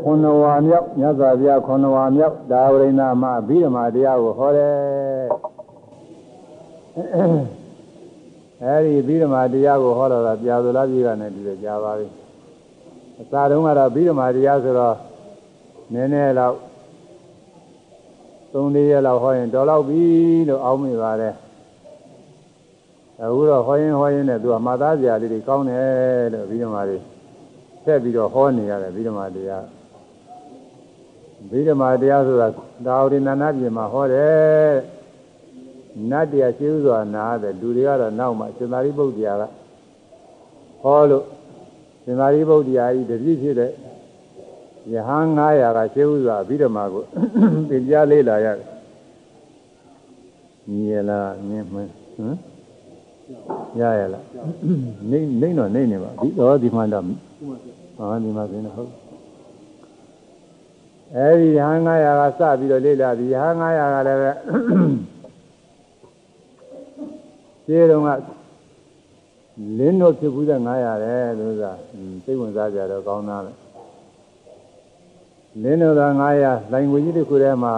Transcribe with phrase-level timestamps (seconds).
[0.00, 4.74] ခုနဝါမြောက်မြတ်စွာဘုရားခုနဝါမြောက်ဒါဝရိဏမှာအဘိဓမ္မာတရားကိုဟောတယ်
[8.64, 12.06] အဲဒီအဘိဓမ္မာတရားကိုဟောတော့တာပြာသလားပြည်ကနေဒီလိုကြားပါပြီ
[13.20, 14.96] အစာတုန်းကတော့အဘိဓမ္မာတရားဆိုတော့
[15.92, 16.54] နည်းနည်းတော့
[18.52, 20.02] သုံးလေးရက်လောက်ဟောရင်တော်တော့ပြီ
[20.48, 21.34] လို့အောင်းမိပါတယ်
[23.22, 26.98] အခုတော့ဟောရင်ဟောရင်နဲ့သူကမှတ်သားစရာလေးတွေကောင်းတယ်လို့အဘိဓမ္မာတွေ
[27.84, 29.64] ဆက်ပြီးတော့ဟောနေရတယ်အဘိဓမ္မာတရား
[31.50, 32.48] ဗိဓမာတရားဆိုတာ
[32.86, 34.74] ဒါဝိနန္ဒပြင်မှာဟောတယ်
[36.10, 39.42] နတ်တရားရှိဥစွာနားတယ်လူတွေကတော့နောက်မှစင်သာရိပုတ္တရာက
[40.82, 41.24] ဟောလို့
[42.04, 43.70] စင်သာရိပုတ္တရာကြီးတပြည့်ဖြစ်တဲ့
[44.92, 47.04] ယဟန်900ကရှိဥစွာဗိဓမာကို
[47.68, 48.66] သင်ကြားလေးလာရတယ်
[50.70, 52.36] ညီရလားမြင်မဟမ်
[53.80, 54.24] ရရလား
[55.10, 57.04] နေနေတော့နေနေပါဒီတော့ဒီမှတော့
[57.96, 58.90] ဟာဒီမှာဆိုရင်ဟုတ်
[61.16, 64.30] အဲဒီရဟန်း900ကစပြီးတော့လေ့လာပြီးရဟန်း900ကလည်းပဲ
[67.66, 68.08] ရှင်းတော့က
[69.78, 71.72] လင်းတို့ဖြစ်ဘူးတဲ့900တဲ့လို့ဆိုတာ
[72.24, 73.52] စိတ်ဝင်စားကြတော့ကောင်းသားပဲ
[75.62, 76.02] လင်းတို့က
[76.42, 77.74] 900လိုင်ကိုကြီးတစ်ခုထဲမှာ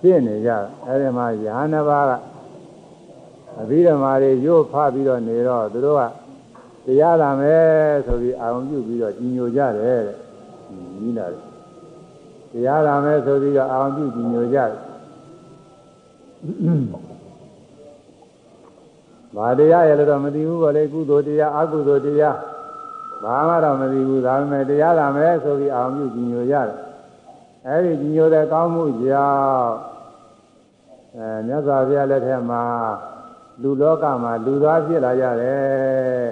[0.00, 0.50] ပြည့်နေကြ
[0.86, 2.12] အဲဒီမှာရဟန်းတစ်ပါးက
[3.60, 6.02] အဘိဓမ္မာတွေရို့ဖပြီးတော့နေတော့သူတို့က
[6.86, 7.66] တရားလာမယ်
[8.06, 10.16] ဆိုပြီးအာရုံပြုပြီးတော့ကြီးညိုကြတယ်တဲ့
[10.98, 11.47] ကြီးလာတယ်
[12.52, 14.72] တရားလာမယ်ဆိုပြီးတော့အာရုံပြုကြည်ညိုကြတယ်
[19.36, 22.36] ဘာတရားရလို့တော့မသိဘူးဗောလေကုသိုလ်တရားအကုသိုလ်တရား
[23.22, 26.76] ဘာမှတော့မသိဘူးဒါပေမဲ့တရားလာမယ်ဆိုပြီးအာရုံပြုကြည်ညိုရတယ်
[27.66, 29.72] အဲဒီကြည်ညိုတဲ့ကောင်းမှုကြောင့်
[31.16, 32.62] အဲမြတ်စွာဘုရားလက်ထက်မှာ
[33.62, 36.28] လူလောကမှာလူသားဖြစ်လာရတယ်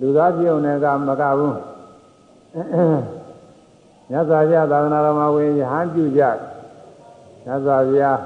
[0.00, 1.56] လူသားဖြစ်ုံနဲ့ကမကဘူး
[4.10, 6.22] မြတ်စွာဘုရားသာသနာတော်မှာဝင်ရဟန်းပြုကြ
[7.44, 8.20] မြတ်စွာဘုရား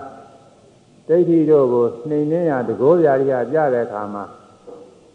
[1.09, 4.25] ဒိဋ္ဌိတို့ကိုနှိမ်နှင်းရတကောဗျာရိယပြတဲ့အခါမှာ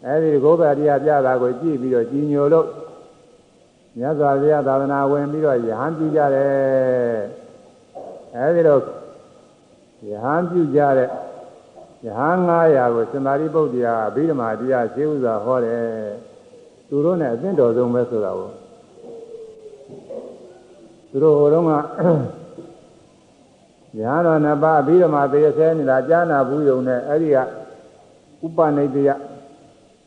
[0.04, 2.66] အဲဒီတကောဗျာရိယပြတာကိုကြည့်ပြီးတော့ကြီးညိုလို့
[3.98, 7.20] မြတ်စွာဘုရားသာသနာဝင်ပြီးတော့ရဟန်းပြုကြတယ်
[8.36, 8.80] အဲဒီတော့
[10.10, 11.08] ရဟန်းပြုကြတဲ့
[12.06, 15.84] ယဟန်900ကိုစင်္သာရိပုတ္တရာအဘိဓမ္မာတရားရှင်းဥစွာဟောတယ်
[16.88, 18.50] သူတို့နဲ့အသင့်တော်ဆုံးပဲဆိုတာကို
[21.10, 21.72] သူတို့ဟိုတုန်းက
[23.98, 27.38] ညာတော်နှစ်ပါးအဘိဓမ္မာသေဆဲနေတာကြားနာဘူးယုံနဲ့အဲ့ဒီက
[28.44, 29.10] ဥပနိတယ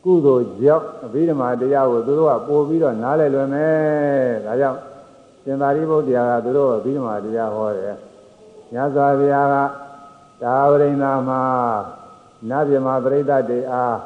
[0.04, 3.74] ကုသိုလ်ကြောင့်အဘိဓမ္မာတရားကိုသူတို့ကပို့ပြီးတော့နားလည်လွယ်မယ်
[4.46, 4.80] ဒါကြောင့်
[5.44, 7.96] စင်္သာရိပုတ္တရာကသူတို့အဘိဓမ္မာတရားဟောတယ်
[8.72, 9.54] ညဇာဗျာက
[10.42, 11.40] ဒါဝရိဏမှာ
[12.48, 13.98] နတ်ပြမပရိသတ်တွေအား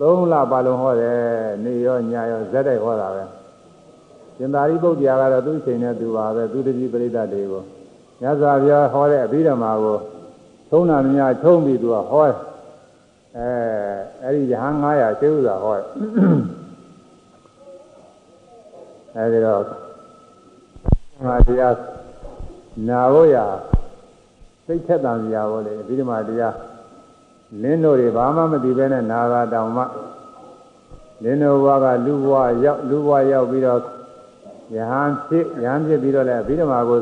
[0.00, 1.20] သုံးလပါလုံးဟောတယ်
[1.64, 3.24] နေရောညရောဇက်တိုက်ဟောတာပဲ
[4.36, 7.62] ရှင်သာရိပုတ္တရာကတော့သူ့ချိန်နဲ့သူပါပဲသူတတိပရိသတ်တွေကို
[8.20, 9.98] မြတ်စွာဘုရားဟောတဲ့အဘိဓမ္မာကို
[10.70, 12.26] သုံးနာမြာထုံးပြီးသူကဟော
[13.36, 13.48] အဲ
[14.22, 15.74] အဲ့ဒီရဟန်း900ကျေဥစွာဟော
[19.16, 19.62] အဲဒီတော့
[21.24, 21.76] ငါတရား
[22.88, 23.36] နာဖို့ရ
[24.66, 26.56] စိတ်ထက်တန်စရာဘောလေအဘိဓမ္မာတရား
[27.62, 29.84] လင်းတို့တွေဘာမှမသိဘဲနဲ့နာဂာတောင်မှ
[31.22, 33.80] လင်းတို့ဘဝကလူဘဝရောက်လူဘဝရောက်ပြီးတော့
[34.76, 37.00] ယဟန်ဖြစ်ယဟန်ဖြစ်ပြီးတော့လည်းအဘိဓမ္မာကို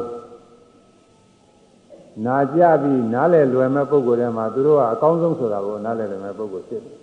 [2.27, 6.97] နာကြပြီးနားလည်လွယ်မဲ့ပုံကိုယ်ထဲမှာသူတို့ကအကောင်းဆုံးဆိုတာကိုနားလည်လွယ်မဲ့ပုံကိုဖြစ်တယ်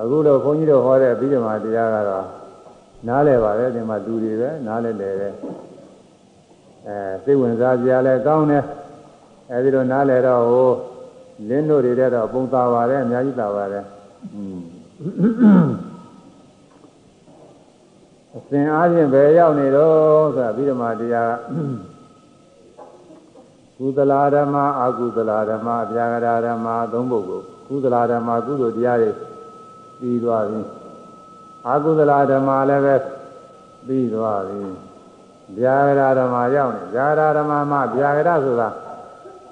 [0.00, 2.26] အခုတော့ခွန်ကြီးတို့ဟောတဲ့အဘိဓမ္မာတရားကတော့
[3.08, 5.28] နားလည်ပါလေဒီမှာလူတွေပဲနားလည်တယ်အဲ
[7.24, 8.64] စိတ်ဝင်စားစရာလည်းကောင်းတယ်
[9.52, 10.70] အဲဒီတော့နားလဲတော့ဟို
[11.48, 13.84] လင်းတို့တွေတဲ့တော့ပုံသာပါတယ်အများကြီးသာပါတယ်
[14.34, 14.58] อืม
[18.38, 21.34] အစဉ်အားဖြင့်ဘယ်ရောက်နေတော့ဆိုတာပြီးတော့မှတရား
[23.78, 29.10] ကုသလာဓမ္မအကုသလာဓမ္မအပြာဂရာဓမ္မသုံးပုဂ္ဂိုလ်ကုသလာဓမ္မကုသိုလ်တရားတွေ
[30.00, 30.60] ပြီးသွားပြီ
[31.68, 32.96] အကုသလာဓမ္မလည်းပဲ
[33.86, 34.62] ပြီးသွားပြီ
[35.58, 38.68] ဗျာဂရာဓမ္မရောက်နေဗျာဂရာဓမ္မမှာဗျာဂရဆိုတာ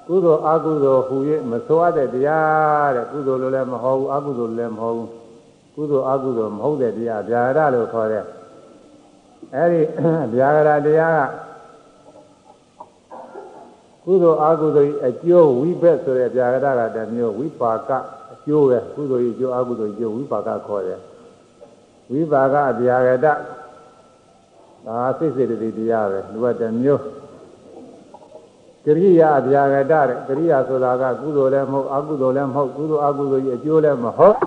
[0.07, 1.17] ကုသိုလ်အကုသိုလ်ဟူ၍
[1.49, 5.09] မဆိုရတဲ့တရားတဲ့ကုသိုလ်လိုလည်းမဟုတ်ဘူးအကုသိုလ်လည်းမဟုတ်ဘူး
[5.75, 8.23] ကုသိုလ်အကုသိုလ်မဟုတ်တဲ့တရားဗျာဂရလို့ခေါ်တဲ့
[9.55, 9.81] အဲဒီ
[10.33, 11.43] ဗျာဂရတရားက
[14.03, 17.89] ကုသိုလ်အကုသိုလ်အကျိုးဝိဘက်ဆိုတဲ့ဗျာဂရကတမျိုးဝိပါက
[18.33, 20.99] အကျိုးပဲကုသိုလ်အကျိုးအကုသိုလ်အကျိုးဝိပါကခေါ်တယ်
[22.11, 23.33] ဝိပါကဗျာဂရဒါ
[25.17, 27.01] စိတ်စိတ်တည်းတရားပဲလူကတမျိုး
[28.85, 34.37] ကရိယာအပြာကတတဲ့ကရိယာဆိုတာကကုသိုလ်လည်းမဟုတ်အကုသိုလ်လည်းမဟုတ်ကုသိုလ်အကုသိုလ်ကြီးအကျိုးလည်းမဟုတ်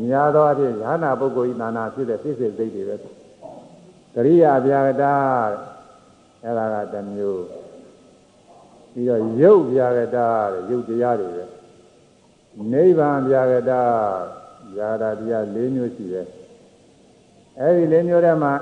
[0.00, 2.96] များသောအားဖြင့်ရဟနာပုဂ္ဂိုလ်ဤနာနာဖြစ်တဲ့သိစေစိတ်တွေပဲ
[4.16, 5.14] ကရိယာဗျာကတာ
[6.42, 7.44] အဲ့ဒါကတစ်မျိုး
[8.92, 10.26] ပြီးတော့ရုပ်ဗျာကတာ
[10.70, 11.44] ရုပ်တရားတွေပဲ
[12.72, 13.82] နိဗ္ဗာန်ဗျာကတာ
[14.74, 16.26] ဗျာတာတရား၄မျိုးရှိတယ်
[17.60, 18.52] အဲ့ဒီ၄မျိုးထဲမှာ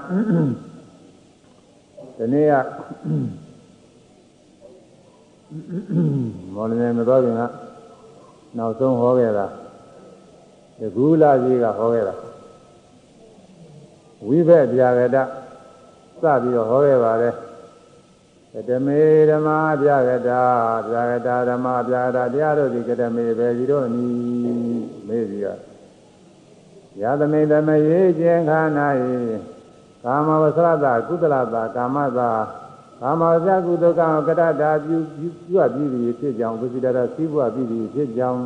[2.17, 2.55] ဒီနေ့က
[6.55, 7.43] မော်လမြိုင်မတော်ခင်က
[8.57, 9.47] နောက်ဆုံးဟောခဲ့တာ
[10.79, 12.15] ဒီကူလာကြီးကဟောခဲ့တာ
[14.27, 15.19] ဝိဘက်ဗျာကတ
[16.25, 17.35] စပြီးတော့ဟောခဲ့ပါတယ်
[18.53, 19.01] ကတမေ
[19.31, 19.49] ဓမ္မ
[19.83, 20.43] ဗျာကတာ
[20.91, 25.61] ဗျာကတာဓမ္မဗျာကတာတရားတို့ဒီကတမေပဲဒီတော့နီးမေးပြီးတော့
[27.01, 29.03] ယသမိတမယေခြင်းခန္ဓာယ
[30.05, 32.31] ကာမဝဆရတကုသလတာကာမတာ
[33.01, 38.43] ကာမဝဇ္ဇကုသကံကတတာပြုပြုပြုအပ်ပြီးပြီဖြစ်ကြောင်းပုစိတရသိဘုပြီးပြီဖြစ်ကြောင်း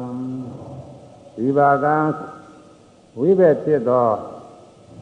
[1.36, 1.96] ဒီပါကံ
[3.18, 4.08] ဝိဘက်ဖြစ်သော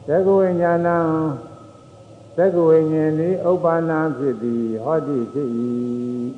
[0.07, 0.97] သက္ကဝိညာဏံ
[2.37, 5.49] သက္ကဝိညာဉ်သည်ဥပ္ပန္နဖြစ်သည်ဟောတိဖြစ်၏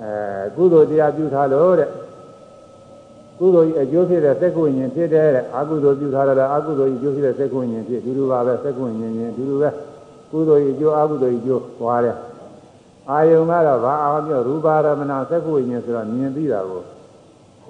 [0.00, 1.90] အဲကုသိုလ်တရားပြုထားလို့တဲ့
[3.38, 9.70] ကုသိုလ်ဤအကျိုးဖြစ်တဲ့သက္ကဝိညာဉ်ဖြစ်တယ်တဲ့အကုသိုလ်ပြုထားတယ်အကုသိုလ်ဤအကျိုးဖြစ်တဲ့သက္ကဝိညာဉ်ဖြစ်ဒီလိုပါပဲသက္ကဝိညာဉ်ချင်းဒီလိုပဲ
[10.30, 12.16] ကုသိုလ်ဤအကျိုးအကုသိုလ်ဤအကျိုးသွားတယ်
[13.10, 16.82] အာယုံကတော့ဘာအာပြောရူပါရမဏသက္ကဝိညာဉ်ဆိုတော့မြင်သိတာကို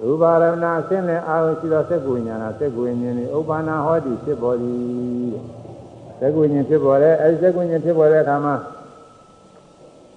[0.03, 5.58] ရူပါရမဏအစင်းနဲ့အာယုံရှိသောသက္ကဝိညာဏသက္ကဝိညာဉ်ဤဥပ္ပန္နဟောတိဖြစ်ပေါ်သည်သ
[6.25, 8.55] က္ကဝိညာဉ်ဖြစ်ပေါ်တယ်အဲဒီသက္ကဝိညာဉ်ဖြစ်ပေါ်တဲ့အခါမှာ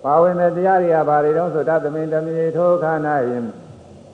[0.05, 3.45] ပါဝင်တဲ့တရားတွေကဘာတွေတုံးဆိုတသမိန်တမေထိုခန္ဓာယင်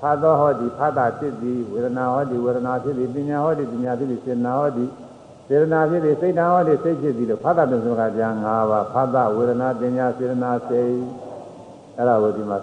[0.01, 4.85] ဖတ်သောဟောတိဖတ်တာဖြစ်သည်ဝေဒနာဟောတိဝေဒနာဖြစ်သည်ပညာဟောတိပညာဖြစ်သည်စေနာဟောတိ
[5.49, 10.93] စေတနာဖြစ်သည်စိတ်ဓာတ်ဟောတိစိတ်ဖြစ်သည်လို့ဖတ်တာပြန်ဆိုတာကြာ၅ပါးဖတ်တာဝေဒနာပညာစေတနာစိတ်
[11.97, 12.59] အဲ့ဒါကိုဒီမှာ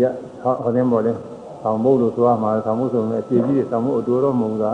[0.00, 0.02] ရ
[0.42, 1.12] ဟောတယ်မို့လေ
[1.62, 4.64] ဆောင်းဖို့လို့ဆိုရမှာဆောင်းဖို့ဆိုရင်အပြည့်ကြီးဆောင်းဖို့အတူတော်မုံက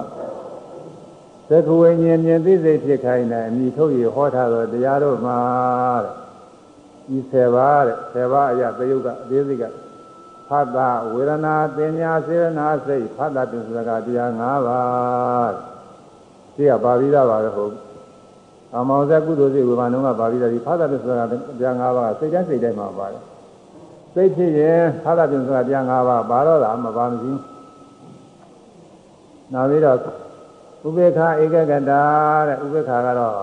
[1.50, 5.38] သက္ကဝိညာဉ်မြင်သိစိတ်ဖြစ်ခိုင်းတယ်အမိထုတ်ရဟောထားတော်တရားတော်မှာ
[6.04, 6.14] တဲ့
[7.08, 9.64] ဒီ7ပါးတဲ့7ပါးအရာသယုတ်ကအသေးစိတ်က
[10.48, 15.52] ဖတ်တာဝေဒနာပညာစေနာစိတ်ဖတ်တာပြင်စကားတရား၅ပါး
[16.56, 17.74] ဒီကပါဠိသားပါပဲဟုတ်
[18.74, 21.28] အမောဇကုသိုလ်စိတ်ဝေဘာနုကပါဠိသားဒီဖတ်တာပြင်စကား
[21.60, 23.22] တရား၅ပါးစိတ်တိုင်းစိတ်တိုင်းမှာပါတယ်
[24.14, 27.42] စိတ်ဖြစ်ရင်ဖတ်တာပြင်စကားတရား၅ပါးပါတော့လားမပါမရှိဘူး
[29.52, 29.98] နောက်ပြီးတော့
[30.86, 32.02] ဥပေက္ခဧကဂတာ
[32.48, 33.34] တဲ့ဥပေက္ခကတော့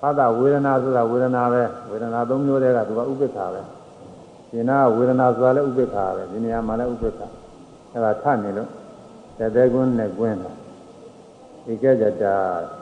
[0.00, 3.62] ဖတ်တာဝေဒနာဆိုတာဝေဒနာပဲဝေဒနာ၃မျိုးတည်းကသူကဥပေက္ခပဲ
[4.50, 7.20] ဒီနာဝေဒနာဆိုတာလည်းဥပေက္ခပဲဒီနေရာမှာလည်းဥပေက္ခ
[7.92, 8.68] အဲ့ဒါထနေလို့
[9.38, 10.52] တသက်ကွန်းနဲ့ကွင်းတာ
[11.70, 12.34] ဧကဂတာ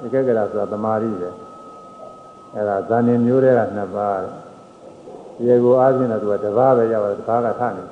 [0.05, 1.31] ဧကဂတာဆိုတာသမာဓိပဲ
[2.55, 4.19] အဲ့ဒါဇာနေမျိုးတည်းကနှစ်ပါး
[5.37, 7.85] ဒီကိုအားဖြင့်တော့သူကတစ်ပါးပဲရောက်တယ်တစ်ပါးကထနေ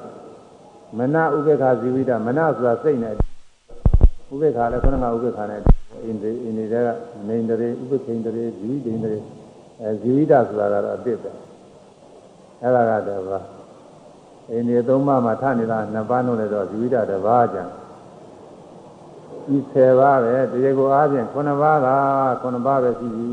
[0.99, 3.15] မနဥပေက္ခဇီဝိတမနဆိုတာစိတ်နဲ့
[4.33, 5.61] ဥပေက္ခလည်းခဏကဥပေက္ခနဲ့
[6.05, 6.75] အင်းဒီအင်းဒီက
[7.29, 9.19] နေန္ဒရေဥပခိန္ဒရေဇီဝိဒိန္ဒရေ
[9.83, 11.31] အဲဇီဝိတဆိုတာကတော့အစ်စ်ပဲ
[12.63, 13.41] အဲ့ဒါကတော့ပါ
[14.51, 17.63] အင်းဒီသုံးပါးမှာထနေတာနှစ်ပါးလုံးလည်းတော့ဇီဝိတတစ်ပါးကြံ
[19.47, 21.89] ဒီ10ပါးပဲတရားကိုအားဖြင့်9ပါးက
[22.43, 23.31] 9ပါးပဲရှိပြီ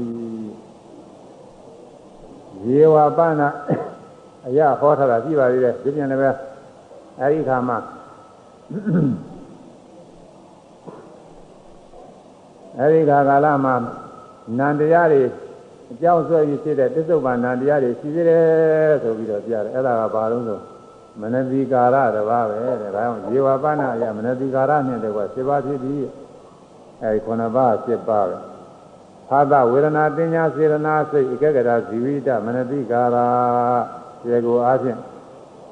[2.65, 3.41] ရေဝပဏ
[4.47, 6.29] အရာဟောထားတာရှိပါသေးတယ်ဒီပြန်လည်းပဲ
[7.19, 7.77] အဲဒီခါမှာ
[12.79, 13.75] အဲဒီခါကာလမှာ
[14.57, 15.23] နန္တရားတွေ
[15.91, 20.59] အကြောင်းဆွဲပြီးဖြစ်တဲ့တစ္ဆုတ်ပန္နတရားတွေရှိသေးတယ်ဆိုပြီးတော့ကြားတယ်အဲ့ဒါကဘာလို့ဆို
[21.21, 26.07] မနတိကာရတပါးပဲတဲ့ဒါကြောင့်ဇေဝပဏအရာမနတိကာရနဲ့တကွာ7ပါးဖြစ်ပြီး
[27.01, 28.37] အဲဒီ9ပါး7ပါးပဲ
[29.29, 33.17] သာသဝေဒနာတင်ညာစေရနာစိတ်ဧကဂရဇီဝိတမနတိကာရ
[34.21, 34.97] ကျေကိုအားဖြင့်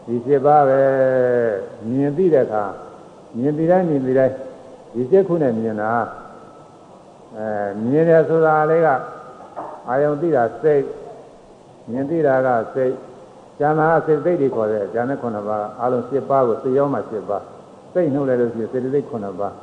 [0.05, 0.81] ဒီ7ပါးပဲ
[1.89, 2.65] မြင်သိတဲ့အခါ
[3.37, 4.33] မြင်ပြီးတိုင်းမြင်ပြီးတိုင်း
[4.93, 5.91] ဒီ7ခုနဲ့မြင်တာ
[7.35, 8.87] အဲမြင်တယ်ဆိုတာလေးက
[9.87, 10.83] အာယုံသိတာစိတ်
[11.91, 12.93] မြင်သိတာကစိတ်
[13.59, 17.43] ဉာဏ်ဟာစိတ်သိတွေခေါ်တဲ့ဉာဏ်နဲ့9ပါးအလုံး7ပါးကိုသိရောမှ7ပါး
[17.93, 19.53] စိတ်နှုတ်လိုက်လို့ရှိရင်စေတသိက်9ပါး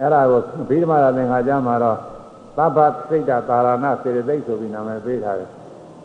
[0.00, 1.98] အဲ့ဒါကိုဘိဓမ္မာသင်္ခါကျမ်းမှာတော့
[2.56, 5.50] သဗ္ဗစိတ်တာသာရဏစေတသိက်ဆိုပြီးနာမည်ပေးထားတယ်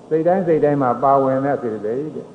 [0.10, 2.28] စိတ်တိုင်းစိတ်တိုင်းမှာပါဝင်တဲ့စေတသိက်တဲ့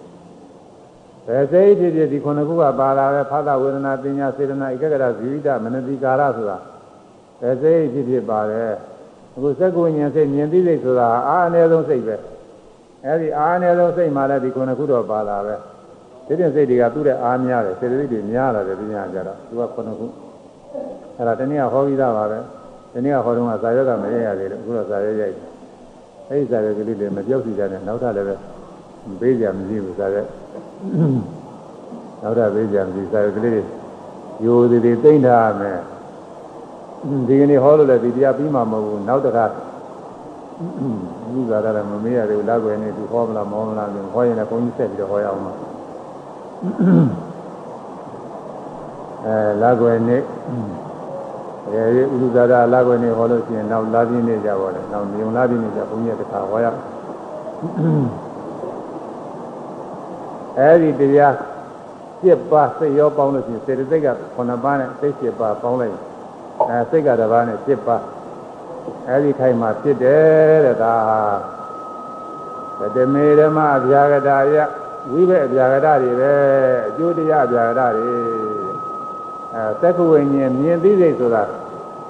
[1.27, 6.59] ဘယ်စိတ်ဖြစ်ဖြစ်ဒီခုနှစ်ခုကပါလာပဲဖသဝေဒနာပညာစေတနာဧကဂရဇီဝိတမနတိကာရဆိုတာ
[7.41, 8.73] ဘယ်စိတ်ဖြစ်ဖြစ်ပါတယ်
[9.35, 12.17] အခုစက္ကုဉ္ဉ္စိတ်မြင်သိစိတ်ဆိုတာအာအနည်းဆုံးစိတ်ပဲ
[13.05, 15.57] အဲဒီအာအနည်းဆုံးစိတ်မှလည်းဒီခုနှစ်ခုတော့ပါလာပဲ
[16.27, 20.07] ဒီတဲ့စိတ်တွေကသူ့တဲ့အားများတယ်စေတသိက်တွေများလာတယ်ပြညာကြတော့သူကခုနှစ်ခု
[21.17, 22.39] အဲ့ဒါတနည်းဟောပြီးသားပါပဲ
[22.93, 25.47] ဒီနေ့ကဟောတော့ကဇာယောကမရရသေးလို့အခုတော့ဇာယောရိုက်တယ်
[26.29, 28.35] အဲဒီဇာယောကလေးတွေမပြောက်စီကြနဲ့နောက်ထပ်လည်းပဲ
[29.21, 30.25] ပေးကြမရှိဘူးဇာယော
[32.23, 33.63] နောက်ထပ်ပေးကြမရှိဇာယောကလေးတွေ
[34.45, 35.79] ယိုသေးသေးသိမ့်ထားမယ်
[37.29, 39.45] ဒီကနေ့ဟောလို့လည်းဒီတရားပြီးမှမဟုတ်ဘူးနောက်တစ်ခါ
[41.37, 45.53] ဥဇာရလည်းမမေးရသေးဘူးလက်ွယ်နေသူဟောမလားမောမလားလို့ဟောရင်လည်းဘုန်းကြီးဆက်ပြီးတော့ဟောရအောင်ပါ
[49.25, 50.19] အဲလက်ွယ်နေ
[51.71, 56.67] အဲဒီဥဇာရလက်ွယ်နေဟောလို့ရှိရင်နောက်လာပြင်းနေကြပါလေနောက်မြုံလာပြင်းနေကြဘုန်းကြီးတစ်ခါဟောရ
[60.59, 61.35] အဲဒီတရား
[62.23, 65.95] 7ပါးစိတ်ရောပေါင်းလို့ရှိရင်စေတသိက်က9ပါးနဲ့စိတ်7ပါးပေါင်းလိုက်
[66.71, 68.03] အဲစိတ်ကတစ်ပါးနဲ့7ပါး
[69.09, 74.57] အဲဒီခိုင်မှာဖြစ်တယ်တဲ့ဒါဟာတမေဓမ္မအဗျာဂတာယ
[75.11, 76.33] ဝိဘက်အဗျာဂတာတွေပဲ
[76.89, 78.11] အကျိုးတရားအဗျာဂတာတွေ
[79.55, 81.43] အဲသက္ကဝိညာဉ်မြင်သိစိတ်ဆိုတာ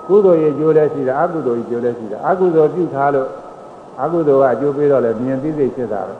[0.07, 3.29] ကုသိုလ်ရဲ့ကျိုးလည်းရှိတယ်အကုသိုလ်ရဲ့ကျိုးလည်းရှိတယ်အကုသိုလ်ပြုထားလို့
[4.03, 6.15] အကုသိုလ်ကအကျိုးပေးတော့လည်းမြင်သိစိတ်ဖြစ်တာပဲ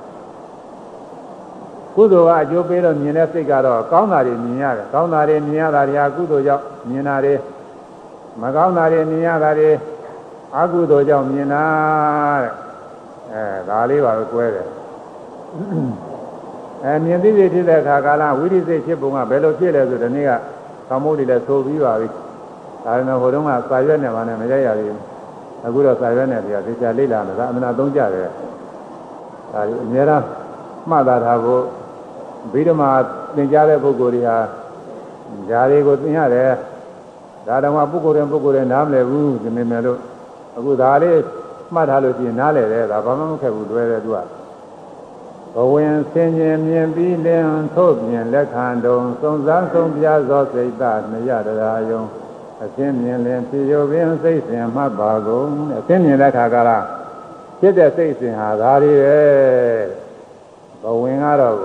[1.97, 7.35] ကုသိုလ်ကအကျိုးပေးတော့မြင်တဲ့စိတ်ကတော့ကောင်းတာတွေမြင်ရတယ်ကောင်းတာတွေမြင်ရတာတွေဟာကုသိုလ်ကြောင့်မြင်တာတွေ
[8.43, 9.71] မကောင်းတာတွေမြင်ရတာတွေ
[10.57, 11.65] အကုသိုလ်ကြောင့်မြင်တာ
[12.43, 12.53] တဲ့
[13.33, 14.67] အဲဒါလေးပါပဲကွဲတယ်
[16.85, 20.31] အဲမြင်သိစိတ်ဖြစ်တဲ့အခါကာလဝိရိစိတ်ဖြစ်ပုံကဘယ်လိုဖြစ်လဲဆိုဒီနေ့က
[20.89, 22.09] သမုဒ္ဒိလည်းသိုပြီးပါပြီ
[22.85, 25.03] ဒါပေမဲ့ဟိုတုန်းကစာရွက်နဲ့မှလည်းမရရသေးဘူး
[25.67, 28.29] အခုတော့စာရွက်နဲ့ပြသေချာလေ့လာတယ်ဒါအမှန်သုံးကြတယ်
[29.53, 30.25] ဒါအများအား
[30.91, 31.63] မှတ်သားထားဖို့
[32.53, 32.91] ဗိဓမာ
[33.37, 34.39] သင်ကြားတဲ့ပုဂ္ဂိုလ်တွေဟာ
[35.51, 36.51] ဓာတွေကိုသင်ရတယ်
[37.47, 39.99] ဒါတော့မှပုဂ္ဂိုလ်တိုင်းပုဂ္ဂိုလ်တိုင်းနားမလည်ဘူးဒီနေ့မဲ့လို့
[40.57, 41.19] အခုဒါလေး
[41.75, 44.19] မှတ်ထားလို့ရှိရင်နားလည်တယ်ဒါဘာမှမခက်ဘူးတွဲတယ်သူက
[45.55, 52.03] ဘဝင်ဆင်ញင်မြင်ပြီးလင်းထို့ပြင်လက်ခံတုံစုံစမ်းဆုံးပြသောစိတ်တမရတရားယုံ
[52.65, 56.85] အရှင်းမြင်လင်ဖြေရပင်စိတ်စဉ်မှတ်ပါကုန်အရှင်းမြင်တဲ့ခါကလား
[57.61, 59.19] ဖြစ်တဲ့စိတ်စဉ်ဟာဒါတွေပဲ
[60.83, 61.57] ဘဝင်ကတော့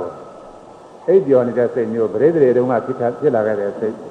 [1.07, 4.10] အိပ်ကျော်နေတဲ့စိတ်မျိုးပရိသေတုံးကဖြစ်ဖြစ်လာခဲ့တဲ့စိတ်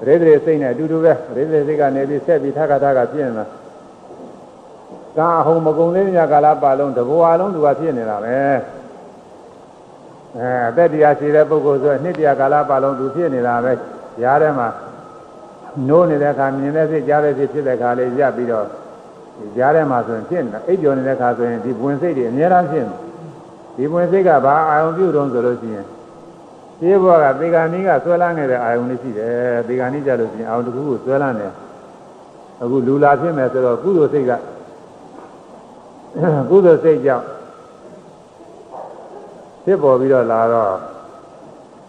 [0.00, 3.44] ပရိသေစိတ်နဲ့အတူတူပဲပရိသေစိတ်ကနေပြီးဆက်ပြီးထခါထခါပြင်းလာ
[5.16, 8.36] ကာအဟုံမကုံလေးညကာလပါလုံးတဘဝလုံးသူကဖြစ်နေတာပဲ
[10.36, 13.72] အဲအသက်တရားရှိတဲ့ပုဂ္ဂိုလ်ဆိုနှစ်တရားကာလပါလုံးသူဖြစ်နေတာပဲ
[14.22, 14.68] ရားထဲမှာ
[15.88, 18.66] နိုးနေတဲ့အခါမြင်တဲ့စိတ်ကြားတဲ့စိတ်ဖြစ်တဲ့အခါလေးရပ်ပြီးတော့
[19.56, 22.86] ကြားထဲမှာဆိုရင်ဖြစ်နေတာအိပ်ကျော်နေတဲ့အခါဆိုရင်ဒီဝင်စိတ်တွေအများအားဖြင့်
[23.76, 25.86] ဒီဝင်စိတ်ကဘာအာယုံပြုတုံးဆိုလို့ရှိရင်
[26.80, 31.52] ဒီဘဝကသေဂာနီးကဆွဲလန်းနေတဲ့အာယုံလေးရှိတယ်သေဂာနီးကြလို့ရှိရင်အာယုံတစ်ခုကိုဆွဲလန်းတယ်
[32.62, 34.32] အခုလူလာဖြစ်မယ်ဆိုတော့ကုသိုလ်စိတ်က
[36.50, 37.26] ကုသိုလ်စိတ်ကြောင့်
[39.64, 40.74] ဖြစ်ပေါ်ပြီးတော့လာတော့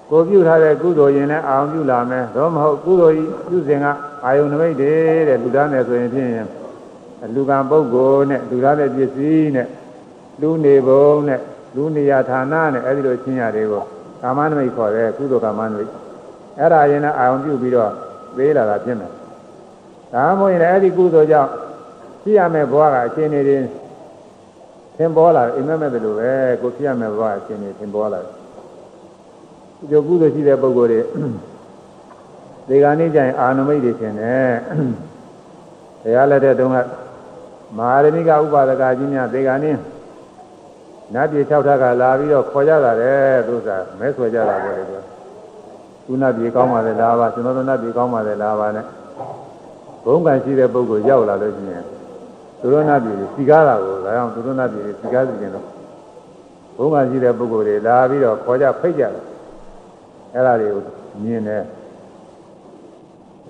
[0.10, 3.86] ကိုပြုထားတဲ့ကုသိုလ်ရင်လည်းအာရုံပြုလာမယ်တော့မဟုတ်ကုသိုလ်ကြီးပြုစဉ်က
[4.26, 4.94] အာယုံနမိတ်တွေ
[5.28, 6.32] တဲ့လူသားနဲ့ဆိုရင်ဖြင့်
[7.36, 9.68] လူကံပုဂ္ဂိုလ်နဲ့လူသားတဲ့ပစ္စည်းနဲ့
[10.42, 11.40] လူနေပုံနဲ့
[11.76, 13.84] လူနေရာဌာနနဲ့အဲဒီလိုချင်းရတွေကို
[14.22, 15.92] ကာမနမိတ်ခေါ်တယ်ကုသိုလ်ကာမနမိတ်
[16.60, 17.92] အဲ့ဒါရင်လည်းအာရုံပြုပြီးတော့
[18.38, 19.12] သေးလာတာဖြစ်မယ်
[20.14, 21.52] ဒါမှမဟုတ်ရင်လည်းအဲ့ဒီကုသိုလ်ကြောင့်
[22.22, 23.58] ရှိရမယ့်ဘဝကအခြေအနေတွေ
[24.96, 28.34] သင်ပေါ်လာအိမ်မက်မဲ့တယ်လို့ပဲကိုဖြစ်ရမယ့်ဘဝအခြေအနေသင်ပေါ်လာတယ်
[29.90, 31.02] ဒီကုသိုလ်ရှိတဲ့ပုဂ္ဂိုလ်တွေ
[32.68, 34.52] ဒီကနေ့ကျရင်အာနမိတ်တွေထင်တယ်
[36.02, 36.78] တရားလက်တဲ့တုန်းက
[37.78, 39.76] မဟာရဏိကဥပါဒကကြီးများဒီကနေ့
[41.14, 44.98] နတ်ပြည်၆ထပ်ကလာပြီးတော့ခေါ်ကြတာတဲ့သူစားမဲဆွဲကြတာပေါ့လေသူ
[46.06, 48.86] ကုနပြည်ကောင်းပါလေလားပါကျွန်တော်တို့နတ်ပြည်ကောင်းပါလေလားပါနဲ့
[50.06, 51.84] ဘုံကံရှိတဲ့ပုဂ္ဂိုလ်ရောက်လာလို့ရှိရင်
[52.60, 55.66] သူတို့နတ်ပြည်စီကားတာကိုဒါကြောင့်သူတို့နတ်ပြည်စီကားစီခြင်းတော့
[56.78, 59.24] ဘုံကံရှိတဲ့ပုဂ္ဂိုလ်တွေလာပြီးတော့ခေါ်ကြဖိတ်ကြတယ်
[60.34, 60.84] အဲ့ဒါတွေကို
[61.24, 61.64] မြင်တယ်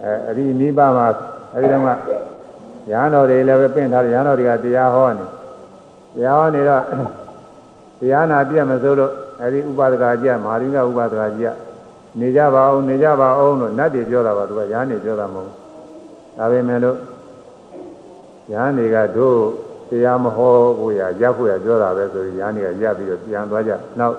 [0.01, 1.07] အဲအဲ့ဒီနိဗ္ဗာန်မှာ
[1.53, 1.87] အဲ့ဒီတော့က
[2.91, 5.25] ရဟန်းတော်တွေလည်းပဲပင့်ထားတယ်ရဟန်းတော်တွေကတရားဟောနေ
[6.15, 6.83] တရားဟောနေတော့
[8.01, 11.55] တရားနာပြတ်မစိုးလို့အဲဒီဥပဒကာကြီးမာရိကဥပဒကာကြီးက
[12.19, 15.55] နေကြပါအောင်နေကြပါအောင်လို့နတ်တွေပြောတာပါသူကရဟန်းတွေပြောတာမဟုတ်ဘူး
[16.37, 16.97] ဒါပေမဲ့လို့
[18.51, 19.37] ရဟန်းတွေကတို့
[19.89, 24.15] တရားမဟောဖို့ရရပ်ဖို့ရပြောတာပဲဆိုရင်ရဟန်းတွေကရပ်ပြီးတော့ပြန်သွားကြနောက်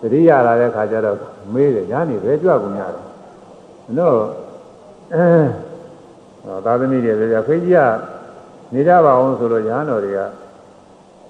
[0.00, 1.16] သတိရလာတဲ့ခါကျတော့
[1.52, 3.04] မေးတယ်ရဟန်းတွေပဲကြွကုန်ရတယ်
[3.98, 4.18] နော်
[5.14, 7.80] အဲသာသမီတွေပြောကြဖေးကြီးက
[8.72, 10.20] နေကြပါအောင်ဆိုလို့ရဟန်းတော်တွေက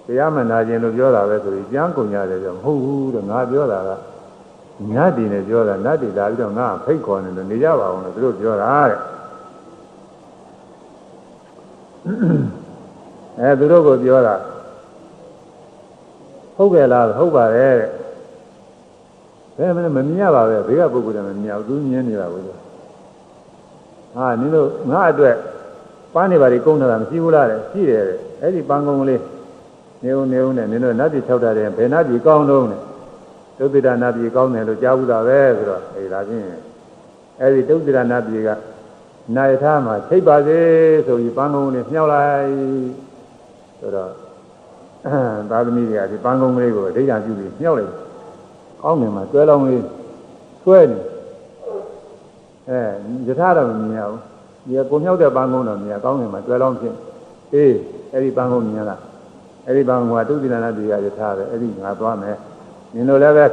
[0.07, 3.91] တရားမနာခြင်းလို့ပြောတာပဲဆိုပြီးကြမ်းကုန်ကြတယ်ကြောင့်မဟုတ်ဘူးတဲ့ငါပြောတာက
[4.95, 9.01] နတ်တည်နဲ့ပြောတာနတ်တည်လာပြီးတော့ငါဖိတ်ခေါ်နေလို့နေကြပါအောင်လို့သူတို့ပြောတာတဲ့
[13.41, 14.35] အဲသူတို့ကိုပြောတာ
[16.57, 25.37] ဟုတ်ကဲ့လားဟုတ်ပါတယ်တဲ့ဘယ်မမြင်ရပါပဲဘေးကပုဂ္ဂိုလ်တွေမမြင်ဘူးသူမြင်နေတာဘူးဟာနင်တို့ငါအတွက်
[26.15, 29.21] ပန်းနေပါလေကုန်းတာမရှိဘူးလားတဲ့ရှိတယ်တဲ့အဲ့ဒီပန်းကုန်းလေး
[30.07, 32.83] နေဦးနေဦးနဲ့နင်တို့နတ်ပြည်၆တာတဲ့ဘယ်နတ်ပြည်ကောင်းတော့နဲ့
[33.59, 36.47] ဒုတိယနတ်ပြည်ကောင်းတယ်လို့ကြားဘူးတာပဲဆိုတော့အေးဒါချင်း
[37.41, 38.51] အဲ့ဒီဒုတိယနတ်ပြည်က
[39.37, 40.59] နိုင်ထားမှာထိပ်ပါစေ
[41.07, 42.49] ဆိုပြီးပန်းကုန်းလေးမြှောက်လိုက်
[43.81, 44.11] ဆိုတော့
[45.51, 47.93] သာသမီတွေကဒီပန်းကုန်းလေးကိုအဋ္ဌာပြုပြီးမြှောက်လိုက်
[48.83, 49.83] ကောင်းတယ်မှာတွဲလောင်းလေး
[50.63, 50.99] ဆွဲနေ
[52.69, 52.81] အဲ
[53.27, 54.21] ယထာတော့မမြင်ရဘူး
[54.67, 56.95] ဒီကိုမြှောက်တဲ့ပန်းကုန်းတော့မြင်ရကောင်းတယ်မှာတွဲလောင်းဖြစ်
[57.55, 57.75] အေး
[58.13, 59.01] အဲ့ဒီပန်းကုန်းမြင်လား
[59.67, 62.37] အဲ့ဒီပန်းကုန်းကတုတိနာတိကယထာပဲအဲ့ဒီငါသွားမယ်
[62.95, 63.47] နင်တို့လည်းပဲ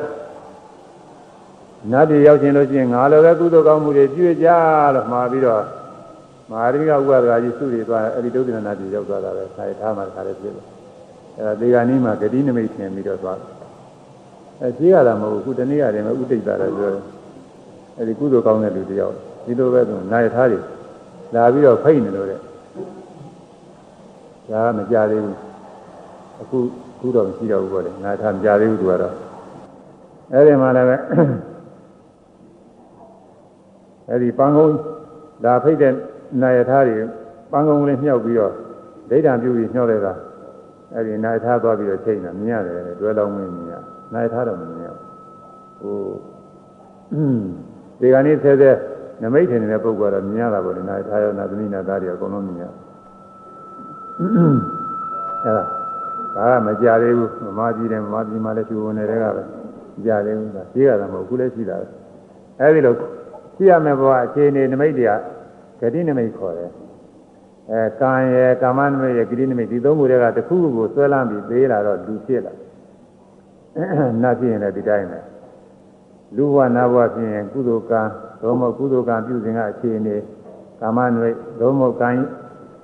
[1.91, 4.47] နတ်တွေရောက်ခြင်းလို့ရှိရင်ငါလည်းပဲကုသိုလ်ကောင်းမှုတွေပြုကြ
[4.95, 5.63] လို့မှာပြီးတော့
[6.49, 10.67] မဟာရိကဥပဒရာကြီးစုတွေသွားအဲ့ဒီတုတိနာတိရောက်သွားတာပဲဆာရထားမှာခါရဖြစ်လို့
[11.37, 13.37] အဲ့ဒါဒီကနေ့မှာဂတိနမိတ်ထင်ပြီးတော့သွား
[14.61, 17.03] အဲရှိရတာမဟုတ်ဘူးခုတနေ့ရတယ်မဥဒိတ်တာလည်းပြောတယ်
[17.97, 19.15] အဲ့ဒီကုသိုလ်ကောင်းတဲ့လူတယောက်
[19.45, 20.59] ဒီလိုပဲဆိုနိုင်ထားတွေ
[21.35, 22.39] လာပြီးတော့ဖိတ်နေလို့တဲ့
[24.49, 25.52] ဒါမကြသေးဘူး
[26.43, 26.59] အခု
[26.99, 29.13] ခုတော့မရှိတော့ဘူးပေါ့လေနိုင်ထားမကြသေးဘူးသူကတော့
[30.33, 30.97] အဲ့ဒီမှာလည်းပဲ
[34.09, 34.75] အဲ့ဒီပန်းကုန်း
[35.45, 35.93] ဒါဖိတ်တဲ့
[36.41, 36.97] နိုင်ထားတွေ
[37.51, 38.53] ပန်းကုန်းလေးမြှောက်ပြီးတော့
[39.09, 40.13] ဒိဋ္ဌံပြုပြီးညှောက်လိုက်တာ
[40.93, 43.73] အဲ့ဒီနိုင်ထားသွားပြီးတော့ချိန်တာမြင်ရတယ်တွဲလောင်းမင်းမြင်ရ
[44.13, 45.07] နိုင်ထားတော့မမြင်ရဘူး
[45.81, 45.99] ဟို
[47.99, 48.71] ဒီကနေ့ဆဲဆဲ
[49.21, 52.65] နမိတ်ထင်နေတဲ့ပုဂ္ဂိုလ်ကတော့မြင်ရတာပေါ့လေနိုင်ထားရောနာသမီးနာသားတွေအကုန်လုံးမြင်ရ
[55.43, 55.82] အဲ့ဒါ
[56.35, 59.43] ဒါကမကြသေးဘူးမမကြီးတယ်မမကြီးမှလည်းသူဝင်နေတဲ့ကပဲ
[60.05, 61.85] ကြသေးဘူးဒါရှိရတာမဟုတ်ဘူးလည်းရှိတာပဲ
[62.59, 62.93] အဲ့ဒီလို
[63.55, 65.05] ရှိရမယ့်ဘဝအခြေအနေနမိတ်တွေ
[65.79, 66.71] ကဂတိနမိတ်ခေါ်တယ်
[67.71, 72.53] အဲကံရယ်ကာမနမိတ်ရယ်ဂတိနမိတ်ဒီသုံးခုတည်းကတစ်ခုခုကိုဆွဲလန်းပြီးသေးလာတော့လူဖြစ်လာ
[74.21, 75.19] နတ်ဖြစ်ရင်လည်းဒီတိုင်းပဲ
[76.35, 78.01] လူဘဝနတ်ဘဝဖြစ်ရင်ကုသိုလ်ကံ
[78.41, 80.15] သို့မဟုတ်ကုသိုလ်ကံပြုစဉ်ကအခြေအနေ
[80.79, 82.09] ကာမနမိတ်သို့မဟုတ်ကံ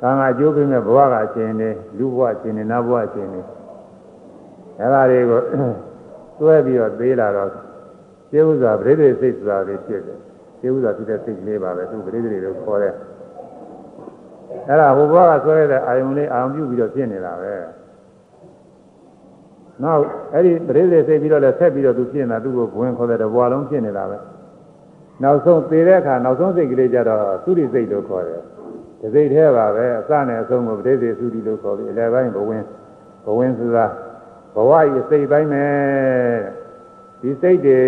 [0.02, 3.42] ကံကအကျိုးပေးမဲ့ဘဝကအခြေအနေလူဘဝအခြေအနေနတ်ဘဝအခြေအနေ
[4.80, 5.42] အဲဒါတွေကို
[6.40, 7.50] တွဲပြီးတော့သေးလာတော့
[8.32, 10.20] ကျေဥစွာပရိသေစိတ်စွာတွေဖြစ်တယ်
[10.60, 12.94] ကျေဥစွာဖြစ်တဲ့စိတ်ကလေးပါပဲသူပရိသေတွေခေါ်တဲ့
[14.68, 17.54] အဲ့ဒါဟိုဘဝကဆွဲတဲ့အာယုံလေးအာယုံပြုပြီးတော့ဖြစ်နေတာပဲ
[19.84, 20.02] နောက်
[20.34, 24.18] အဲ့ဒီပရိသေစိတ်ပြီးတော့လည်းဆက်ပြီးတော့သူဖြစ်နေတာသူ့ကိုဘဝင်ခေါ်တဲ့ဘဝလုံးဖြစ်နေတာပဲ
[25.24, 28.42] နောက်ဆုံးသေတဲ့အခါနောက်ဆုံးစိတ်ကလေးကြတော့သုရိစိတ်လို့ခေါ်တယ်
[29.00, 32.64] ဒီစိတ်แท้ပါပဲအစနဲ့အဆုံးကိုပရိသေသုရိလို့ခေါ်ပြီးအလယ်ပိုင်းဘဝင်
[33.26, 33.86] ဘဝင်ဆိုတာ
[34.56, 35.66] ဘဝကြီးစိတ်ပိုင်းပဲ
[37.22, 37.80] ဒီစိတ်တွေ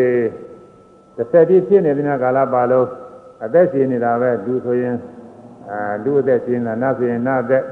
[1.16, 2.88] တစ်ဆက်တည်းဖြစ်နေတဲ့ကာလပါလုံး
[3.46, 4.96] အသက်ရှင်နေတာပဲလူဆိုရင်
[5.70, 7.64] အာလူအသက်ရှင်နေတာနတ်ဆိုရင်နတ်အသက်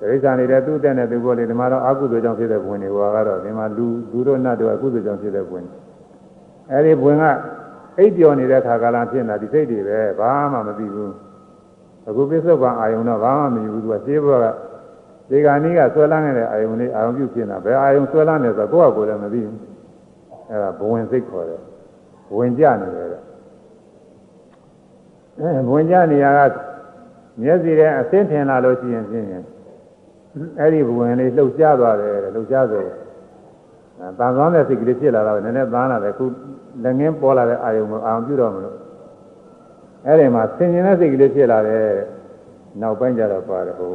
[0.00, 5.66] ဒိဋ္ဌာနေတဲ့သူ့အသက်နဲ့သူ့ဘောလေးဒီမှာတော့အကုသိုလ်ကြောင့်ဖြစ်တဲ့ဘဝင်တွေဟောကတော့ဒီမှာလူလူတို့နတ်တို့အကုသိုလ်ကြောင့်ဖြစ်တဲ့ဘဝင်
[6.72, 7.24] အဲဒီဘဝင်က
[7.98, 11.12] အိပ်ပျော်နေတဲ့ခါကာလဖြစ်နေတာဒီစိတ်တွေပဲဘာမှမသိဘူး
[12.08, 14.46] အခုပစ္စုပန်အာယုံတော့ဘာမှမယူဘူးသူကရှင်းဘောက
[15.30, 19.58] ဒီကနေ့ကဆွဲလန်းနေတဲ့အာယုံလေးအာယုံပြုဖြစ်နေတာဘယ်အာယုံဆွဲလန်းနေဆိုတော့ကိုယ့်အကိုယ်လည်းမသိဘူး
[20.50, 21.60] အဲဒါဘဝင်စိတ်ခေါ်တယ်
[22.28, 23.06] ဘဝင်ကြနေတယ်
[25.38, 26.52] အဲဘဝင်ကြနေရက
[27.40, 29.26] မျက်စိထဲအသင်းထင်လာလို့ရှိရင်ဖြင့်
[30.58, 32.82] အဲ့ဒီဘဝင်လေးလှုပ်ရှားသွားတယ်လှုပ်ရှားဆို
[34.18, 36.24] တန်ဆောင်တဲ့စိတ်ကလေးဖြစ်လာတော့နည်းနည်းသားလာတယ်ခု
[36.84, 38.76] လက်ငင်းပေါ်လာတဲ့အာယုံကိုအာရုံပြုတော့မလို့
[40.06, 41.86] အဲ့ဒီမှာဆင်ခြင်တဲ့စိတ်ကလေးဖြစ်လာတယ်
[42.80, 43.92] နောက်ပိုင်းကျတော့ပါတယ်ဟို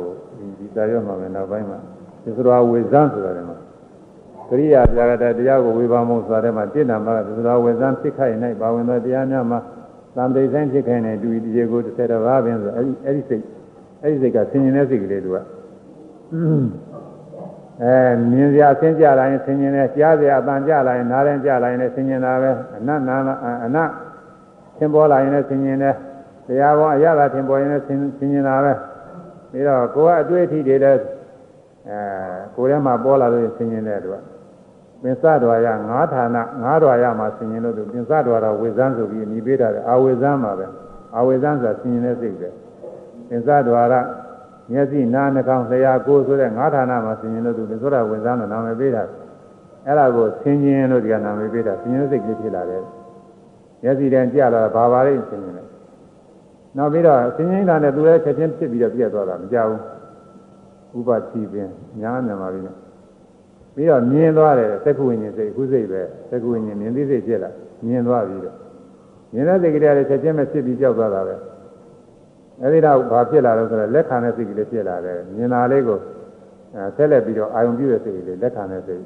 [0.58, 1.80] ဒီသာရွတ်မှာပဲနောက်ပိုင်းမှာ
[2.24, 3.58] သစ္စာဝေဇန်းဆိုတာတယ်မှာ
[4.50, 9.60] ကရိယာပြာကတတရားကိုဝေဘာမုံဆိုတာတယ်မှာတိဏ္ဍမှာသစ္စာဝေဇန်းဖြစ်ခိုင်၌ပါဝင်သောတရားများမှာ
[10.16, 13.44] သံတိဆိုင်ဖြစ်ခိုင်တဲ့ဒူဒီရေကိုတစ်ဆယ်တစ်ပါးပင်ဆိုအဲ့ဒီအဲ့ဒီစိတ်
[14.04, 15.40] အဲ့ဒီစိတ်ကဆင်ခြင်တဲ့စိတ်ကလေးတို့က
[17.82, 17.98] အဲ
[18.32, 23.16] မြင်စရာဆင်းကြလာရင်ဆင်ခြင်တယ်ကြားစရာအပန်ကြလာရင်နားရင်ကြလာရင်လည်းဆင်ခြင်တာပဲအနတ်နာ
[23.66, 23.90] အနတ်
[24.77, 25.97] သင်ပေါ်လာရင်လည်းဆင်ញင်တယ်
[26.47, 27.85] တရားပေါ်အရသာသင်ပေါ်ရင်လည်း
[28.19, 28.73] ဆင်ញင်တာပဲ
[29.51, 31.03] ပြီးတော့ကိုယ်ကအတွေ့အထိတွေလည်း
[31.89, 32.01] အဲ
[32.57, 34.17] ကိုယ်ထဲမှာပေါ်လာလို့ဆင်ញင်တယ်သူက
[35.03, 40.67] ပင်စတော်ရငါးဌာနငါးတော်ရမှာဆင်ញင်လို့သူပင်စတော်ရဝေဇန်းဆိုပြီးအမိပေးတာလေအာဝေဇန်းမှာပဲ
[41.17, 42.49] အာဝေဇန်းဆိုတာဆင်ញင်တဲ့စိတ်ပဲ
[43.29, 43.95] ပင်စတော်ရ
[44.73, 49.03] မျက်စိနားနှာခေါင်းလျှာကိုယ်ဆိုတဲ့ငါးဌာနမှာဆင်ញင်လို့သူပင်စတော်ဝေဇန်းလို့နာမည်ပေးတာ
[49.87, 52.83] အဲ့ဒါကိုဆင်ញင်လို့ဒီကနာမည်ပေးတာဆင်ញင်တဲ့စိတ်ကလေးဖြစ်လာတယ်
[53.86, 55.68] မျက်စိတန်းကြလာဘာပါလိမ့်ဆင်ញင်တယ်
[56.78, 59.70] နောက်ပြီးတော့ဆင်ញင်တာနဲ့သူလည်းချက်ချင်းဖြစ်ပြီးတော့ပြည့်သွားတာမကြောက်
[60.92, 61.70] ဘူးဥပတိပင်
[62.02, 62.76] ညာမြန်မာပြည်နဲ့
[63.76, 67.50] ပြီးတော့မြင်သွားတယ်သက္ကဝိညာဉ်စိတ်ခုစိတ်ပဲသက္ကဝိညာဉ်မြင်သိစိတ်ဖြစ်လာ
[67.86, 68.56] မြင်သွားပြီးတော့
[69.34, 71.36] မြင်တဲ့စိတ်ကလေးလည်းချက်ချင်းပဲဖြစ်ပြီးကြောက်သွားတာပဲ
[72.62, 76.00] အဲဒီတော့ဘာဖြစ်လာလို့ဆိုတော့လက်ခံတဲ့စိတ်ကလေးဖြစ်လာတယ်မြင်တာလေးကို
[76.76, 79.04] အဲဆက်လက်ပြီးတော့အာယုံပြုတဲ့စိတ်ကလေးလက်ခံတဲ့စိတ်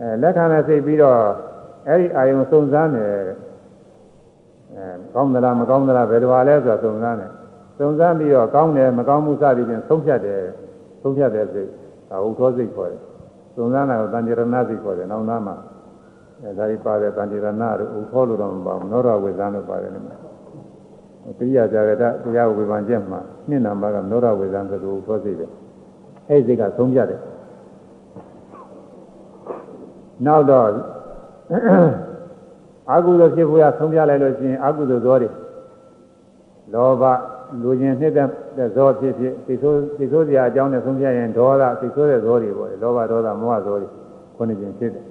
[0.00, 1.20] အဲလက်ခံတဲ့စိတ်ပြီးတော့
[1.88, 3.14] အဲဒီအာယုံစုံစမ်းတယ်
[4.76, 7.30] အဲကောင်းသလားမကောင်းသလားဘယ်လိုပါလဲဆိုတော့စုံစမ်းတယ်
[7.78, 10.40] စုံစမ်းပြီးတော့ကောင်းတယ်မကောင်းမှုစသည်ဖြင့်ဆုံးဖြတ်တယ်
[11.02, 11.68] ဆုံးဖြတ်တဲ့စိတ်
[12.10, 13.00] ဒါဟုတ်သောစိတ်ခေါ်တယ်
[13.54, 15.56] စုံစမ်းတာကိုတန်ကြရဏစိတ်ခေါ်တယ်နောက်သားမှာ
[16.42, 17.48] အဲဒါဒီပါတယ်တန်ကြရဏ
[17.80, 20.00] တို့ဥခေါ်လို့တော့မပါဘူးနောရဝေဇန်လို့ပါတယ်လေ
[21.26, 25.46] အဲကရိယာဇာကတတရားဝေဘာချက်မှာနှစ်နံပါတ်ကနောရဝေဇံသလိုသောစိတ်ပဲ
[26.28, 27.20] အဲ့ဒီစိတ်ကသုံးပြတယ်
[30.26, 30.68] နောက်တော့
[32.90, 35.30] အာဟုသောဖြစ်ဖို့ရဆုံးပြလိုက်လို့ရှိရင်အာဟုသောဇောတွေ
[36.72, 37.02] လောဘ
[37.62, 43.88] လူချင်းနှစ်တဲ့ဇောဖြစ်ဖြစ်သိဆိုးသိဆိုးစရာအကြောင်းနဲ့ဆုံးပြရင်ဒေါသသိဆိုးတဲ့ဇောတွေပေါ့လေလောဘဒေါသမောဟဇောတွေ
[44.36, 45.04] ခုနှစ်ခြင်းဖြစ်တယ်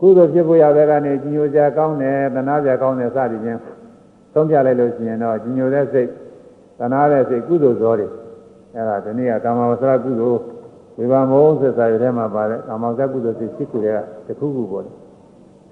[0.00, 3.58] ကုသိုလ်ဖြစ်ဖို့ရတဲ့ကနေကြီးညိုကြကောင်းတယ်တနာကြကောင်းတယ်စသည်ဖြင့်
[4.32, 6.08] ဆုံးပြလိုက်လို့ရှိရင်တော့ကြီးညိုတဲ့စိတ်
[6.78, 8.08] တနာတဲ့စိတ်ကုသိုလ်ဇောတွေ
[8.74, 10.40] အဲ့ဒါဒီနေ့ကကာမဝဆရာကုသိုလ်
[10.98, 14.92] ဝိပါမောသစ္စာရထဲမှာပါတဲ့ကာမဝဆရာကုသိုလ်စိတ်ရှိခုတွေကတခုခုပေါ့လေ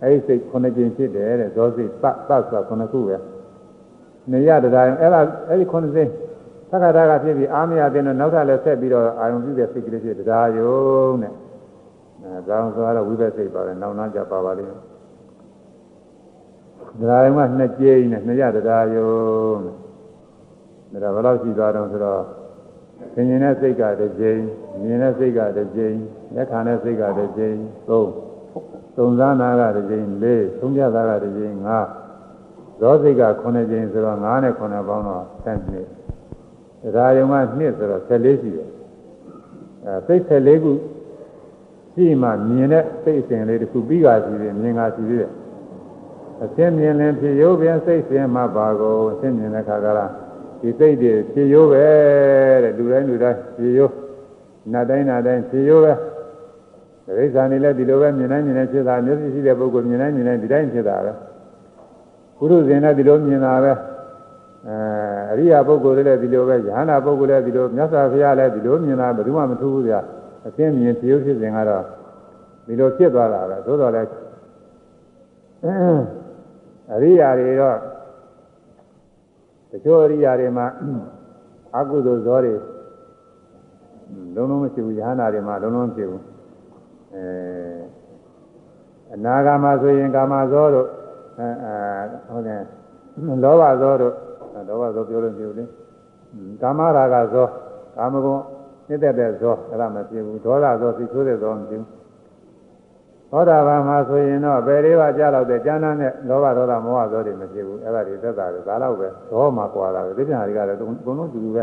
[0.03, 3.17] အဲဒီစိတ်ခုနှစ်ကျင်ဖြစ်တယ်တဲ့ဇောစိတ်ပပဆိုတာခုနှစ်ခုပဲ
[4.33, 6.11] နေရတရားအဲ့ဒါအဲ့ဒီခုနှစ်စိတ်
[6.71, 11.33] သက္ကတာကဖြစ်ပြီးအာမရတဲ့တော့နောက်ထပ်လည်းဆက်ပြီးတော့အာယုံပြုတဲ့စိတ်ကလေးဖြစ်တရားယုံတဲ့
[12.23, 14.81] အဲဒါအောင်ဆိုတော့ဝိပဿစိတ်ပါပဲနောက်နောက်ကြပါပါလိမ့်မယ်
[17.01, 19.59] တရားယုံကနှစ်ကျင်းနဲ့နှစ်ရတရားယုံ
[20.93, 22.23] တဲ့ဒါဘယ်လောက်ရှိသွားတော့ဆိုတော့
[23.15, 24.41] သင်ញင်တဲ့စိတ်ကတစ်ကြိမ်
[24.83, 25.97] မြင်တဲ့စိတ်ကတစ်ကြိမ်
[26.35, 27.57] လက်ခံတဲ့စိတ်ကတစ်ကြိမ်
[27.89, 28.11] သုံး
[28.97, 31.87] သုံးစားနာကတစ်ကြိမ်လေးသုံးပြတာကတစ်ကြိမ်ငါး
[32.81, 38.69] ဇောစိတ်က9ကြိမ်ဆိုတော့9နဲ့9ပေါင်းတော့10နှစ်ဒါယုံက2ဆိုတော့14ရှိတယ်
[39.87, 40.73] အဲစိတ်14ခု
[41.95, 45.31] ရှိမှမြင်တဲ့စိတ်အစဉ်လေးတစ်ခုပြီးပါစီတယ်မြင်တာစီတယ်
[46.45, 50.11] အစင်းမြင်ရင်ဖြစ်ရိုးပြန်စိတ်စဉ်မှပါကိုအစင်းမြင်တဲ့ခါကလား
[50.61, 51.87] ဒီစိတ်တွေဖြစ်ရိုးပဲ
[52.63, 53.95] တဲ့လူတိုင်းလူတိုင်းဖြစ်ရိုး
[54.73, 55.93] နတ်တိုင်းနတ်တိုင်းဖြစ်ရိုးပဲ
[57.19, 61.13] ဒိဋ္ဌာန်နေလည်းဒီလိုပဲမြင်တိုင်းမြင်တိုင်းဖြစ်တာမျက်စိရှိတဲ့ပုဂ္ဂိုလ်မြင်တိုင်းမြင်တိုင်းဒီတိုင်းဖြစ်တာပဲ
[62.37, 63.73] ပုရုဇဉ်လည်းဒီလိုမြင်တာပဲ
[64.67, 64.75] အဲ
[65.33, 70.01] အရိယာပုဂ္ဂိုလ်လည်းဒီလိုပဲယဟနာပုဂ္ဂိုလ်လည်းဒီလိုမြတ်စွာဘုရားလည်းဒီလိုမြင်တာဘယ်သူမှမထူးဘူးဗျာ
[70.47, 71.85] အသိမြင်ဖြစ်ဖြစ်စဉ်ကတော့
[72.67, 74.09] ဒီလိုဖြစ်သွားတာပဲသို့တော်လည်း
[76.93, 77.77] အရိယာတွေတော့
[79.71, 80.67] တချို့အရိယာတွေမှာ
[81.77, 82.55] အကုသိုလ်ဇောတွေ
[84.35, 86.23] လုံးလုံးမရှိဘူးယဟနာတွေမှာလုံးလုံးမရှိဘူး
[87.15, 87.25] အဲ
[89.15, 90.89] အနာဂါမဆိုရင်ကာမဇောတို့
[91.39, 91.49] အဲ
[92.29, 92.63] ဟုတ်တယ်
[93.45, 94.15] လောဘဇောတို့
[94.69, 95.65] လောဘဇောပြောလို့ပြောလေ
[96.63, 97.47] ကာမရာဂဇော
[97.97, 98.41] ကာမဂုဏ်
[98.89, 102.01] နှိမ့်တဲ့ဇောအဲ့ဒါမဖြစ်ဘူးဒေါသဇောစိတ်ဆိုးတဲ့ဇောမဖြစ်ဘူး
[103.31, 111.63] သောတာပန်မှာဆိုရင်တော့ဘယ်လေးပါးကြားတော့တဲ့ဉာဏ်နဲ့လောဘဒေါသမောဟဇောတွေမဖြစ်ဘူးအဲ့ဒါတွေသက်သာတယ်ဒါတော့ပဲဇောမှာကွာတာပဲဒီပြန်ဟာတွေကလည်းအကုန်လုံးတူတူပဲ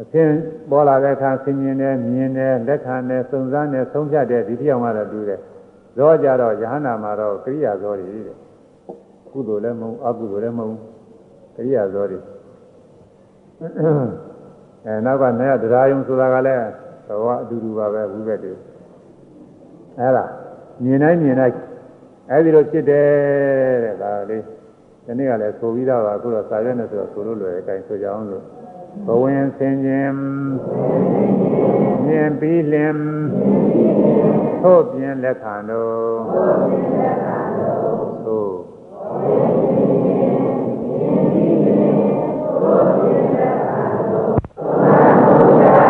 [0.00, 0.30] အသင်
[0.70, 5.40] ပေါ်လာတဲ့အခါဆင်ញင်တယ်မြင်တယ်လက်ခံတယ်စုံစမ်းတယ်ဆုံးဖြတ်တယ်ဒီတရားမှတော့တူတယ်
[5.96, 8.36] ဇောကြတော့ယဟနာမှာတော့ကရိယာဇောတွေတဲ့
[9.30, 10.80] ကုသိုလ်လည်းမဟုတ်အကုသိုလ်လည်းမဟုတ်
[11.56, 12.18] ကရိယာဇောတွေ
[14.86, 16.64] အဲနောက်ကနဲ့တရားယုံဆိုတာကလည်း
[17.06, 18.52] သဘောအတူတူပါပဲဝိဘက်တွေ
[19.98, 20.24] အဲဒါ
[20.84, 21.56] မြင်တိုင်းမြင်တိုင်း
[22.30, 23.08] အဲဒီလိုဖြစ်တယ်
[23.84, 24.42] တဲ့ဒါလေး
[25.04, 28.44] ဒီနေ့ကလည်းဆိုပြီးတော့ပါအခုတော့စာရွက်နဲ့ဆိုတော့ဆိုလို့လွယ်အတိုင်းဆိုကြအောင်လို့
[29.06, 30.16] ဘဝင်ဆင်ခြင်း
[32.06, 32.96] မြင်ပြီးလင်
[34.62, 36.16] သို့ပြင်လက်ခံတော်
[38.26, 38.52] သို့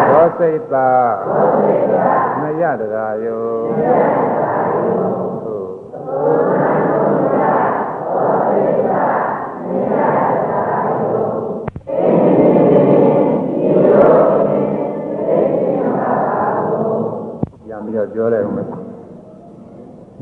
[0.08, 0.90] သောစိတ်သာ
[2.40, 3.46] မရတရာယော
[5.44, 5.72] သို့
[17.64, 18.66] ပြန်ပြီးတော့ပြောလိုက်ဦးမယ်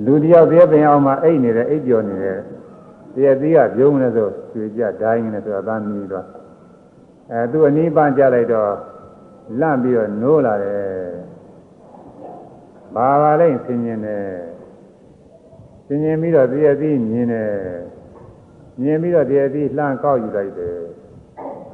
[0.04, 2.38] လူတယောက်သေးပင်အောင်မှာအိတ်နေတယ်အိတ်ကျော်နေတယ်
[3.14, 6.26] တရသေးကပြုံးနေဆိုကျွေကြဒိုင်းနေဆိုတော့သာမြည်တော့
[7.32, 8.72] အဲသူအနီးပန်းကြလိုက်တော့
[9.60, 10.84] လန့်ပြီးတော့နိုးလာတယ်
[12.94, 14.26] ဘာပါလဲဆင်ញင်တယ်
[15.86, 17.50] ဆင်ញင်ပြီးတော့တရသေးမြင်တယ်
[18.80, 20.76] မြင်ပြီးတော့တရသေးလှမ်းကောက်ယူလိုက်တယ်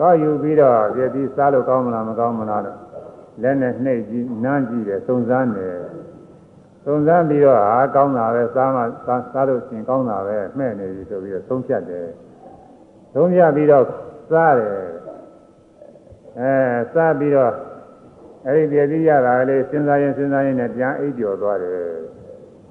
[0.01, 2.79] ကောက်ယူပြီးတော့တရသေးစားလို့ကောင်းမလားမကောင်းမလားတော့
[3.43, 5.77] လက်နဲ့နှိပ်ကြည့်နမ်းကြည့်တယ်စုံစမ်းတယ်
[6.89, 8.83] စုံစမ်းပြီးတော့ဟာကောင်းတာပဲစားမှ
[9.33, 12.07] စားလို့ရှင်ကောင်းတာပဲမှဲ့နေပြီဆိုပြီးတော့သုံးဖြတ်တယ်
[13.15, 13.85] သုံးဖြတ်ပြီးတော့
[14.31, 14.79] စားတယ်
[16.39, 16.53] အဲ
[16.95, 17.53] စားပြီးတော့
[18.47, 21.79] အဲ့ဒီပြည့်စည်ရတာလေးစဉ်းစားရင်စဉ်းစားရင်လည်းပြန်အိပ်ကျော်သွားတယ်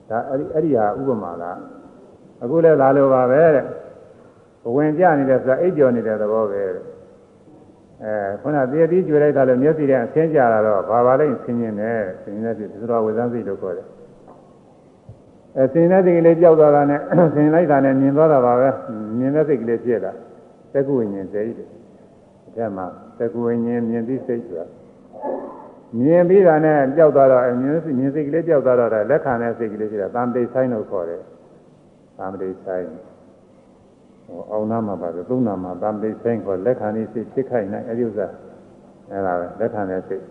[0.10, 1.58] ဒါအဲ့ဒီအဲ့ဒီဟာဥပမာလား
[2.44, 3.66] အခုလည်းဒါလိုပါပဲတဲ့
[4.76, 6.84] ဝင်ကြနေတယ်ဆိုတာအိပ်ကျော်နေတဲ့သဘောပဲတဲ့
[8.04, 13.88] အဲခုနတည်တည်ကျွေလိုက်တာလို့မျက်စိထဲအဆင်းကြတာတော့ဘာပါလိမ့်ဆင်းရင်နဲ့ဆင်းနေတဲ့ဒီလိုဝေဇန်းစိတ်လို့ခေါ်တယ်
[15.58, 17.00] အဲဆင်းနေတဲ့စိတ်ကလေးကြောက်သွားတာနဲ့
[17.36, 18.70] ဆင်းလိုက်တာနဲ့မြင်သွားတာပါပဲ
[19.18, 20.12] မြင်တဲ့စိတ်ကလေးဖြစ်လာ
[20.74, 21.68] တက္ကုဝိညာဉ်စိတ်တဲ့
[22.56, 22.86] အဲမှာ
[23.20, 24.66] တက္ကုဝိညာဉ်မြင်ပြီးစိတ်ဆိုတာ
[26.00, 31.22] မြင်ပြီးတာနဲ့ကြောက်သွားတော့မြင်မြင်စိတ်ကလေးကြောက်သွားတော့လက်ခံတဲ့စိတ်ကလေးရှိတာတံပိဆိုင်လို့ခေါ်တယ်
[32.18, 32.86] တံပိဆိုင်
[34.26, 38.28] ဟိုအောင်နာမှာပါဆိုသုံးနာမှာတမ်ပိဆိုင်ခေါ်လက်ခံလေးစိတ်ဖြစ်ခိုက်နိုင်အဲဒီဥစ္စာ
[39.12, 40.24] အဲဒါပဲလက်ခံတဲ့စိတ်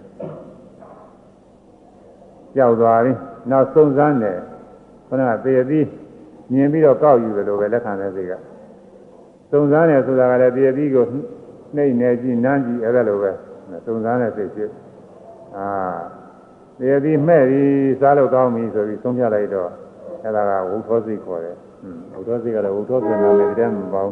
[2.56, 3.12] ကြောက်သွားပြီ
[3.50, 4.38] နောက်စုံစမ်းတယ်
[5.14, 5.86] ခုနကသေပြီး
[6.52, 8.32] မြင်ပြီးတော့ကောက်ယူတယ်လို့ပဲလက်ခံတဲ့စိတ်က
[9.50, 11.04] စုံစမ်းတယ်ဆိုတာကလည်းသေပြီးကို
[11.76, 13.30] နှိမ့်နေကြည့်နမ်းကြည့်အဲဒါလိုပဲ
[13.86, 14.70] စုံစမ်းတဲ့စိတ်ဖြစ်
[15.56, 15.66] အာ
[16.78, 19.70] သေပြီးမဲ့ပြီးစားလို့ကောင်းပြီဆိုပြီးဆုံးဖြတ်လိုက်တော့
[20.24, 21.56] အဲဒါကဝုထောစိတ်ခေါ်တယ်
[22.12, 24.10] ဝုထောစိတ်ကတော့ဝုထောစိတ်နာမည်တည်းမပေါ့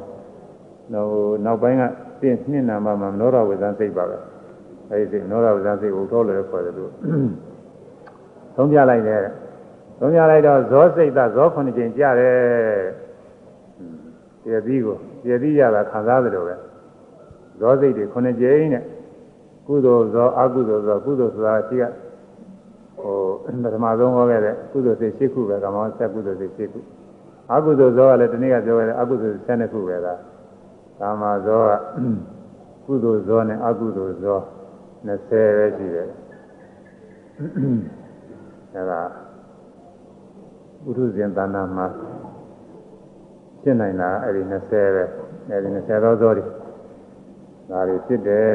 [0.92, 1.10] နောက်
[1.44, 1.82] နောက်ပိုင်းက
[2.20, 4.18] ပြင်းနှင်းနာမှာမနောရဝေဇန်စိတ်ပါပဲ
[4.90, 6.90] အဲဒီစိတ်နောရဝေဇန်စိတ်ဝုထောလည်းခေါ်တယ်လို့
[8.56, 9.20] ဆုံးဖြတ်လိုက်တယ်
[10.04, 12.40] သုံးရလိုက်တော့ဇောစိတ်သဇောခုနှစ်ကျင်ကြတယ်
[14.42, 16.54] ပြည့်ပြီးကိုပြည့်ပြီးရတာခံစားသလိုပဲ
[17.60, 18.84] ဇောစိတ်တွေခုနှစ်ကျင်နဲ့
[19.66, 21.84] ကုသိုလ်ဇောအကုသိုလ်ဇောကုသိုလ်ဆိုတာရှိက
[23.00, 23.16] ဟို
[23.62, 26.80] ပထမဆုံးဟောခဲ့တဲ့ကုသိုလ်စိတ်၈ခုပဲကမ္ဘာဆက်ကုသိုလ်စိတ်၈ခု
[27.52, 30.18] အကုသိုလ်ဇောကလည်းဒီနေ့ကပြောခဲ့တဲ့အကုသိုလ်၁၂ခုပဲလား
[31.00, 31.72] ကာမဇောက
[32.86, 34.38] ကုသိုလ်ဇောနဲ့အကုသိုလ်ဇော
[35.06, 36.08] 20ပဲရှိတယ်
[38.74, 39.00] အဲဒါ
[40.82, 41.86] ပုထုဇဉ်တဏ္ဍာမှာ
[43.62, 45.04] ဖြစ်နိုင်တာအဲ့ဒီ20ပဲ
[45.50, 46.44] အဲ့ဒီ20သောသောတွေ
[47.70, 48.48] ဒါတွေဖြစ်တယ်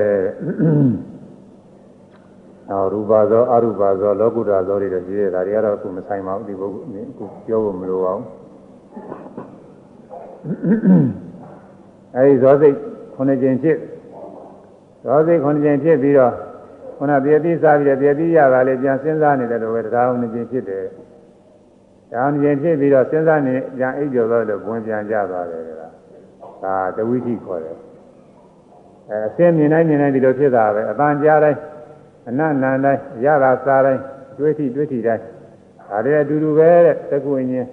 [2.70, 6.72] နောက်ရူပါဇောအရူပါဇောလောကုတ္တဇောတွေတော့ကြီးတယ်ဒါတွေကတော့အခုမဆိုင်ပါဘူးဒီဘုအ
[7.18, 8.26] ခုပြောဖို့မလိုပါဘူး
[12.16, 12.76] အဲဒီဇောစိတ်
[13.16, 13.78] ခုနှစ်ကျင်ဖြစ်
[15.04, 16.34] ဇောစိတ်ခုနှစ်ကျင်ဖြစ်ပြီးတော့
[16.98, 20.86] ခုနပြည့်တိစားပြီးတော့ပြည့်တိရတာလေးပြန်စဉ်းစားနေတယ်လို့ပဲတရားခုနှစ်ကျင်ဖြစ်တယ်
[22.12, 25.72] ဒါမှရင်ဖြစ်ပြီးတော့စဉ်းစားနေပြန်အိပ်ကျော်တော့လို့ဝင်ပြန်ကြသွားတယ်က
[26.64, 27.78] ဒါတဝိသိခေါ်တယ်
[29.10, 31.60] အဲအစင်းမြင်တိုင်းမြင်တိုင်းဒီလိုဖြစ်တာပဲအပန်းကြားတိုင်း
[32.30, 34.02] အနတ်နန်တိုင်းရတာစားတိုင်း
[34.38, 35.24] တွေးထိတွေးထိတိုင်း
[35.90, 37.68] ဒါတွေအတူတူပဲတဲ့သကုဝိညာဉ်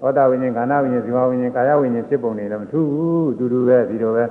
[0.00, 4.24] ဟောတာဝိညာဉ်ခန္ဓာဝိညာဉ်ဇီဝဝိညာဉ်ကာယဝိညာဉ်ဖြစ်ပုံတွေလည်းမထူးဘူးအတူတူပဲဒီလိုပဲ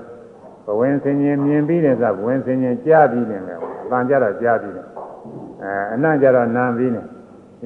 [0.66, 4.86] ဘဝင်ဆင်ញင်မြင်ပြီးတယ်ဆိုဘဝင်ဆင်ញင်ကြားပြီးတယ်ပဲအပန်းကြတော့ကြားပြီးတယ်
[5.64, 7.06] အဲအနတ်ကြတော့နာပြီးတယ်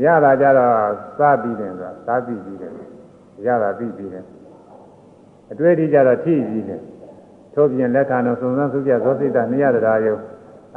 [0.03, 0.73] ရတာကြတော့
[1.17, 2.71] စားပြီးတယ်ဆိုတာစားပြီးပြီးတယ်
[3.45, 4.25] ရတာပြီးပြီးတယ်
[5.51, 6.81] အတွေ့အထိကြတော့ထိပြီးတယ်
[7.53, 10.13] ထို့ပြင်လက်ခံတော်စုံစမ်းစုပြဇောစိတ်တနိယတရားယု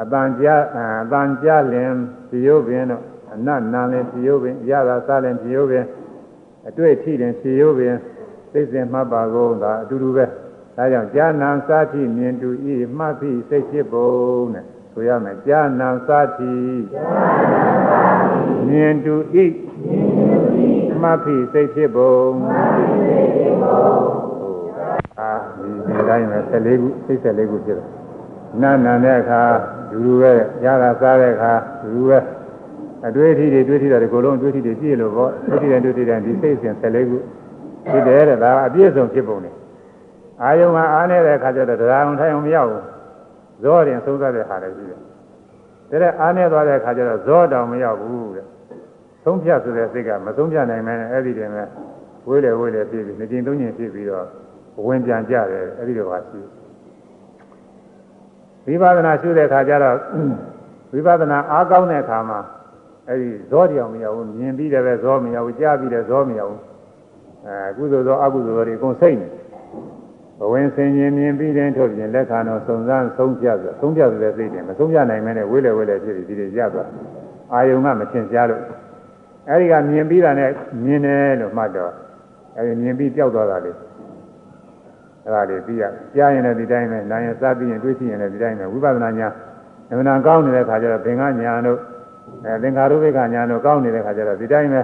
[0.00, 1.92] အတန်ကြအတန်ကြလင်
[2.30, 3.02] ပြယုပင်တော့
[3.34, 5.84] အနတ်နာလင်ပြယုပင်ရတာစားလင်ပြယုပင်
[6.68, 7.94] အတွေ့အထိလင်ပြယုပင်
[8.52, 10.24] သိစဉ်မှတ်ပါကုန်တာအတူတူပဲ
[10.76, 14.10] ဒါကြောင့်ကြာနာစားထိမြင်တူဤမှတ်ပြီးစိတ်ဖြစ်ပုံ
[14.54, 14.64] နဲ့
[14.98, 16.52] ဆိုရမယ်ကြာနာစားထိ
[18.68, 19.46] မြင်တူဤ
[21.02, 22.16] မှတ်ပြီးစိတ်ဖြစ်ပုံ
[25.20, 27.88] အာဒီဒီတိုင်းပဲ14ခုစိတ်14ခုဖြစ်တယ်
[28.62, 29.42] နာနာတဲ့အခါ
[29.90, 30.32] ဒူဒူပဲ
[30.64, 32.18] ရတာစားတဲ့အခါဒူဒူပဲ
[33.06, 37.18] အတွေ့အထိတွေတွေ့ထိတာဒီကိုယ်လုံးအတွေ့အထိတွေပြည့်လို့ပေါ့တွေ့ထိတယ်တွေ့ထိတယ်ဒီစိတ်စဉ်14ခု
[37.90, 39.54] ဖြစ်တယ်တဲ့ဒါအပြည့်စုံဖြစ်ပုံတယ်
[40.42, 42.95] အာယုံကအားနေတဲ့အခါကျတော့တရားအောင်ထိုင်အောင်မရဘူး
[43.62, 45.06] ဇောရင်သုံးသပ်တဲ့ဟာလည်းရှိတယ်ဒါ
[46.02, 48.46] တဲ့အားနေသွားတဲ့အခါကျတော့ဇောတောင်မရောက်ဘူးတဲ့
[49.24, 51.68] သုံးဖြတ်ဆိုတဲ့စိတ်ကမသုံးဖြတ်နိုင်မဲအဲ့ဒီတည်းနဲ့
[52.28, 54.26] ဝေးလေဝေးလေဖြစ်ပြီးနှစ်ကျင်သုံးကျင်ဖြစ်ပြီးတော့
[54.86, 56.40] ဝင်ပြန်ကြတယ်အဲ့ဒီလိုပါရှိ
[58.66, 59.96] ဝိပဿနာရှုတဲ့အခါကျတော့
[60.92, 62.40] ဝိပဿနာအားကောင်းတဲ့အခါမှာ
[63.08, 66.60] အဲ့ဒီဇောတရားမရဘူးမြင်ပြီးတယ်ပဲဇောမရဘူးကြားပြီးတယ်ဇောမရဘူး
[67.46, 69.28] အဲကုသိုလ်ဇောအကုသိုလ်ဇောတွေအကုန်စိတ်နေ
[70.38, 76.88] ဘဝင်ဆင်ញင်မြင်ပြီးတဲ့ထုတ်ပြင်လက်ခံတော့စုံစမ်းဆုံးဖြတ်ဆိုဆုံးဖြတ်တဲ့စိတ်တွေမဆုံးဖြတ်နိုင်မဲနဲ့ဝိလေဝိလေဖြစ်ပြီးဒီတွေရသွား
[77.52, 78.62] အာယုံကမသင်ရှားလို့
[79.50, 80.50] အဲဒီကမြင်ပြီးတာနဲ့
[80.84, 81.92] မြင်တယ်လို့မှတ်တော့
[82.56, 83.72] အဲဒီမြင်ပြီးပျောက်သွားတာလေ
[85.24, 89.28] အဲဒါလေးပြီးရကြားရင်လည်းဒီတိုင်းပဲနာရင်စားပြီးရင်တွေးကြည့်ရင်လည်းဒီတိုင်းပဲဝိပဿနာညာ
[89.90, 91.78] အမှန်တန်ကောင်းနေတဲ့ခါကျတော့ဘင်္ဂညာတို့
[92.44, 94.82] အဲသင်္ခါရုပ္ပကညာတို့ကောင်းနေတဲ့ခါကျတော့ဒီတိုင်းပဲ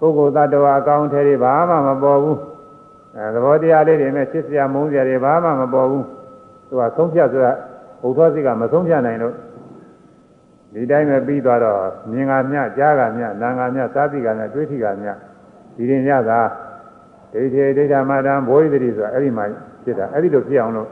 [0.00, 2.38] ပုဂ္ဂိုလ်သတ္တဝါအကောင်းထဲတွေဘာမှမပေါ်ဘူး
[3.16, 6.06] အဲသဘောတရားလေးတွေနဲ့ချစ်စရာမုန်းစရာတွေဘာမှမပေါ်ဘူး
[6.68, 7.52] သူကဆုံးဖြတ်ဆိုတာ
[8.02, 9.34] ဘုသောစိတ်ကမဆုံးဖြတ်နိုင်လို့
[10.74, 11.78] ဒီတိုင်းပဲပြီးသွားတော့
[12.10, 15.08] မြင်ကမြကြားကမြနာကမြသာတိကမြတွေးထိကမြ
[15.76, 16.40] ဒီရင်ရတာ
[17.32, 19.44] ဒိဋ္ဌိဒိဋ္ဌမာတံဘောဓိတိဆိုတာအဲ့ဒီမှာ
[19.84, 20.88] ဖြစ်တာအဲ့ဒီလိုဖြစ်အောင်လို့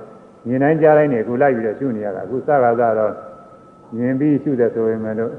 [0.47, 3.13] မြင်တိုင်းကြားတိုင်းနေအခုလိုက်ပြီးတော့ရှုနေရတာအခုစကားကတော့
[3.97, 5.33] မြင်ပြီးရှုတယ်ဆိုရင်လည်း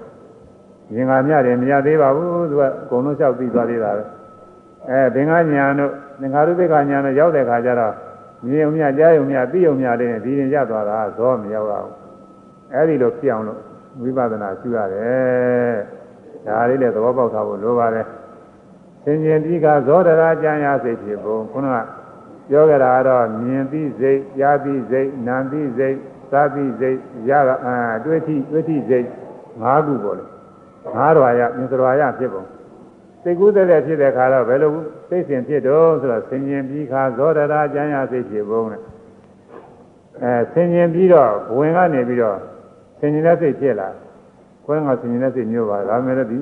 [0.94, 4.04] မြင်ကမြတယ်မရသေးပါဘူးသူကအကုန်လုံးလျှောက်ပြီးသွားသေးတာပဲ
[4.90, 7.94] အဲဘင်္ဂညာတို့ သင်္ခါရုပ္ပကညာတို့ရောက်တဲ့ခါကျတော့
[8.46, 11.92] မြင်ုံမြကြားုံမြသိုံမြလေးနဲ့ဒီရင်ရသွားတာဇောမရောက်အောင်
[12.74, 13.60] အဲ့ဒီလိုဖြစ်အောင်လို့
[14.02, 15.76] ဝိပဿနာရှုရတယ်
[16.46, 18.06] ဒါလေးလည်းသဘောပေါက်ထားဖို့လိုပါတယ်
[19.04, 21.78] သင်ခြင်းဒီကဇောဒရာကြံရစိတ်ဖြစ်ပုံခုနက
[22.50, 25.96] ပြောကြတာကတော့မြင်ပြီးစိတ်ကြားပြီးစိတ်နာပြီးစိတ်
[26.32, 26.98] စားပြီးစိတ်
[27.30, 27.32] ရ
[27.66, 29.06] အာတွေးထိတွေးထိစိတ်
[29.62, 30.26] ၅ခုပေါ့လေ
[30.96, 32.44] ငါးတော်ရမြင်တော်ရဖြစ်ပုံ
[33.27, 34.73] စိတ်ကူးတဲ့တဲ့ဖြစ်တဲ့ခါတော့ဘယ်လို
[35.09, 38.83] စိတ်စဉ်ဖြစ်တော့ဆိုတော့ဆင်ញင်ပြီးခါဇောဒရာကျမ်းရစိတ်ဖြစ်ပုံနဲ့
[40.23, 42.39] အဲဆင်ញင်ပြီးတော့ဘဝင်ကနေပြီးတော့
[42.99, 43.89] ဆင်ញင်တဲ့စိတ်ဖြစ်လာ
[44.65, 46.41] ခွဲငါဆင်ញင်တဲ့စိတ်မျိုးပါဒါမဲ့လည်းဒီ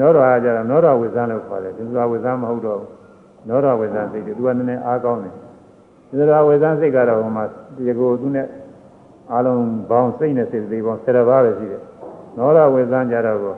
[0.00, 2.90] နောတော်ကကြတော့နောတော်ဝိဇ္ဇာလို့ခေါ်တယ်ဒီလိုဝိဇ္ဇာမဟုတ်တော့ဘူး
[3.48, 5.34] နောတော်ဝိဇ္ဇာစိတ်တွေသူကနည်းနည်းအားကောင်းတယ်
[6.08, 7.44] ဒီလိုဝိဇ္ဇာစိတ်ကတော့ဟိုမှာ
[7.76, 8.46] ဒီကိုသူနဲ့
[9.32, 11.82] အားလုံးဘောင်းစိတ်နဲ့စိတ်သေးပေါင်း10ပါးပဲရှိတယ်
[12.36, 13.54] နောတော်ဝိဇ္ဇာကြတော့ကို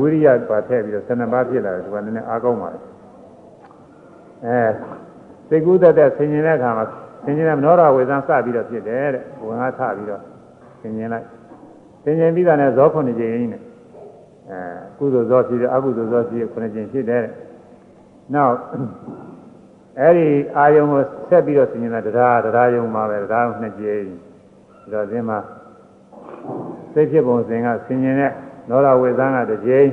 [0.00, 2.78] ဝိရိယပါထည့်ပြီးတော့12ပါးဖြစ်လာတယ်ဒီကနည်းနည်းအားကောင်းပါလေ
[4.44, 4.68] အဲ
[5.48, 6.84] စိတ်ကူးတတ်တဲ့ဆင်ခြင်တဲ့အခါမှာ
[7.24, 10.22] ဆင်ခြင်တဲ့မနောရဝေဒန်စပြီးတော့ဖြစ်တယ်တဲ့ဝင်အားထပြီးတော့
[10.80, 11.26] ဆင်ခြင်လိုက်
[12.02, 13.62] ဆင်ခြင်ပြီးတာနဲ့ဇောခုနှစ်ကြိမ်နဲ့
[14.50, 14.60] အဲ
[14.98, 17.32] ကုသိုလ်ဇောဖြစ်တယ်အကုသိုလ်ဇောဖြစ်ခုနှစ်ကြိမ်ဖြစ်တယ်တဲ့
[18.34, 18.54] နောက်
[20.00, 25.38] အဲ့ဒီအာယုံကိုဆက်ပြီးတော့ဆင်ခြင်တာတရားတရားယုံမှာပဲတရားနှစ်ကြိမ်ဒါတော့ဒီမှာ
[26.92, 28.32] စိတ်ဖြစ်ပုံစဉ်ကဆင်ခြင်တဲ့
[28.68, 29.88] နောရဝေသံကတစ်ကြိမ်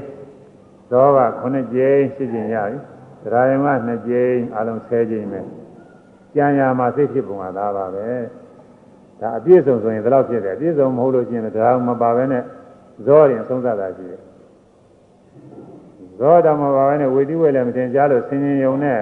[0.89, 2.77] ဇောက9ကြိမ်ရှိကျင်ရပြီ
[3.23, 5.39] တရားယုံက2ကြိမ်အလုံး10ကြိမ်ပဲ
[6.35, 8.07] ကြံရမှာစိတ်ဖြစ်ပုံကသာပါပဲ
[9.19, 12.43] ဒါအပြည့်စုံဆိုရင်ဒီလောက်ဖြစ်တယ်အပြည့်စုံမဟုတ်လို့ရှိရင်တရားမပါဘဲနဲ့
[13.05, 14.21] ဇောရင်သုံးသပ်တာရှိတယ်
[16.19, 18.99] ဇောတော်မပါဘဲနဲ့ဝေတိဝေလည်းမတင်ကြားလို့ဆင်ញင်ယုံနဲ့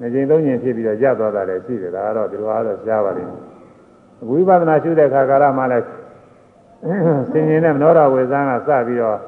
[0.00, 3.42] နှစ်ကြိမ်သုံးကြိမ်ဖြစ်ပြီးတော့ရသွားတာလည်းရှိတယ်ဒါကတော့ဒီလိုအားတော့ကြားပါလိမ့်မယ်
[4.30, 5.84] ဝိပဿနာရှုတဲ့အခါကာလမှလည်း
[7.30, 9.18] ဆင်ញင်တဲ့မနောရဝေဇန်းကစပြီးတော့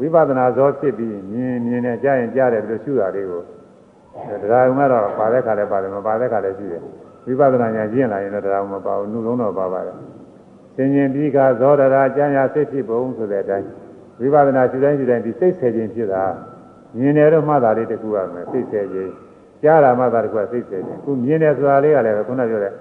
[0.00, 3.42] ဝိပဿနာဇောဖြစ်ပြီးမြင်မြင်နဲ့ကြားရင်ကြားတယ်ပြီးတော့ရှုတာလေးကို
[4.42, 6.82] တရားုံကတော့ပါတဲ့ခါလည်းပါတယ်မပါတဲ့ခါလည်းရှိတယ်
[7.26, 9.96] ဝိပဿနာဉာဏ်ကျင့်လာရင်တော့တရားမပါဘူးနှုတ်လုံးတော့ပါပါတယ်
[10.76, 13.68] ဆင်ញင်ပြီးကဇောဒရာကျမ်းရာစိတ်ဖြစ်ပုံဆိုတဲ့အတိုင်း
[14.20, 16.24] ဝိပဿနာရှုတိုင်းရှုတိုင်းဒီစိတ်ဆယ်ခြင်းဖြစ်တာ
[16.98, 19.12] မြင်တယ်တော့မှတ်တာလေးတခုရမယ်စိတ်ဆယ်ခြင်း
[19.62, 22.72] ကြားတာမှတ်တာတခုကစိတ်ဆယ်ခြင်းခုမြင်တယ်ဆိုတာလေးကလည်းခုနပြောတဲ့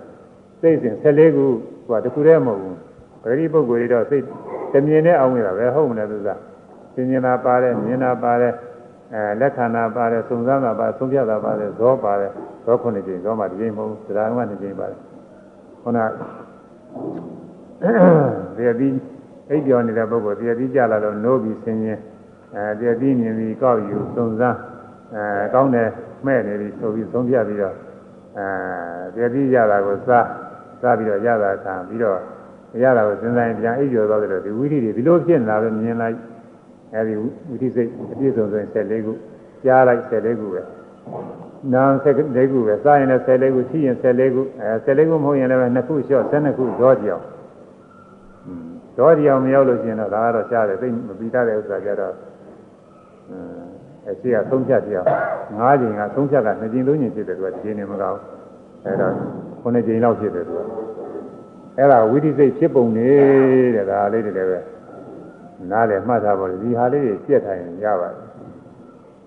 [0.61, 1.45] စိတ်စဉ်14ခု
[1.89, 2.77] ကတခုတည်းမဟုတ်ဘူး
[3.23, 4.23] ပဂတိပုဂ္ဂိုလ်တွေတော့စိတ်
[4.73, 6.29] တမြင်နဲ့အောင်နေတာပဲဟုတ်မလဲသူက
[6.95, 8.53] သင်ញင်တာပါတယ်မြင်တာပါတယ်
[9.13, 12.31] အဲလက်ခံတာပါတယ်စုံစမ်းတာပါသုံးပြတာပါတယ်ဇောပါတယ်
[12.65, 14.99] ဇောခုနှစ်ကြိမ်ဇောမှဒီကြိမ်မဟုတ်ဘူးတရားကနှစ်ကြိမ်ပါတယ်
[15.81, 15.99] ခုန
[18.55, 18.93] တရားပြီး
[19.49, 21.99] အိပ်ပြောနေတဲ့ပုဂ္ဂိုလ်တရားပြီးကြလာတော့နိုးပြီးဆင်းရင်
[22.55, 24.57] အဲတရားပြီးမြင်ပြီးကောက်ယူစုံစမ်း
[25.13, 25.89] အဲကောင်းတယ်
[26.25, 27.75] မဲ့နေပြီဆိုပြီးသုံးပြပြီးတော့
[28.37, 28.45] အဲ
[29.13, 30.25] တရားပြီးရတာကိုစား
[30.81, 32.19] စားပြီးတော့ရတာခံပြီးတော့
[32.81, 36.17] ရတာကိုစဉ်းစားရင်ပြန်အိပ်ကျော်သွားတယ်လို့ဒီဝိဓိတွေဒီလိုဖြစ်လာလို့မြင်လိုက်
[36.93, 37.13] အဲဒီ
[37.49, 39.13] ဝိဓိစိတ်အပြည့်စုံဆိုရင်14ခု
[39.63, 40.61] ကြားလိုက်14ခုပဲ
[41.73, 47.23] နာမ်14ခုပဲစားရင်လည်း14ခုရှိရင်14ခုအဲ14ခုမဟုတ်ရင်လည်း2ခုလျှော့12ခုဇောကြောင်
[48.97, 52.13] ဇောကြောင်မရောက်လို့ရှိရင်တော့ဒါကတော့ရှားတယ်သိမပြီးတတ်တဲ့ဥစ္စာကြတော့
[54.05, 55.07] အဲရှိကသုံးဖြတ်ပြအောင်
[55.59, 58.19] ၅ချိန်ကသုံးဖြတ်က2ချိန်3ချိန်ဖြစ်တယ်သူကဒီချိန်နေမကောင်း
[58.85, 59.13] အဲတော့
[59.63, 60.59] 9ချိန်လောက်ဖြစ်တယ်သူက
[61.77, 63.11] အဲ့ဒါဝိသိစိတ်ဖြစ်ပုံနေ
[63.75, 64.59] တဲ့ဒါလေးတွေလည်းပဲ
[65.71, 68.33] နားလည်းမှတ်ထားပါလိမ့်ဒီဟာလေးတွေပြက်ထိုင်ရပါတယ်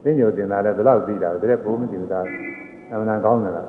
[0.03, 2.21] သိညိုတင်တာလည်းဒီလောက်သိတာပဲတဲ့ဘုံမသိဘူးဒါ
[2.91, 3.69] အမှန်ကောင်းတယ်လား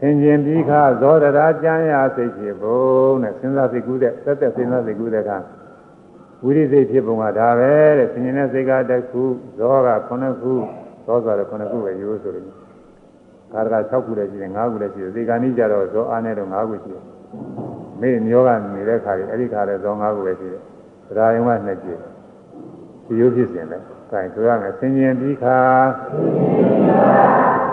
[0.00, 5.38] သင်ခြင်းပြီးခါဇောဒရာကျမ်းရာစိတ်ဖြစ်ပုံနဲ့စဉ်းစားစိတ်ကူးတဲ့သက်သက်စဉ်းစားစိတ်ကူးတဲ့အခါ
[6.44, 9.22] ဝိရိစိတ်ဖြစ်ပုံကဒါပဲတဲ့သင်ခြင်းတဲ့စိတ်ကတစ်ခု
[9.58, 10.52] ဇောက9ခု
[11.06, 12.46] ဇောဆိုတော့9ခုပဲရိုးဆိုလို့
[13.52, 17.11] ခါတက6ခုလည်းရှိတယ်5ခုလည်းရှိတယ်ဒီကနေ့ကျတော့ဇောအားနဲ့တော့5ခုရှိတယ်
[18.01, 20.61] မေ့မျောကနေတဲ့ခါကြီးအဲ့ဒီခါလည်းဇော5ခုပဲရှိတယ်
[21.07, 21.99] သရာယုံကနှစ်ကြည့်
[23.05, 25.59] ဒီရိုးဖြစ်စဉ်လဲအဲဆိုရမယ်ဆင်ញင်ပြီးခါ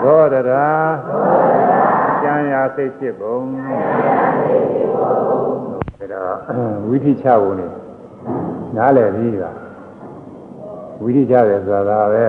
[0.01, 0.67] ဇောဒရာ
[2.21, 3.37] ကျမ်းရာစိတ်ဖြစ်ပုံ
[5.99, 6.35] ဒါတော့
[6.87, 7.67] ဝိธิချဖို့နေ
[8.75, 9.51] နားလည်ပြီးပါ
[11.01, 12.27] ဝိธิချတယ်ဆိုတာပဲ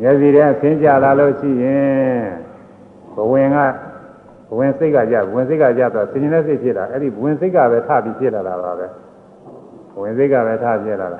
[0.00, 2.22] မျက်စီထဲဆင်းကြလာလို့ရှိရင်
[3.14, 3.87] ဘဝင်ကဘ
[4.57, 8.87] ဝင်စိတ်ကကြဝင်စိတ်ကကြတော့ဆင်ခြင်တဲ့စိတ်ဖြစ်လာအဲ့ဒီဝင်စိတ်ကပဲထပြီးဖြစ်လာတာပါပဲ
[10.01, 11.19] ဝင်စိတ်ကပဲထဖြစ်လာတာ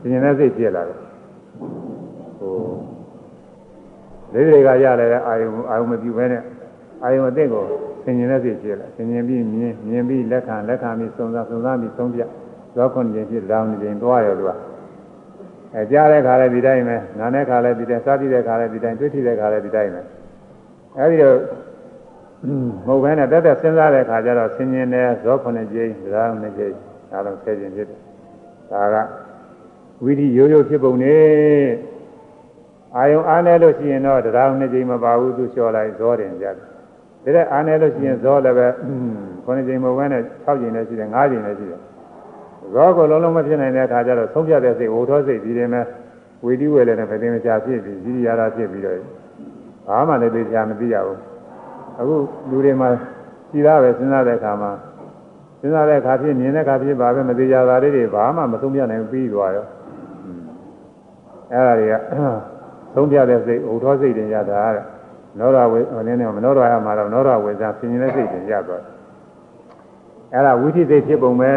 [0.00, 0.98] ဆင်ခြင်တဲ့စိတ်ဖြစ်လာတယ်
[2.38, 2.54] ဟို
[4.32, 6.42] လေးတွေကရလာတဲ့အာယုံအာယုံမပြူပဲနဲ့
[7.02, 7.64] အာယုံအသိကို
[8.04, 12.20] ဆင်ခြင်တဲ့စိတ်ဖြစ်လာဆင်ခြင်ပြီးမြင်မြင်ပြီးလက်ခံလက်ခံပြီးစုံစားစုံစားပြီးဆုံးပြ
[12.76, 14.50] သောခွန်ခြင်းဖြစ်လောင်ခြင်းတွားရောသူက
[15.74, 20.02] အဲကြားတဲ့ခါလည်းဒီတိုင်းပဲနားတဲ့ခါလည်းဒီတိုင်းစားကြည့်တဲ့ခါလည်းဒီတိုင်းတွေ့ထိတဲ့ခါလည်းဒီတိုင်းပဲ
[20.98, 21.36] အဲဒီတော့
[22.86, 26.74] မဟုတ်ဘဲနဲ့တက်တက်စဉ်းစားတဲ့ခါကျတော့ဆင်ញင်တဲ့ဇောခုနှစ်ကြိမ်ဇာနှစ်ကြိမ်
[27.10, 27.98] ဒါတော့ဆယ်ကြိမ်ဖြစ်တယ်
[28.70, 28.96] ဒါက
[30.04, 31.22] ဝိဓိရိုးရိုးဖြစ်ပုံနဲ့
[32.96, 36.62] အာယုံအားနေလို့ရှိရင်တော့တရားနှစ်ကြိမ်မပါဘူးသူလျှော်လိုက်ဇောတင်ကြတယ်ဒါ
[37.34, 38.68] တဲ့အားနေလို့ရှိရင်ဇောလည်းပဲ
[39.44, 41.80] ခုနှစ်ကြိမ်မဟုတ်ဘဲနဲ့6ကြိမ်လည်းရှိတယ်9ကြိမ်လည်းရှိတယ်
[42.74, 45.84] ဇောကိုလုံးလုံးမဖြစ်နိုင်တဲ့အခါကျတော့ဆုံးဖြတ်တဲ့စိတ်ဝိထောစိတ်ဒီရင်မဲ့
[46.44, 49.21] ဝီတိဝေလည်းနဲ့ဗတိမချဖြစ်ပြီးဇီရိယာရဖြစ်ပြီးတော့
[49.86, 51.18] ဘာမှလည်းသိချာမသိရဘူး
[51.98, 52.16] အခု
[52.50, 52.88] လူတွေမှာ
[53.50, 54.70] ရှိသားပဲစဉ်းစားတဲ့အခါမှာ
[55.60, 59.66] စဉ်းစားတဲ့အခါဖြစ်မြင်တဲ့အခါဖြစ်ပါပဲမသိကြတာလေးတွေဘာမှမဆုံးပြနိုင်ပြီးသွားရော
[61.52, 61.94] အဲ့ဒါတွေက
[62.94, 64.84] သုံးပြတဲ့စိတ်ဥထောစိတ်တွေရတာတဲ့
[65.38, 68.82] နောရဝေဟိုနည်းနည်းမနောရရမှာတော့နောရဝေစားဆင်ញင်တဲ့စိတ်တွေရသွား
[70.32, 71.52] အဲ့ဒါဝိသိစိတ်ဖြစ်ပုံပဲ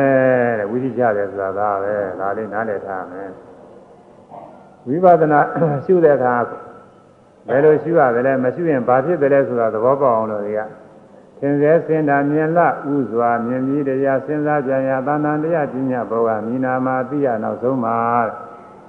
[0.60, 3.30] တဲ့ဝိသိကြတယ်ဆိုတာဒါပဲဒါလေးနားလည်ထားမယ်
[4.88, 5.40] ဝိပဿနာ
[5.86, 6.34] ရှုတဲ့အခါ
[7.48, 10.62] ဘယ်လိုရှုရတယ်လဲမရှုရင်ဘာဖြစ်တယ်လဲဆိုတာသဘောပေါက်အောင်လို့တွေက
[11.40, 17.96] သင်္စေစင်တာမြင်လဥစွာမြင်ပြီးတရားစဉ်းစားကြရသာဏတရားပညာဘောကမိနာမှာသိရနောက်ဆုံးမှာ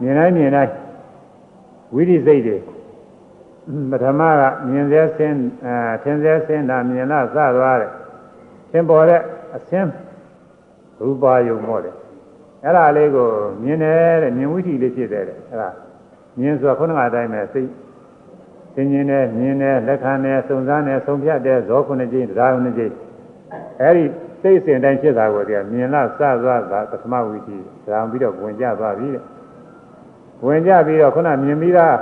[0.01, 0.73] မြင်တိုင်းမြင်တိုင်း
[1.95, 2.59] ဝိရိစိတ်တွေ
[3.91, 5.33] ပထမကမြင်စေစင်
[5.67, 7.91] အဲသင်္စေစင်တာမြင်လစသွားတယ်
[8.71, 9.21] သင်ပေါ်တဲ့
[9.57, 9.91] အစင်း
[11.01, 11.95] ရူပါယုံမော့တယ်
[12.65, 13.29] အဲ့ဒါလေးကို
[13.63, 15.71] မြင်တယ်တဲ့မြင်ဝိသီလေးဖြစ်တယ်တဲ့အဲ့ဒါ
[16.39, 17.69] မြင်ဆိုခုနကအတိုင်းပဲစိတ်
[18.77, 22.93] သင်ခြင်းနဲ့မြင်နဲ့လက်ခံနဲ့စုံစမ်းနဲ့ဆုံးဖြတ်တဲ့ဇောခုနှစ်ကြိမ်တရားခုနှစ်ကြိမ်
[23.83, 24.05] အဲဒီ
[24.43, 27.57] စိတ်စဉ်တိုင်းဖြစ်တာကိုတည်းကမြင်လားစသွားတာပထမဝိသီ
[27.87, 29.23] ဒါပြီးတော့ဝင်ကြသွားပြီတဲ့
[30.47, 31.97] ဝင်ကြပြီးတော့ခုနမြင်ပြီးသား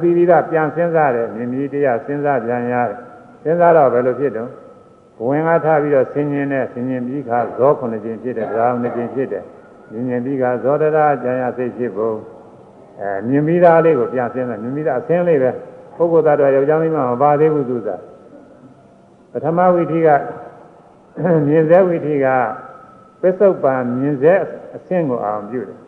[0.00, 2.96] ပြီးပြီးသားပြန်စဉ်းစားတယ်မြင်ပြီးတရားစဉ်းစားပြန်ရတယ်
[3.42, 4.50] စဉ်းစားတော့ဘယ်လိုဖြစ်တော့
[5.26, 9.44] ဝင်ကားထားပြီးတော့ဆင်ញင်နဲ့ဆင်ញင်ပြီးခါဇောခုနှစ်ကြိမ်ဖြစ်တယ်ဒါခုနှစ်ကြိမ်ဖြစ်တယ်
[9.90, 12.16] မြင်မြင်ပြီးခါဇောတရာကျန်ရစိတ်ဖြစ်ဖို့
[13.00, 15.50] အဲမြင်ပြီးသားလေးကိုပြန်စဉ်းစားမြင်ပြီးသားအဆင်းလေးပဲ
[15.98, 18.00] ပုဂ္ဂိုလ်သားတော်ယောက်ျားမိန်းမမပါသေးဘူးသူစား
[19.32, 20.08] ပထမဝိထိက
[21.46, 22.26] မြင်စေဝိထိက
[23.20, 24.32] ပစ္စုပန်မြင်စေ
[24.76, 25.78] အဆင့်ကိုအာရုံပြုတယ်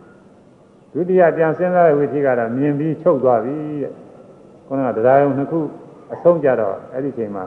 [0.93, 3.93] ဒုတိယပြန်စဉ်းစားတဲ့ဝိထိကတော့မြင်ပြီးချုပ်သွားပြီတဲ့
[4.67, 5.61] ခုနကတရားရုံနှစ်ခု
[6.13, 7.45] အဆုံးကြတော့အဲ့ဒီချိန်မှာ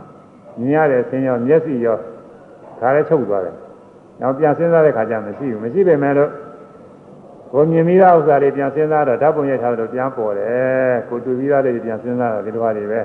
[0.59, 1.97] မြင်ရတဲ့အဆင်းရောမျက်စိရော
[2.80, 3.55] ဒါလည်းချုပ်သွားတယ်
[4.22, 6.30] နောက်ပြန်စဉ်းစားတဲ့ခါကျမရှိဘူးမရှိပေမဲ့လို့
[7.52, 13.00] ကိုမြင်ပြီးသားဥစ္စာတွေပြန်စဉ်းစားတော့ဓာတ်ပုံရိုက်ထားတော့ပြန်ပေါ်တယ်ကိုတွေ့ပြီးသားတွေပြန်စဉ်းစားတော့ဒီလိုဟာတွေပဲ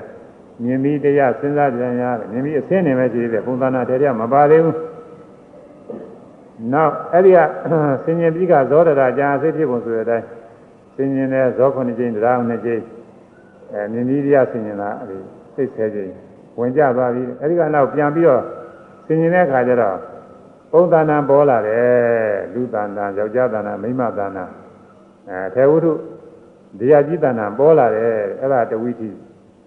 [0.62, 4.76] မြင်ပြီးတရားစဉ်းစားပြန်ရတယ်မြင်ပြီးအဆင်းနေပဲရှိသေးတယ်ပုံသဏ္ဍာန်တည်းတည်းမပါသေးဘူး
[6.72, 7.38] နောက်အဲ့ဒီက
[8.04, 10.26] ဆင်ញင်ပြီးကဇောတရာကြာစိတ်ဖြစ်ပုံဆိုတဲ့အတိုင်း
[10.94, 12.82] ဆင်ញင်တဲ့ဇောခုနှစ်ကျင်းတရားနှစ်ကျင်း
[13.72, 15.18] အဲမြင်ပြီးတရားဆင်ញင်တာအဲ့ဒီ
[15.54, 16.12] စိတ်ဆဲကျင်း
[16.58, 18.42] ဝင်ကြသွားပြီအဲ့ဒီကနောက်ပြန်ပြီးတော့
[19.06, 19.96] ဆင်ញင်တဲ့အခါကျတော့
[20.71, 24.51] ပုံသဏ္ဍာန်ပေါ်လာတယ်လူသဏ္ဍာန်ယောက်ျားသဏ္ဍာန်မိန်းမသဏ္ဍာန်
[25.29, 25.87] အဲထေဝုဒ္ဓ
[26.79, 29.09] တရားကြီးသဏ္ဍာန်ပေါ်လာတယ်အဲ့ဒါတဝိသီ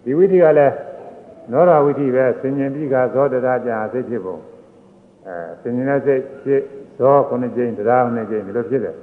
[0.04, 0.74] ဒီဝိသီကလည်း
[1.52, 4.36] နောရဝိသီပဲဆင်ញင်ပြီးကဇောတရာကြာစိတ်ဖြစ်ပုံ
[5.26, 6.60] အဲဆင်ញင်တဲ့စိတ်ဖြစ်
[6.98, 8.96] ဇောခုနှစ်ကြိမ်တရားခုနှစ်ကြိမ်ဒီလိုဖြစ်တယ်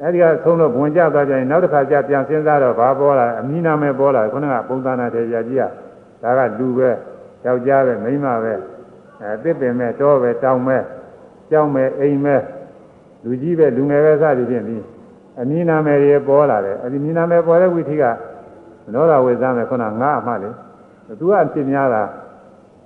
[0.00, 5.62] အဲ့ဒီကဆုံးတော့ဝင်ကြသွားကြရင်နောက်တစ်ခါကျပြန်စဉ်းစားတော့ဘာပေါ်လာအမီနာမဲပေါ်လာခုနကပုံသဏ္ဍာန်တရားကြီးက
[6.22, 6.90] ဒါကလူပဲ
[7.44, 8.54] ယောက်ျားပဲမိန်းမပဲ
[9.22, 10.82] အဲတစ်ပင်မဲ့တော့ပဲတောင်းမဲ့
[11.50, 12.42] ကြောင်းမဲ့အိမ်မဲ့
[13.24, 14.76] လူကြီးပဲလူငယ်ပဲစသည်ဖြင့်ဒီ
[15.40, 18.04] အမည်နာမည်တွေပေါ်လာတယ်အဒီမည်နာမည်ပေါ်တဲ့ဝိသိက
[18.84, 20.50] မနောရဝေသမဲ့ခုနငါအမှလေ
[21.20, 22.02] သူကဖြစ်များတာ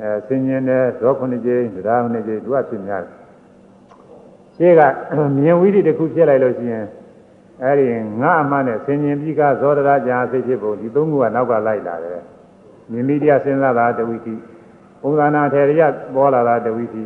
[0.00, 3.14] အဲဆင်ញင်တယ်ဇောခုနှစ်ကြိမ်ဒရာနှစ်ကြိမ်သူကဖြစ်များတယ်
[4.56, 4.80] ရှေ့က
[5.36, 6.86] မြင်ဝိသိတစ်ခုဖြစ်လိုက်လို့ရှိရင်
[7.62, 7.86] အဲ့ဒီ
[8.22, 12.22] ငါအမှနဲ့ဆင်ញင်ပြီးကဇောဒရာကြာစိတ်ဖြစ်ပုံဒီသုံးခုကနောက်ကလိုက်လာတယ်
[12.90, 14.34] မြင်မိတရားစဉ်းစားတာတဝိသိ
[15.00, 15.82] ပုံသဏ္ဍာန်ထေရယ
[16.14, 17.02] ပေါ်လာတာတဝိသီ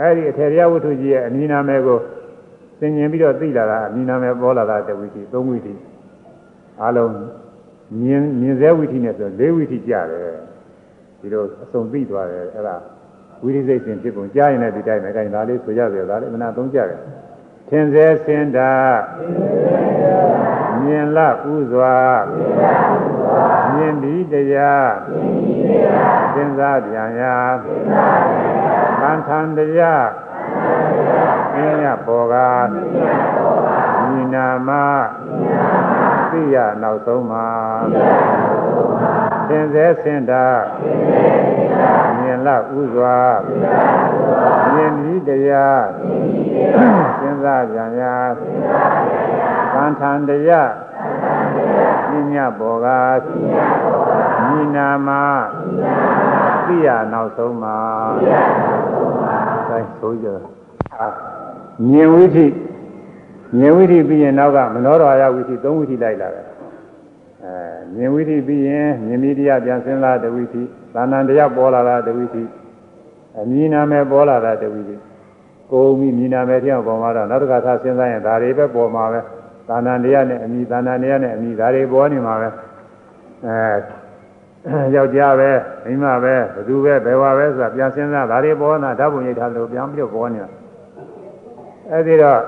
[0.00, 1.98] အဲ့ဒီအထေရယဝတ္ထုကြီးရဲ့အမည်နာမည်ကို
[2.80, 5.74] သင်ញင်ပြီးတော့သိလာတာအမည်နာမည်ပေါ်လာတာတဝိသီသုံးဝိသီ
[6.82, 7.12] အလုံး
[8.00, 10.34] မြင်မြင်စေဝိသီနဲ့ဆိုလေးဝိသီကြတယ်
[11.20, 12.76] ဒီလိုအစုံသိသွားတယ်အဲ့ဒါ
[13.42, 17.00] ဝိရိစိတ်စဉ်ဖြစ်ပုံကြားရင်လည်းဒီတိုင်းပဲအဲဒါလေးဆိုရစေဒါလေးမနာသုံးကြတယ်
[17.68, 18.70] သင်စေစင်တာ
[20.82, 21.96] မြင်လဥစွာ
[23.72, 24.90] မြင်ပြီးတရား
[26.34, 27.38] စဉ်းစားပြန်ရာ
[29.00, 30.06] သံထံတရား
[31.54, 32.36] အင်းရပေါ်က
[34.08, 34.70] ညီနာမ
[36.30, 37.48] သိရနောက်ဆုံးမှာ
[39.48, 40.46] သင်စေစင်တာ
[42.18, 43.18] မြင်လဥစွာ
[44.72, 45.82] မြင်ပြီးတရား
[47.20, 48.16] စဉ်းစားကြံရာ
[49.86, 50.70] သံထံတရား
[52.10, 52.86] ပညာဘောက
[54.48, 55.08] ညီနာမ
[56.66, 57.76] သိရနောက်ဆုံးမှာ
[59.68, 60.28] အဲဆိုကြ
[61.88, 62.46] မြင်ဝိသိ
[63.58, 66.46] မြင်ဝိသိပြီးရင်နောက်ကမနောရယဝိသိသုံးဝိသိလိုက်လာတယ်
[67.44, 67.52] အဲ
[67.94, 70.62] မြင်ဝိသိပြီးရင်မြင်မိတရားပြန်စဉ်းစားတဝိသိ
[70.94, 72.42] သာဏံတရားပေါ်လာတာတဝိသိ
[73.38, 74.96] အမြင်နာမယ်ပေါ်လာတာတဝိသိ
[75.70, 79.20] ကိုယ်မိမြင်နာမယ်တရားပေါ်မှာတော့နောက်တစ်ခါသာစဉ်းစားရင်ဒါတွေပဲပေါ်မှာပဲ
[79.68, 82.48] သာဏံတရားနဲ့အမိသာဏံတရားနဲ့အမိဒါတွေပေါ်နေမှာပဲ
[83.46, 85.50] အဲယောက်ျားပဲ
[85.84, 90.50] မိန်းမပဲဘသူပဲဘယ်ဝါပဲဆိုတာပြန်စဉ်းစားဒါတွေပေါ်နာဓာတ်ပုံရိပ်ထားလို့ပြန်ပြီးတော့ပေါ်နေတာ
[91.90, 92.40] အဲဒီတော့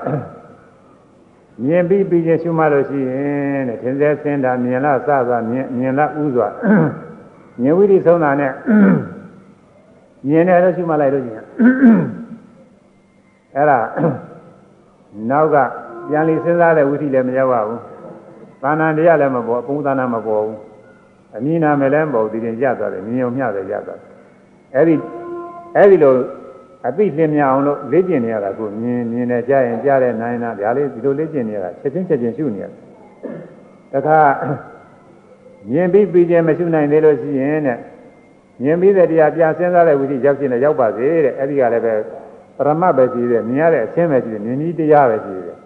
[1.63, 6.47] မြင်ပြီးပြီးချင်းရှုမှလို့ရှိရင်တဲ့သင်္စေစင်တာမြင်လားစသွားမြင်မြင်လားဥစွာ
[7.61, 8.53] မြင်ဝိရိသုံးတာနဲ့
[10.27, 11.45] မြင်တယ်လို့ရှုမှလိုက်လို့ရှိရင်
[13.55, 13.79] အဲ့ဒါ
[15.29, 15.57] နောက်က
[16.09, 17.79] ပြန်လီစဉ်းစားတဲ့ဝိသီလည်းမရောက်ပါဘူး
[18.61, 20.57] သာနာတရားလည်းမပေါ်ပုံသာနာမပေါ်ဘူး
[21.35, 24.07] အမြင်နာမယ်လည်းမပေါ်ဒီရင်ရသွားတယ်မြင်ုံမျှတယ်ရသွားတယ်
[24.75, 24.95] အဲ့ဒီ
[25.75, 26.13] အဲ့ဒီလို
[26.87, 32.71] အသိလင်းမြအောင်လို့လေ့ကျင့်နေရတာကိုမြင်မြင်နဲ့ကြားရင်ကြားတဲ့နိုင်တာဒါလေးဒီလိုလေ့ကျင့်နေရတာချက်ချင်းချက်ချင်းရှုနေရတယ်
[33.93, 34.19] တခါ
[35.71, 37.77] မြင်ပြီးပြီးခြင်းမရှုနိုင်သေးလို့ရှိရင်တဲ့
[38.63, 41.93] မြင်ပြီးတဲ့တရားပြန်စဉ်းစားတဲ့ဝိသိရောက်ခြင်းနဲ့ရောက်ပါစေတဲ့အဲ့ဒီကလည်းပဲ
[42.57, 45.58] ပရမတ်ပဲရှိတယ်မြင်ရတဲ့အချင်းပဲရှိတယ်မြင်ပြီးတရားပဲရှိတယ်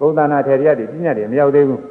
[0.00, 1.82] ဘုဒ္ဓနာထေရရည်ပညာတွေမရောက်သေးဘူး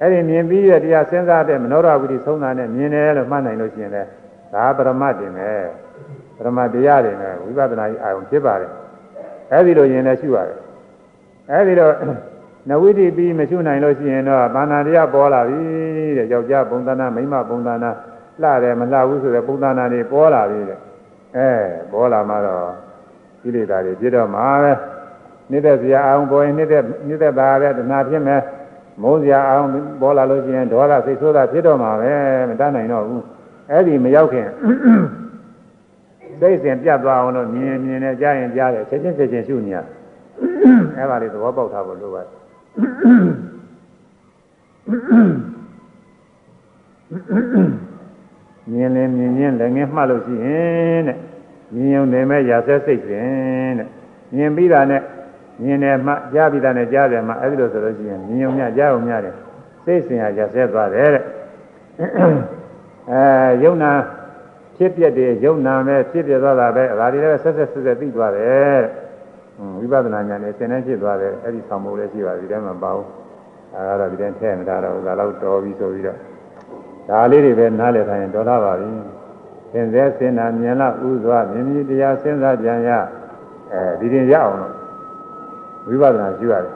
[0.00, 4.08] အဲ့ဒီမြင်ပြီးတဲ့တရားစဉ်းစားတဲ့မနောရဝိသိဆုံးတာနဲ့မြင်တယ်လို့မှတ်နိုင်လို့ရှိရင်လည်း
[4.52, 5.50] ဒါပရမတ်တင်ပဲ
[6.36, 8.70] ပရမတ်တရားတွေနဲ့ဝိပဿနာကြီးအာရုံဖြစ်ပါတယ်
[9.52, 10.58] အဲ့ဒီလိုရင်လည်းရှိပါတယ်
[11.50, 11.94] အဲ့ဒီတော့
[12.68, 15.58] နဝိတိပြီးမရှိနိုင်လို့ရှိရင်တော့ဘာနာတရားပေါ်လာပြီ
[16.18, 17.96] တဲ့ယောက်ျားပုံသဏ္ဍာန်မိန်းမပုံသဏ္ဍာန်
[18.42, 20.78] လှတယ်မလှဘူးဆိုတဲ့ပုံသဏ္ဍာန်တွေပေါ်လာပြီတဲ့
[21.36, 21.50] အဲ
[21.92, 22.66] ပေါ်လာမှတော့
[23.42, 24.72] ကိလေသာတွေပြည့်တော့မှာပဲ
[25.52, 28.42] နေတဲ့စရာအောင်ပေါ်ရင်နေတဲ့နေတဲ့သားတဲ့တဏှာဖြစ်မယ်
[29.02, 29.68] မုန်းစရာအောင်
[30.00, 32.12] ပေါ်လာလို့ရှိရင်ဒေါသစိတ်ဆိုးတာဖြစ်တော့မှာပဲ
[32.48, 33.24] မတတ်နိုင်တော့ဘူး
[33.70, 34.48] အဲ့ဒီမရောက်ခင်
[36.40, 39.78] စိတ်စဉ်ပြတ်သွားအောင်လို့မြင်မြင်နဲ့ကြားရင်ကြားတယ်ချက်ချင်းချက်ချင်းရှုနေရ
[40.96, 42.30] အဲ့ဒါလေးသဘောပေါက်ထားဖို့လိုပါတယ်
[48.70, 51.18] မြင်လင်းမြင်ချင်းလည်းငင်းမှတ်လို့ရှိရင်တဲ့
[51.74, 53.88] မြင်ုံနေမဲ့ရာဆက်စိတ်စဉ်တဲ့
[54.34, 55.02] မြင်ပြီးတာနဲ့
[55.60, 59.34] မြင်တယ်မှကြားပြီးတာနဲ့ကြားတယ်မှအဲ့ဒီလိုဆိုလို့ရှိရင်မြင်ုံမြကြားုံမြတယ်
[59.84, 61.22] စိတ်စဉ်ဟာရာဆက်သွားတယ်တဲ့
[63.10, 63.22] အဲ
[63.64, 63.92] ယုံနာ
[64.76, 68.88] ဖြစ်ပြတဲ့ယုံနာပဲဖြစ်ပြသွားတာပဲဒါတွေလည်းဆက်ဆက်ဆက်ဆက်သိသွားတယ်တဲ့
[69.78, 73.08] ဝိပဿနာဉာဏ်နဲ့သင်တန်းဖြစ်သွားတယ်အဲ့ဒီဆောင်မိုးလည်းရှိပါဒီထဲမှာပါဘူး
[73.74, 76.18] အဲဒါတော့ဒီထဲထည့်မထားတော့ဒါတော့တော်ပြီဆိုပြီးတော့
[77.08, 78.88] ဒါလေးတွေပဲနားလည်ထားရင်တော်လာပါပြီ
[79.72, 82.90] သင်စေစင်နာမြင်လာဥစွာမြင်မြင်တရားစဉ်းစားကြံရ
[83.72, 84.72] အဲဒီတင်ရအောင်လို့
[85.86, 86.72] ဝိပဿနာရှိရတယ်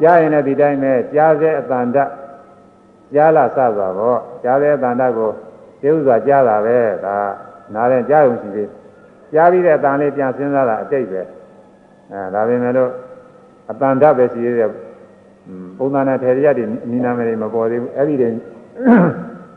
[0.00, 1.98] ကြားရင်လည်းဒီတိုင်းပဲကြားစေအတန်တ
[3.14, 5.30] ကြားလာစသွားတော့ကြားစေအတန်တကို
[5.80, 7.16] သိဥစွာကြားတာပဲဒါ
[7.74, 8.68] နားရင်ကြားုံရှိသေး
[9.32, 11.20] ကြားပြီးတဲ့အတန်လေးပြန်စဉ်းစားတာအတိတ်ပဲ
[12.12, 12.90] အဲဒါပေမဲ့လို့
[13.70, 14.70] အတန်ဓာတ်ပဲရှိသေးတယ်
[15.78, 18.28] ပုံသဏ္ဍာန်ထေရရတွေနိနာမယ်တွေမပေါ်သေးဘူးအဲ့ဒီတွေ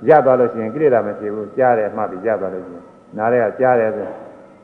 [0.10, 2.84] ရသွားလို့ရှိရင်ကိလေသာမဖြစ်ဘူးကြားတယ်မှတ်ပြီးရသွားလို့ရှိရင်
[3.18, 4.08] နားထဲကကြားတယ်ဆို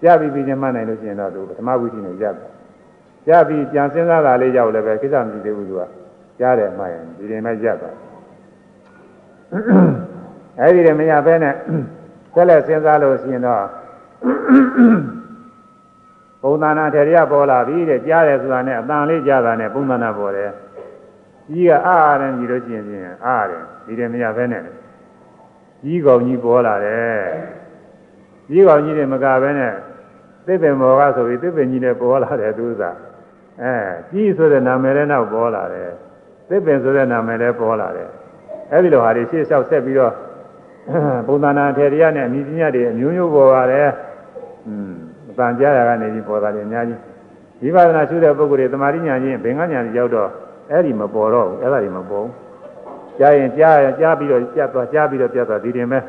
[0.01, 2.51] ကြားပြီးပြီးချင်းမှတ်နိုင်လို့ရှိရင်တော့သူပထမဝိသီနဲ့ရသွား
[3.27, 5.83] ကြားပြီးပြန်စဉ်းစားတာလေးရောက်လည်းပဲကိစ္စမရှိသေးဘူးသူက
[6.39, 7.95] ကြားတယ်မှတ်ရင်ဒီရင်မှရသွား
[10.59, 11.55] အဲ့ဒီတွေမရဘဲနဲ့
[12.33, 13.65] ဆက်လက်စဉ်းစားလို့ရှိရင်တော့
[16.41, 20.51] ပုံသဏ္ဍာန်ထေရရပေါ်လာပြီတဲ့ကြားတယ်ဆိုတာနဲ့အတန်လေးကြားတာနဲ့ပုံသဏ္ဍာန်ပေါ်တယ်
[21.49, 24.63] ကြီးကအာရတယ်ကြီးလို့ရှိရင်ချင်းအာရတယ်ဒီတယ်မရဘဲနဲ့
[25.83, 27.23] ကြီးကောင်ကြီးပေါ်လာတယ်
[28.49, 29.73] ကြီးကောင်ကြီးတွေမကဘဲနဲ့
[30.45, 32.97] သစ်ပင်ပေါ်ကဆိုပြီးသစ်ပင်ကြီးတွေပေါ်လာတယ်သူစား
[33.61, 33.73] အဲ
[34.11, 35.91] ကြီးဆိုတဲ့နာမည်လည်းနောက်ပေါ်လာတယ်
[36.49, 38.09] သစ်ပင်ဆိုတဲ့နာမည်လည်းပေါ်လာတယ်
[38.71, 40.13] အဲဒီလိုဟာတွေရှေ့လျှောက်ဆက်ပြီးတော့
[41.27, 43.89] ပုံသဏ္ဍာန်ထေရရနဲ့အမိပညာတွေအမျိုးမျိုးပေါ်ပါတယ်
[44.67, 44.91] อืม
[45.29, 46.99] အပန်ကြားရကနေပြီးပေါ်တာလေအများကြီး
[47.75, 50.29] ဝိပဿနာရှုတဲ့ပုဂ္ဂိုလ်တွေသမာဓိညာချင်းဘင်္ဂညာကြီးရောက်တော့
[50.71, 52.31] အဲ့ဒီမပေါ်တော့ဘူးအဲ့ဒါတွေမပေါ်ဘူး
[53.19, 55.99] ကြားရင်ကြားရင်ကြားပြီးတော့ပြတ်သွားကြားပြီးတော့ပြတ်သွားဒီတင်ပဲ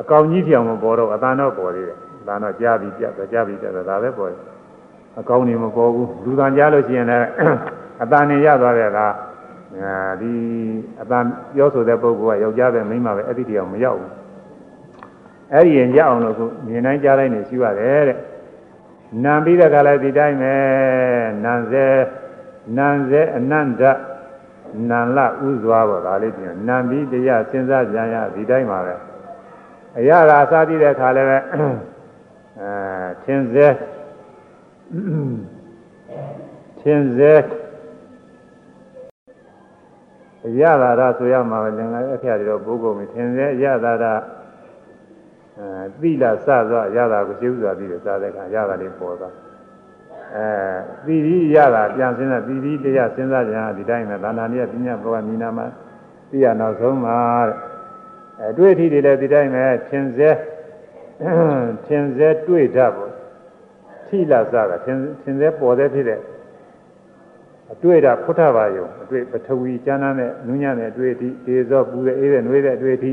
[0.00, 4.40] အကောင်ကြီးပြောင်မပေါ်တော့အတန်တော့ပေါ်သေးတယ်အတန်တော့ကြားပြီးပြတ်သွားကြားပြီးပြတ်သွားဒါပဲပေါ်တယ်
[5.18, 7.26] အကောင်နေမပေါ်ဘူးလူတန်ကြားလို့ရှိရင်လည်း
[8.02, 9.00] အတန်နေရသွားတဲ့က
[10.20, 10.32] ဒီ
[11.02, 14.12] အတန်ပြောဆိုတဲ့ပုဂ္ဂိုလ်ကယောက်ျားပဲမိန်းမပဲအဲ့ဒီတရားမရောက်ဘူး
[15.52, 18.18] အဲ့ဒီရင်ရအောင်လို့ခုမြင်တိုင်းကြားတိုင်းနေရှိရတယ်တဲ့
[19.24, 20.56] နံပြီးတဲ့ခါလဲဒီတိုင်းပဲ
[21.44, 21.86] နံစေ
[22.76, 23.82] နံစေအနန္တ
[24.90, 28.94] နံလဥစွာပေါ့ဒါလေးပြင်နံပြီးတရားစဉ်းစားကြရဒီတိုင်းပါပဲ
[29.98, 31.38] အရာသာစားပြီးတဲ့ခါလဲပဲ
[32.60, 32.68] အဲ
[33.24, 33.66] သင်စေ
[36.80, 37.34] သင်စေ
[40.46, 44.04] အရသာရဆိုရမှာပဲလင်္ကာအခရာတွေတော့ပိုးကုန်ပြီသင်စေအရသာရ
[45.58, 49.34] အဲသီလစသောအရသာကိုရှင်းဥစွာပြီးတော့စားတဲ့အခါအရသာလေးပေါ်သွား
[50.36, 50.46] အဲ
[51.06, 55.66] သီရိရတာပြန်စင်းတဲ့သီရိတရားစဉ်းစားကြဒီတိုင်းပဲဒါနာနည်းပညာဘောကမိနာမှာ
[56.30, 57.16] သိရနောက်ဆုံးမှာ
[57.48, 57.56] တဲ့
[58.40, 60.30] အဲတွေ့အထိတွေလည်းဒီတိုင်းပဲသင်စေ
[61.86, 63.13] သင်စေတွေ့တတ်ပေါ့
[64.14, 66.20] ထိလစတာသင်သင်စေပေါ်တဲ့ဖြစ်တဲ့
[67.72, 73.12] အတွေ့တာဖုထဘာယုံအတွေ့ပထဝီကျမ်းမ်းတဲ့နူးညံ့တဲ့အတွေ့အထိဒေဇောပူတဲ့အေးတဲ့နှွေးတဲ့အတွေ့အထိ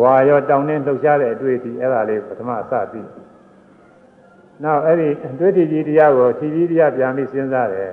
[0.00, 3.08] ဝါရောတောင်းနှင်းလှုပ်ရှားတဲ့အတွေ့အထိအဲ့ဒါလေးပထမအစပြီး
[4.64, 7.90] နောက်အဲ့ဒီအတွေ့အထိကြီးတရားကိုခြေကြီးတရားပြန်ပြီးစဉ်းစားတယ်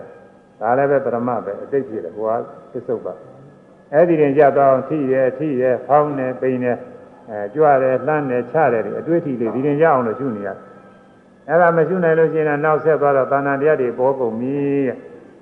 [0.60, 2.40] ဒါလည်းပဲပရမပဲအတိတ်ဖြစ်တယ်ဟိုက
[2.72, 3.14] သစ္ဆုတ်ပါ
[3.94, 6.72] အဲ့ဒီရင်ကြတော့ထိရဲထိရဲဖောင်းနေပိန်နေ
[7.30, 10.50] အဲကြွတယ်လှမ်းတယ်ချတယ်ဒီအတွေ့အထိလေးဒီရင်ရအောင်လို့ရှုနေရ
[11.50, 14.56] အဲ့ဒါမရှုနိုင်လို့ရှိရင်နောက်ဆက်သွားတော့သာဏတရားတွေပေါ်ကုန်ပြီ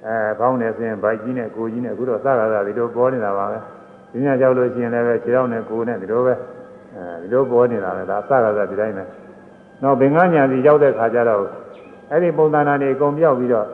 [0.06, 3.60] အဲဘောင်းနဲ့ဆင်းဘိုက်ကြီးနဲ့ကိုကြီးနဲ့အခုတော့စကားသာဒီလိုပေါ်နေတာပါပဲ
[4.12, 6.34] ဒီညကြောက်လို့ရှိရင်လည်းပဲခြေထောက်နဲ့ကိုနဲ့ဒီလိုပဲ
[6.95, 9.04] အဲဒီလိုပေါ်နေတာလေဒါစကားသာဒီတိုင်းပဲ
[9.84, 11.41] နောက်ဘင်္ဂညာစီရောက်တဲ့ခါကျတော့
[12.12, 13.68] အဲ့ဒီပုံသဏ္ဍာန်တွေအကုန်ပြောက်ပြီးတော့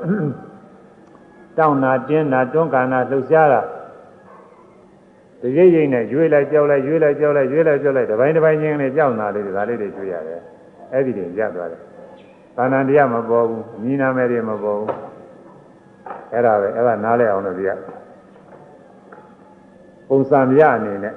[1.57, 3.61] တောင်းနာတင်းနာတွန်းကန်နာလှုပ်ရှားတာ
[5.41, 10.41] တရိပ်ရိပ်နဲ့ရွေးလိုက်ကြောက်လိုက်ရွေးလိုက်ကြောက်လိုက်ရွေးလိုက်ကြောက်လိုက်တစ်ပိုင်းတစ်ပိုင်းချင်းနဲ့ကြောက်နာလေးတွေဒါလေးတွေတွေ့ရတယ်
[10.93, 11.81] အဲ့ဒီတွေရသွားတယ်
[12.59, 14.93] သာဏတရားမပေါ်ဘူးအမိနာမဲတွေမပေါ်ဘူး
[16.31, 17.71] အဲ့ဒါပဲအဲ့ဒါနားလဲအောင်လို့ဒီက
[20.07, 21.13] ပုံစံပြအနေနဲ့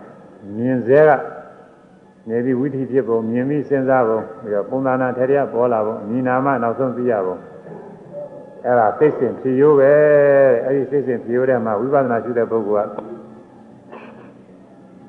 [0.57, 1.11] မြင်စေက
[2.28, 7.36] နေပြီးဝိသီဖြစ်ပုံမြင်ပြီးစဉ်းစားပုံပြီးတော့ပုံသဏ္ဍာန်ထေရပေါ်လာပုံအမိနာမနောက်ဆုံးသိရပုံ
[8.64, 9.93] အဲ့ဒါသိစဉ်ဖြေရိုးပဲ
[10.64, 12.99] အဲ့ဒီသိစဉ်ဖြေရိုးတဲ့မှာဝိပဿနာရှုတဲ့ပုဂ္ဂိုလ်က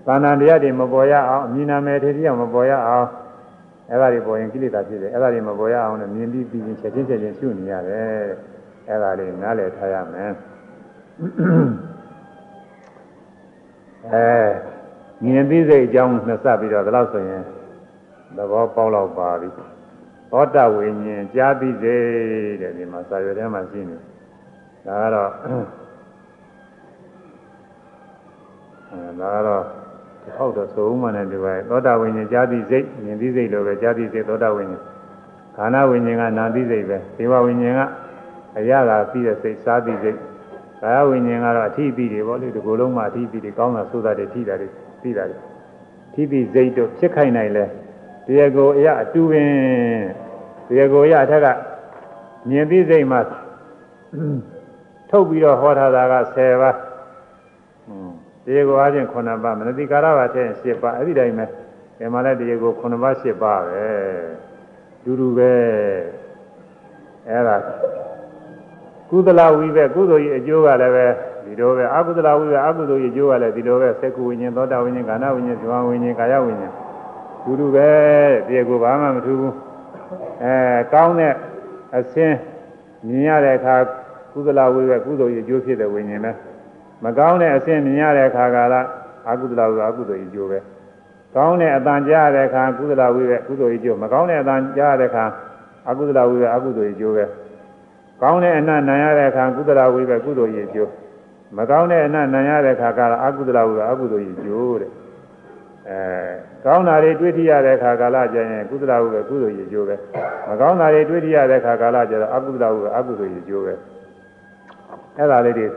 [0.05, 3.07] သာဏတရားတွေမပေါ်ရအောင်အမိနာမဲထေရမပေါ်ရအောင်
[3.89, 8.23] အဲ့ဒါတွေပေါ်ရင်ကိလေသာဖြစ်တယ်အဲ့ဒါတွေမပေါ်ရအောင်လည်းမြင်ပြီးပြီးချင်းချက်ချင်းချက်ချင်းရှုနေရတယ်
[8.87, 10.31] အဲ့ဒါလေးနားလည်ထားရမယ်
[14.13, 14.27] အဲ
[15.23, 17.43] မြင်သိစိတ်အကြောင်းနှစ်ဆက်ပြီးတော့ဒါလို့ဆိုရင်
[18.37, 19.49] သဘောပေါက်တော့ပါပြီ
[20.31, 23.97] သောတဝိညာဉ်ကြားသိစိတ်တဲ့ဒီမှာစာရွက်ထဲမှာရှိနေ
[24.85, 25.31] ဒါကတော့
[28.91, 29.82] အဲဒါကတော့
[30.37, 34.81] ဟုတ်တော့သုံးမှနဲ့ဒီပါသောတာဝိညာဉ်ကြားသိစိတ်မြင်သိစိတ်လိုပဲကြားသိစိတ်သောတာဝိညာဉ်
[35.55, 37.81] ခန္ဓာဝိညာဉ်ကနာသိစိတ်ပဲဒေဝဝိညာဉ်က
[38.57, 40.17] အရသာသိတဲ့စိတ်စားသိစိတ်
[40.81, 44.67] ကာယဝိညာဉ်ကတော့အထီးပြီးတွေပေါ့လေဒီကိုယ်လုံးမှာအထီးပြီးတွေကောင်းတာဆိုတာတွေထိတာတွေ
[45.03, 45.37] သိတာတွေ
[46.13, 47.65] ထီးပြီးစိတ်တို့ဖြစ်ခိုင်နိုင်လဲ
[48.25, 49.49] တရားကိုအရအတူပင်
[50.67, 51.47] တရားကိုအရအထက်က
[52.49, 53.19] မြင်သိစိတ်မှာ
[55.09, 56.75] ထုတ်ပြီးတော့ဟောထားတာက10ပါး
[58.45, 61.45] တရားကိုအားဖြင့်9ပါးမနတိကာရပါတဲ့10ပါးအဲ့ဒီတိုင်းပဲ
[61.97, 63.85] ဒီမှာလည်းတရားကို9ပါး10ပါးပဲ
[65.03, 65.53] ဒူဒူပဲ
[67.29, 67.57] အဲ့ဒါ
[69.09, 71.07] ကုသလဝိပဲကုသိုလ်ကြီးအကျိုးကလည်းပဲ
[71.45, 76.73] ဒီလိုပဲအကုသလဝိပဲအကုသိုလ်ကြီးအကျိုးကလည်းဒီလိုပဲသက္ကုဝိညာဉ်သောတာဝိညာဉ်ကာဏဝိညာဉ်ဇဝဝိညာဉ်ကာယဝိညာဉ်
[77.43, 77.89] ဒူဒူပဲ
[78.47, 79.53] တရားကိုဘာမှမထူးဘူး
[80.43, 80.55] အဲ
[80.93, 81.33] ကောင်းတဲ့
[81.97, 82.37] အစင်း
[83.07, 83.75] မြင်ရတဲ့အခါ
[84.31, 86.31] ကုသလဝိပဲကုသိုလ်ကြီးအကျိုးဖြစ်တဲ့ဝိညာဉ်ပဲ
[87.03, 88.75] မကောင်းတဲ့အဆင့်မြင်ရတဲ့အခါကာလ
[89.29, 90.59] အကုသလဝိအကုသိုလ်ကြီးကျိုးပဲ
[91.35, 95.25] ကောင်းတဲ့အတန်ကြားတဲ့အခါကုသလဝိပဲကုသိုလ်ကြီးကျိုးမကောင်းတဲ့အတန်ကြားတဲ့အခါ
[95.89, 97.25] အကုသလဝိပဲအကုသိုလ်ကြီးကျိုးပဲ
[98.21, 100.91] ကောင်းတဲ့အနတ်နိုင်ရတဲ့အခါကုသလဝိပဲကုသိုလ်ကြီးကျိုး
[101.57, 104.91] မကောင်းတဲ့အနတ်နိုင်ရတဲ့အခါကာလအကုသလဝိပဲအကုသိုလ်ကြီးကျိုးတဲ့
[105.89, 105.99] အဲ
[106.65, 109.95] ကောင်းတာတွေတွေ့ထိရတဲ့အခါကာလကျရင်ကုသလဝိပဲကုသိုလ်ကြီးကျိုးပဲ
[110.47, 113.73] မကောင်းတာတွေတွေ့ထိရတဲ့အခါကာလကျတော့အကုသလဝိပဲအကုသိုလ်ကြီးကျိုးပဲ
[115.17, 115.67] အဲ့ဒါလေးတွေ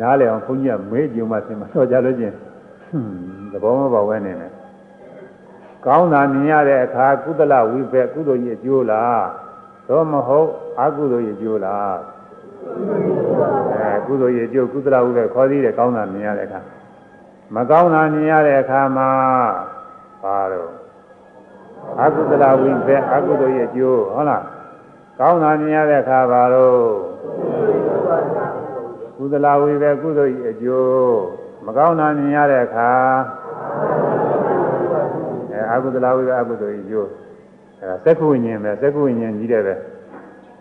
[0.00, 2.36] နားလည်အောင်ဘုန်းကြီးကမေးကြုံမှသင်မတော့ကြလို့ချင်း
[3.52, 4.52] သဘောမပေါက်ပဲနေမယ်
[5.86, 9.24] ကောင်းတာမြင်ရတဲ့အခါကုသလဝိဘက်ကုသိုလ်ကြီးအကျိုးလား
[9.88, 10.48] သို့မဟုတ်
[10.80, 11.96] အကုသိုလ်ကြီးအကျိုးလား
[13.74, 16.60] အဲကုသိုလ်ကြီးအကျိုးကုသလဝိဘက်ခေါ်သေးတယ်ကောင်းတာမြင်ရတဲ့အခါ
[17.54, 19.10] မကောင်းတာမြင်ရတဲ့အခါမှာ
[20.22, 20.70] ပါတော့
[22.02, 24.44] အကုသလဝိဘက်အကုသိုလ်ကြီးအကျိုးဟုတ်လား
[25.20, 28.65] ကောင်းတာမြင်ရတဲ့အခါပါတော့
[29.18, 31.20] ကုသလဝိပဲကုသိုလ်ဤအကျိုး
[31.66, 32.90] မကောင်းတာမြင်ရတဲ့အခါ
[35.52, 37.08] အဲအကုသလဝိပဲအကုသိုလ်ဤအကျိုး
[37.80, 39.74] အဲဒါစက္ခုဝိညာဉ်ပဲစက္ခုဝိညာဉ်ကြီးတယ်ပဲ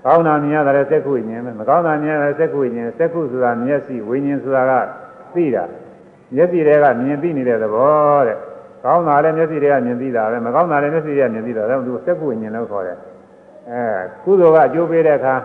[0.06, 4.74] ကောင်းတာမြင်ရတဲ့စက္ခုဝိညာဉ်ပဲမကောင်းတာမြင်ရတဲ့စက္ခုဝိညာဉ်စက္ခုဆိုတာမျက်စိဝိညာဉ်ဆိုတာက
[5.34, 5.64] သိတာ
[6.36, 8.38] မျက်စိတွေကမြင်သိနေတဲ့သဘောတဲ့
[8.84, 12.98] ကောင်းတာလည်းမျက်စိတွေကမြင်သိတာပဲမကောင်းတာလည်းမျက်စိတွေကမြင်သိတာဒါကသူစက္ခုဝိညာဉ်လို့ခေါ်တယ်
[13.70, 13.82] အဲ
[14.24, 15.36] ကုသိုလ်ကအကျိုးပေးတဲ့အခါ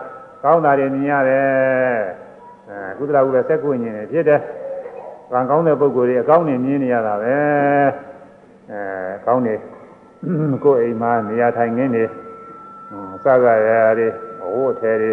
[0.45, 2.30] ကောင်းတာတွေမြင်ရတယ်
[2.71, 4.41] အဲကုသလကုလည်းစက်ကုညင်နေဖြစ်တယ်။
[5.33, 7.37] ကံကောင်းတဲ့ပုဂ္ဂိုလ်တွေအကောင်းနေမြင်နေရတာပဲ။
[8.71, 8.81] အဲ
[9.27, 9.55] ကောင်းနေ
[10.65, 12.05] ကိုယ်အိမ်မှာနေရာထိုင်ခင်းနေ
[13.25, 14.09] စကားရတွေ
[14.41, 15.13] ဟိုးထဲတွေ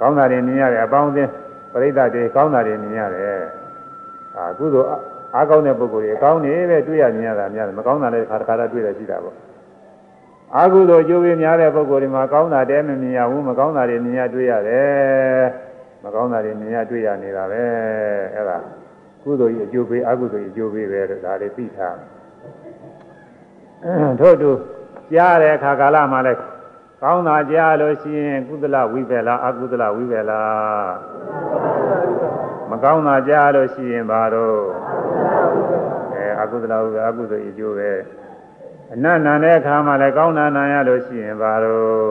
[0.00, 1.30] ကောင်းတာတွေမြင်ရတယ်အပေါင်းအသင်း
[1.72, 3.40] ပရိသတ်တွေကောင်းတာတွေမြင်ရတယ်။
[4.36, 4.88] အာကုသိုလ်
[5.34, 9.36] အားကောင်းတဲ့ပုဂ္ဂိုလ်တွေအကောင်းနေပဲတွေ့ရမြင်ရတာများတယ်မကောင်းတာလည်းခါတခါတတွေ့ရရှိတာပေါ့။
[10.56, 15.42] အာကုသိုလ်ကျိုးပေးများတဲ့ပုဂ္ဂိုလ်တွေမှာကောင်းတာတဲမမြင်ရဘူးမကောင်းတာတွေမြင်ရတွေ့ရတယ်။
[16.02, 17.62] မကောင်းတာတွေမြင်ရတွေ့ရနေတာပဲ
[18.34, 18.58] အဲ့ဒါ
[19.22, 21.96] ကုသိုလ်ကြီးအကျိုးပေးအကုသိုလ်ကြီးအကျိုးပေးပဲလို့ဒါလေးသိထား
[24.20, 24.50] ထို့တူ
[25.12, 26.32] ကြားတဲ့အခါကာလမှာလဲ
[27.02, 30.92] ကောင်းတာကြားလို့ရှိရင်ကုသလဝိပဲလားအကုသလဝိပဲလား
[32.70, 34.58] မကောင်းတာကြားလို့ရှိရင်ဘာတော့
[36.14, 37.90] အဲအကုသလဝိပဲအကုသိုလ်အကျိုးပဲ
[38.92, 42.10] အနတ်နာတဲ့အခါမှာလဲကောင်းတာနာရလို့ရှိရင်ဘာတော့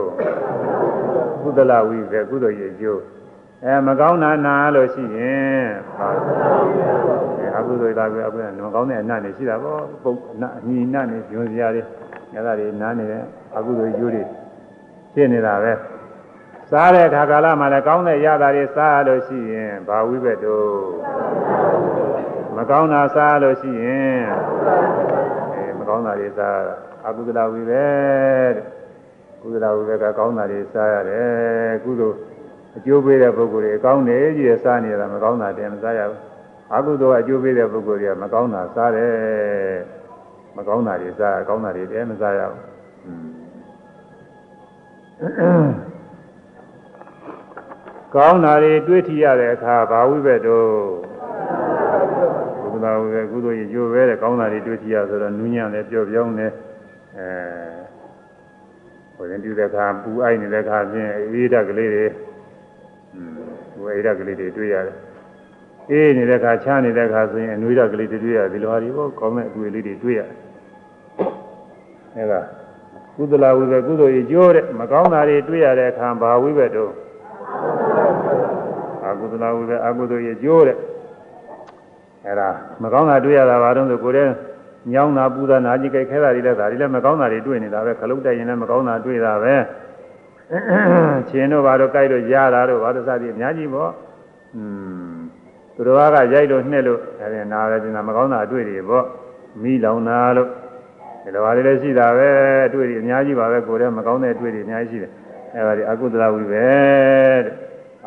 [1.41, 3.01] ကုသလဝိပဲကုသိုလ်အကျိုး
[3.65, 5.65] အဲမကောင်းတာနာလို့ရှိရင်
[5.97, 6.07] ပါ
[7.39, 11.81] အဲအကုသိုလ်သာပဲအခုကမကောင်းတဲ့အနတ်တွေရှိတာပေါ့ပုတ်အနတ်အညီနတ်တွေညွန်စရာတွေ
[12.33, 13.23] အဲဒါတွေနားနေတယ်
[13.55, 14.23] အကုသိုလ်ကျိုးတွေ
[15.13, 15.73] ဖြစ်နေတာပဲ
[16.71, 20.69] စားတဲ့အခါကာလမှာလည်းကောင်းတဲ့ရတာတွေစားရလို့ရှိရင်ဘာဝိဘက်တို့
[22.55, 24.21] မကောင်းတာစားရလို့ရှိရင်
[25.55, 26.75] အဲမကောင်းတာတွေစားရတာ
[27.07, 28.53] အကုသလဝိဘက်
[29.41, 32.17] ကုသလဝိဘက်ကကောင်းတာတွေစားရတယ်ကုသိုလ်
[32.75, 36.19] အကျိုးပေးတဲ့ပုဂ္ဂိုလ်တွေကောင်းတယ်ကြီးရစားနေတာမကောင်းတာတည်းမစားရဘူး
[36.75, 39.11] အကုသိုလ်အကျိုးပေးတဲ့ပုဂ္ဂိုလ်တွေကမကောင်းတာစားတယ်
[40.57, 42.61] မကောင်းတာတွေစားကောင်းတာတွေတည်းမစားရဘူး
[48.15, 50.67] ကောင်းတာတွေတွေးထရတဲ့အခါဘာဝိဘက်တို့
[52.71, 56.51] ဘုရားဝိဘက်ကုသိုလ်ရကျိုးပဲတဲ့ကောင်းတာတွေတွေးထရဆိုတော့နူးညံ့တယ်ပျော့ပြောင်းတယ်
[57.17, 57.27] အဲ
[59.15, 62.05] ဟိုရင်ပြုတဲ့အခါပူအိုက်နေတဲ့အခါဖြင့်အေးဓာတ်ကလေးတွေ
[63.75, 64.95] อืมပူအေးဓာတ်ကလေးတွေတွေးရတယ်
[65.91, 70.29] အေးနေတဲ့အခါချမ်းနေတဲ့အခါဆိုရင်အနွေးဓာတ်ကလေးတွေတွေးရတယ်ဒီလိုဟာတွေပေါ့ကောင်းတဲ့အတွေ့အလေးတွေတွေးရတယ်
[72.17, 72.41] အဲဒါ
[73.15, 76.91] ကုသလဝိဘက်ကုသိုလ်ရကျိုးတဲ့မကောင်းတာတွေတွေးရတဲ့အခါဘာဝိဘက်တို့
[79.05, 80.77] အကုသလဝိကအကုသိုလ်ရဲ့ကျိုးတဲ့
[82.25, 82.49] အဲ့ဒါ
[82.83, 84.31] မကောင်းတာတွေ့ရတာဘာလို့ဆိုကိုယ်တည်း
[84.93, 89.53] ညောင်းတာပူတာနာကြည့်ကြိုက်ခဲတာတွေလည်းဒါတွေလည်းမကောင်းတာတွေတွေ့နေတာပဲခလုတ်တိုက်ရင်လည်းမကောင်းတာတွေ့တာပဲ
[91.28, 93.90] ချင်းတို့ဘာလို့ကြိုက်လို့ရတာတို့ဘာလို့စသည်အများကြီးပေါ့
[94.56, 94.62] อื
[95.12, 95.16] ม
[95.74, 99.04] သူတော်ကရိုက်လို့နှက်လို့အဲဒီနားလည်းဒီနာမကောင်းတာတွေ့တွေပေါ့
[99.62, 100.48] မိလောင်တာလို့
[101.24, 102.28] ဒီလိုပါလေလည်းရှိတာပဲ
[102.66, 105.12] အတွေ့တွေအများကြီးပါပဲကိုယ်တည်းမကောင်းတဲ့အတွေ့တွေအများကြီးရှိတယ်
[105.54, 106.66] အဲဒါဒီအကုသလဝိပဲ
[107.44, 107.52] တဲ့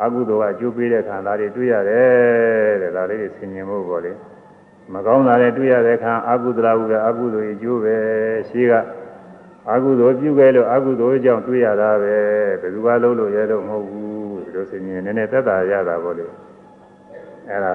[0.02, 4.12] အကုသိုလ်ကအကျိုးပေးတဲ့ခံစားတွေတွေ့ရတယ်တဲ့ဒါလေးတွေဆင်ញင်ဖို့ပေါ့လေ
[4.94, 7.96] မကောင်းတာတွေတွေ့ရတဲ့ခံအကုသလဝိပဲအကုသိုလ်ရဲ့အကျိုးပဲ
[8.48, 8.72] ရှိက
[9.71, 12.15] အကုသိုလ်ပြုခဲ့လို့အကုသိုလ်ကြောင့်တွေ့ရတာပဲ
[12.61, 16.25] ဘယ်သူကလုံးလို့ရတော့မဟုတ်ဘူးဒီလိုဆင်ញင်နည်းနည်းသက်သာရတာပေါ့လေ
[17.49, 17.73] အဲဒါ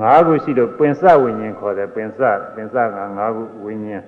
[0.00, 2.18] ငါးခုရှိတော့ပင်စဝိညာဉ်ခေါ်တယ်ပင်စ
[2.54, 4.02] ပင်စကငါးခုဝိညာဉ်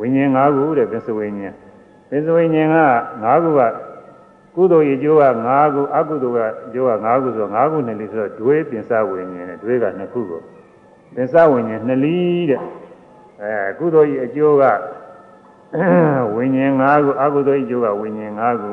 [0.00, 1.54] ဝိညာဉ်ငါးခုတဲ့ပင်စဝိညာဉ်
[2.10, 2.78] ပင်စဝိညာဉ်က
[3.24, 3.60] ၅ခုက
[4.54, 10.40] ကုသိုလ်ရေကျိုးက၅ခုအကုသိုလ်ကကျိုးက၅ခုဆို၅ခုနဲ့လေးဆိုတော့ဒွေးပင်စဝိညာဉ်နဲ့ဒွေးက2ခုကို
[11.14, 12.60] ပင်စဝိညာဉ်2လီးတဲ့
[13.44, 14.64] အဲကုသိုလ်ရေအကျိုးက
[16.34, 18.72] ဝိညာဉ်၅ခုအကုသိုလ်ရေကျိုးကဝိညာဉ်၅ခု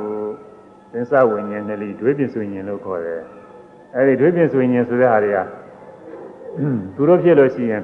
[0.92, 3.22] ပင်စဝိညာဉ်2လီးဒွေးပင်စဝိညာဉ်လို့ခေါ်တယ်
[3.96, 5.40] အဲဒီဒွေးပင်စဝိညာဉ်ဆိုတဲ့ဟာတွေက
[6.96, 7.84] သူတို့ဖြစ်လို့ရှိရင်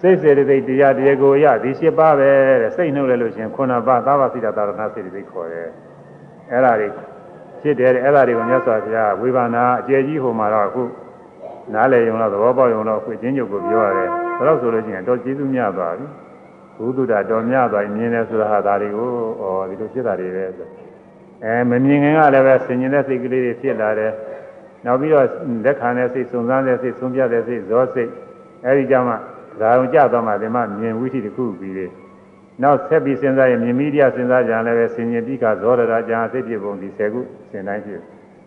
[0.00, 5.68] စိတ်စေတသိက်တရားတရားကိုရဒီ၈ပါးပဲတဲ့စိတ်နှုတ်လဲလို့ရှိရင်ခုနပါးသာဝစိတသာရဏစိတ်သိက်ခေါ်တယ်
[6.50, 6.88] အဲ့ဒါတွေ
[7.60, 10.82] ဖြစ်တယ်အဲ့ဒါတွေကိုမြတ်စွာဘုရားဝေဘာနာအကျယ်ကြီးဟိုမှာတော့အခု
[11.74, 14.08] နားလည်ရုံတော့သဘောပေါက်ရုံတော့အခုချင်းချုပ်ကိုပြောရတယ်
[14.38, 16.06] ဒါတော့ဆိုလို့ရှိရင်တော့ကျေးဇူးများသွားပြီ
[16.78, 19.08] ဘုဒ္ဓတာတော်များသွားမြင်တယ်ဆိုတာဟာဒါတွေကို
[19.42, 20.68] ဩဒီလိုဖြစ်တာတွေပဲဆို
[21.44, 24.12] အဲမမြင်ခင်ကလည်းပဲဆင်ញင်တဲ့စိတ်ကလေးတွေဖြစ်လာတယ်
[24.84, 25.26] နောက်ပြီးတော့
[25.64, 28.10] လက်ခံတဲ့စိတ်စုံစမ်းတဲ့စိတ်ဆုံးပြတဲ့စိတ်ဇောစိတ်
[28.66, 29.14] အဲဒီကြောင့်မှ
[29.60, 31.86] ဒါအောင်ကြသွားမှဒီမှာမြင်ဝိသိတစ်ခုပြီးလေ
[32.62, 38.00] နောက်ဆက်ပြီးစဉ်းစားရင်မြင်မိတရားစဉ်းစားကြလည်းပဲဆင်ញင်ပြီးကဇောရတာကြာစိတ်ပြပုံဒီ10ခုစဉ်တိုင်းဖြစ်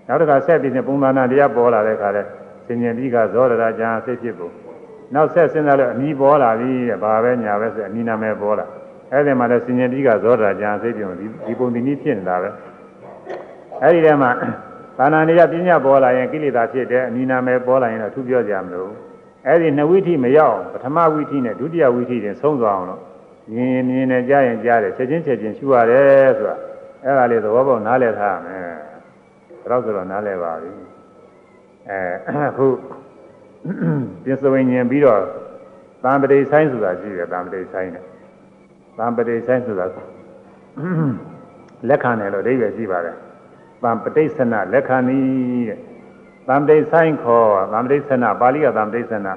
[0.08, 2.24] နောက်တစ်ခါဆက်ပြီးပုံသဏ္ဍာန်တရားပေါ်လာတဲ့အခါလဲ
[2.70, 4.50] ဆင်ញင်ပြီးကဇောရတာကြာစိတ်ဖြစ်ပုံ
[5.14, 8.66] နောက်ဆက်စဉ်းစားလို့အမီပေါ်လာပြီတဲ့ဘာပဲညာပဲဆိုအမီနာမဲပေါ်လာ
[9.12, 12.50] အဲ့ဒီမှာလဲဆင်ញင်ပြီးကဇောရတာကြာစိတ်ပြုံဒီဒီပုံဒီနည်းဖြစ်နေတာပဲ
[13.82, 14.32] အဲ့ဒီထဲမှာ
[14.98, 18.92] သာနာနေရပညာပေါ်လာရင်ကိလေသာဖြစ်တယ်အမီနာမဲပေါ်လာရင်တော့သူပြောကြမလို့
[19.48, 23.02] အဲ့ဒီနှစ်ဝိထိမရောက်ပထမဝိထိနဲ့ဒုတိယဝိထိတင်ဆုံးသွားအောင်လို့
[23.54, 26.56] မြင်မြင်နဲ့ကြားရင်ကြားတယ်ချက်ချင်းချက်ချင်းရှုရတယ်ဆိုတာ
[27.04, 28.62] အဲ့ဒါလေးသဘောပေါက်နားလည်ထားရမယ်
[29.62, 30.89] ဒါတော့ဆိုတော့နားလည်ပါပြီ
[31.90, 32.02] အဲ
[32.50, 32.68] အခု
[34.24, 35.22] ပြစ္ဆဝိညာဉ်ပြီးတော့
[36.04, 38.04] သံပတိဆိုင်ဆိုတာရှိတယ်သံပတိဆိုင်နဲ့
[38.98, 39.86] သံပတိဆိုင်ဆိုတာ
[41.90, 43.16] လက်ခံတယ်လို့အဓိပ္ပာယ်ရှိပါတယ်
[43.84, 45.80] သံပတိဆနလက်ခံနည်းတဲ့
[46.48, 49.34] သံတိဆိုင်ခေါ်သံတိဆနာပါဠိကသံတိဆနာ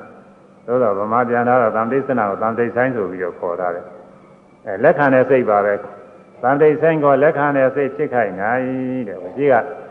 [0.66, 3.86] သို့တော့ဗမာပြန်လာတော့သံတိဆနာကိုသံတိဆိုင်ဆိုပြီးတော့ခေါ်ထားတယ်
[4.66, 5.74] အဲလက်ခံတဲ့စိတ်ပါပဲ
[6.42, 8.64] သံတိဆိုင်ခေါ်လက်ခံတဲ့စိတ်ဖြစ်ခိုင်နိုင်
[9.08, 9.81] တဲ့ဒီကဘ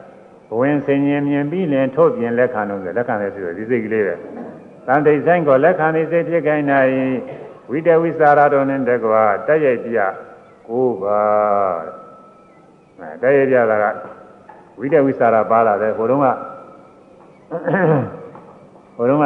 [0.59, 4.15] ဝင်ဆင်ញင်မြင်ပြီးလင်ထုတ်ပြင်လက်ခံလို့ဆိုလက်ခံတဲ့စိတ်ဒီစိတ်ကလေးပဲ
[4.87, 6.91] သံတိဆိုင်ခေါ်လက်ခံတဲ့စိတ်ဖြစ်ခိုင်နိုင်
[7.71, 9.97] ဝိတဝိစာရတော်နဲ့တကွာတက်ရိုက်ပြ
[10.67, 11.19] ကိုပါ
[12.99, 13.85] အဲတက်ရိုက်ပြတာက
[14.79, 16.27] ဝိတဝိစာရပါလာတယ်ဟိုတုန်းက
[18.95, 19.25] ဟိုတုန်းက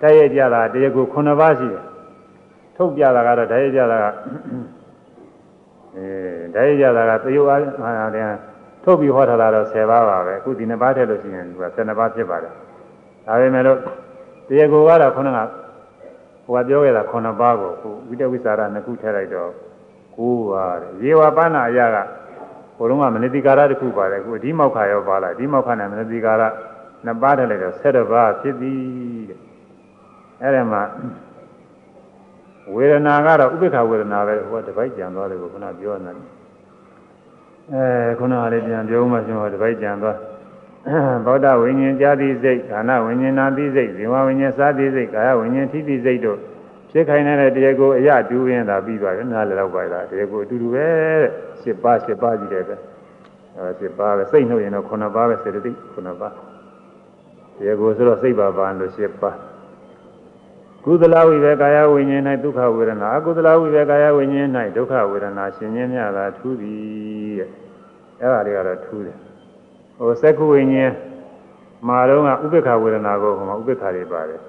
[0.00, 1.82] တရရကြတာတရားကို9ပါးရှိတယ်
[2.76, 4.06] ထုတ်ပြတာကတော့တရရကြတာက
[5.96, 6.06] အဲ
[6.54, 8.24] တရရကြတာကသရုပ်အားဟာတဲ့
[8.84, 12.52] ထုတ်ပြီးဟောထားတာတော့10ပါးပါပဲအခုဒီနှစ်ပါးထည့်လို့ရှိရင်သူက12ပါးဖြစ်ပါတယ်
[13.26, 13.78] ဒါပေမဲ့လို့
[14.48, 15.38] တရားကိုကတော့ခုနက
[16.44, 19.50] ဟိုကပြောခဲ့တာ9ပါးကိုခုဝိတဝိစာရနှစ်ခုထည့်လိုက်တော့
[20.16, 21.96] 9ပါးတဲ့ရေဝပဏ္ဏအရာက
[22.76, 26.42] ဟိုတုန်းကမနတိကာရတစ်ခုပါတယ်အခုဒီမောက်ခါရောပါလာဒီမောက်ခါနဲ့မနတိကာရ
[27.04, 28.80] နှစ်ပါးထည့်လိုက်တော့7ပါးဖြစ်သည်
[29.30, 29.38] တဲ့
[30.42, 30.80] အဲ့ဒါမှ
[32.74, 36.26] ဝဝေဒနာကတော့ဥပိ္ပခဝေဒနာပဲဟိုကတပိုက်ကြံသွားတယ်ကိုခုနပြောနေတယ်
[37.72, 40.16] အဲခုနကလေးပြန်ပြောမှရှင်ဟောတပိုက်ကြံသွား
[41.26, 46.38] သောတာဝိညာဉ်ကြာတိစိတ်ခန္ဓာဝိညာဉ်နာတိစိတ်ဇေဝဝိညာဉ်စာတိစိတ်ကာယဝိညာဉ်ထိတိစိတ်တို့
[46.90, 50.86] ဖြစ်ခိုင်းတဲ့တရားကိုအရတူရင်းသာပြီးသွားတယ်နားလည်းတော့ပါလားတရားကိုအတူတူပဲ
[51.60, 52.76] ရှစ်ပါးရှစ်ပါးကြီးတယ်ပဲ
[53.56, 56.32] အဲရှစ်ပါးပဲစိတ်နှုတ်ရင်တော့ခုနှစ်ပါးပဲစေတသိက်ခုနှစ်ပါး
[57.58, 59.36] တရားကိုဆိုတော့စိတ်ပါပါလို့ရှစ်ပါး
[60.84, 67.48] ကုသလဝိဘေကာယဝိညာဉ်၌ဒုက္ခဝေဒနာအကုသလဝိဘေကာယဝိညာဉ်၌ဒုက္ခဝေဒနာရှင်ခြင်းများသာထူးသည်တဲ့
[68.20, 69.16] အဲ့ဒါတွေကတော့ထူးတယ်
[69.98, 70.92] ဟိုစက္ခုဝိညာဉ်
[71.88, 74.40] မှာတော့ကဥပေက္ခဝေဒနာကိုဟိုမှာဥပေက္ခတွေပါတယ်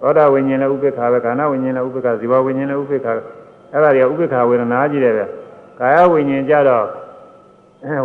[0.00, 3.06] သောတာဝိညာဉ်လည်းဥပေက္ခပဲခန္ဓာဝိညာဉ်လည်းဥပေက္ခဇီဝဝိညာဉ်လည်းဥပေက္ခ
[3.72, 5.24] အဲ့ဒါတွေကဥပေက္ခဝေဒနာကြီးတယ်ပဲ
[5.78, 6.86] ကာယဝိညာဉ်ကြတော့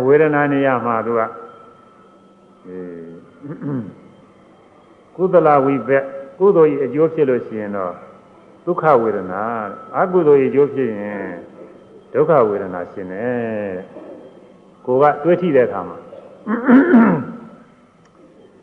[0.06, 1.20] ဝေဒနာနေရမှာသူက
[5.16, 6.04] ကုသလဝိဘက်
[6.38, 7.92] ကုသိုလ်ကြီးအကျိုးဖြစ်လို့ရှိရင်တော့
[8.64, 9.42] ဒုက္ခဝေဒနာ
[9.96, 11.24] အကုသိုလ်ကြီးအကျိုးဖြစ်ရင်
[12.14, 13.74] ဒုက္ခဝေဒနာရှင်တယ်
[14.86, 15.98] ကိုကတွေးထိတဲ့အခါမှာ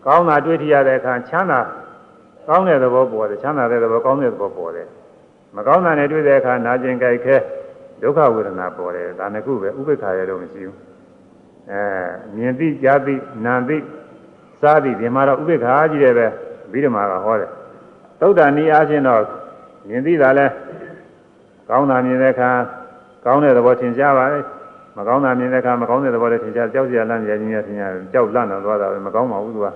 [0.05, 1.59] ကောင်းတာတွေးထိရတဲ့အခါချမ်းသာ
[2.47, 4.87] ကောင်းတဲ့သဘောပေါ်တယ်ချမ်းသာတဲ့သဘောကောင်းတဲ့သဘောပေါ်တယ်
[5.55, 7.35] မကောင်းတာနဲ့တွေ့တဲ့အခါနာကျင်ကြိုက်ခဲ
[8.01, 10.77] ဒုက္ခဝေဒနာပေါ်တယ်ဒါနှစ်ခုပဲဥပိ္ပခာရတော့မရှိဘူး
[11.71, 11.83] အဲ
[12.35, 13.15] မြင်သိကြားသိ
[13.45, 13.77] နာသိ
[14.61, 16.27] စားသိဒီမှာတော့ဥပိ္ပခာကြီးတယ်ပဲ
[16.71, 17.51] ဗိဓမာကဟောတယ်
[18.21, 19.23] သုဒ္ဓနီးအားဖြင့်တော့
[19.89, 20.47] မြင်သိတာလဲ
[21.69, 22.49] ကောင်းတာမြင်တဲ့အခါ
[23.25, 24.39] ကောင်းတဲ့သဘောထင်ရှားပါလေ
[24.97, 29.67] မကောင်းတာမြင်တဲ့အခါမကောင်းတဲ့သဘောလည်းထင်ရှားကြောက်စရာလန့်စရာကြီးများထင်ရှားကြောက်လန့်တော့သွားတာပဲမကောင်းပါဘူးသူက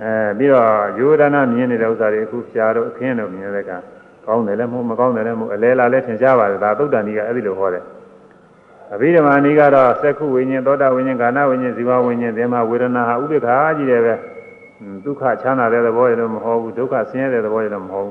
[0.00, 0.66] အဲပြီးတော့
[0.98, 3.78] ယူဒနာမြင်နေတဲ့ဥစ္စာတွေအခုဖြာတော့အခင်းတော့မြင်တဲ့အခါ
[4.26, 7.84] ကောင်းတယ်လည်းမဟုတ်မကောင်းတယ်လည်းမဟုတ်အလဲလာလည်းထင်ရှားပါတယ်ဒါသုဒ္ဓနီးကအဲ့ဒီလိုဟောတယ်
[8.94, 14.14] အဘိဓမ္မာနီးကတော့သက္ခုဝိညာဉ်သောတာဝိညာဉ်ကာဏဝိညာဉ်ဇီဝဝိညာဉ်သင်္မာဝေဒနာဟာဥပိ္ပခာကြီးတယ်ပဲ
[15.04, 18.10] ဒုက္ခချမ်းသာတဲ့သဘောရတော့မဟုတ်ဘူးဒုက္ခဆင်းရဲတဲ့သဘောရတော့မဟုတ်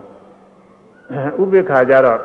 [1.38, 2.20] ဘူးဥပိ္ပခာကြတော့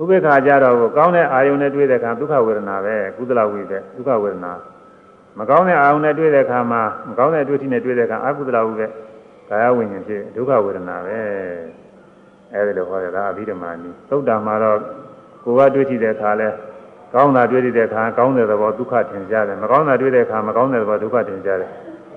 [0.00, 4.52] ဥပိ္ပခာကြတော့ကောင်းတဲ့အာယုန်နဲ့တွေ့တဲ့အခါဒုက္ခဝေဒနာပဲကုသလဝိပဲဒုက္ခဝေဒနာ
[5.38, 8.86] မကောင်းတဲ့အာယုန်နဲ့တွေ့တဲ့အခါမှာမကောင်းတဲ့တွေ့ထိနဲ့တွေ့တဲ့အခါအကုသလဝိပဲ
[9.48, 11.18] ကာယဝိညာဉ်ဖြစ်ဒုက္ခဝေဒနာပဲ
[12.52, 14.78] အဲဒီလိုဟောရတာအဘိဓမ္မာနည်းသုတ်တံမှာတော့
[15.44, 16.48] ကိုယ်ကတွေ့ထိတဲ့အခါလဲ
[17.14, 21.70] ကောင်းတာတွေ့တဲ့အခါကောင်းတဲ့သဘောဒုက္ခထင်ရှားတယ်မကောင်းတာတွေ့တဲ့အခါမကောင်းတဲ့သဘောဒုက္ခထင်ရှားတယ်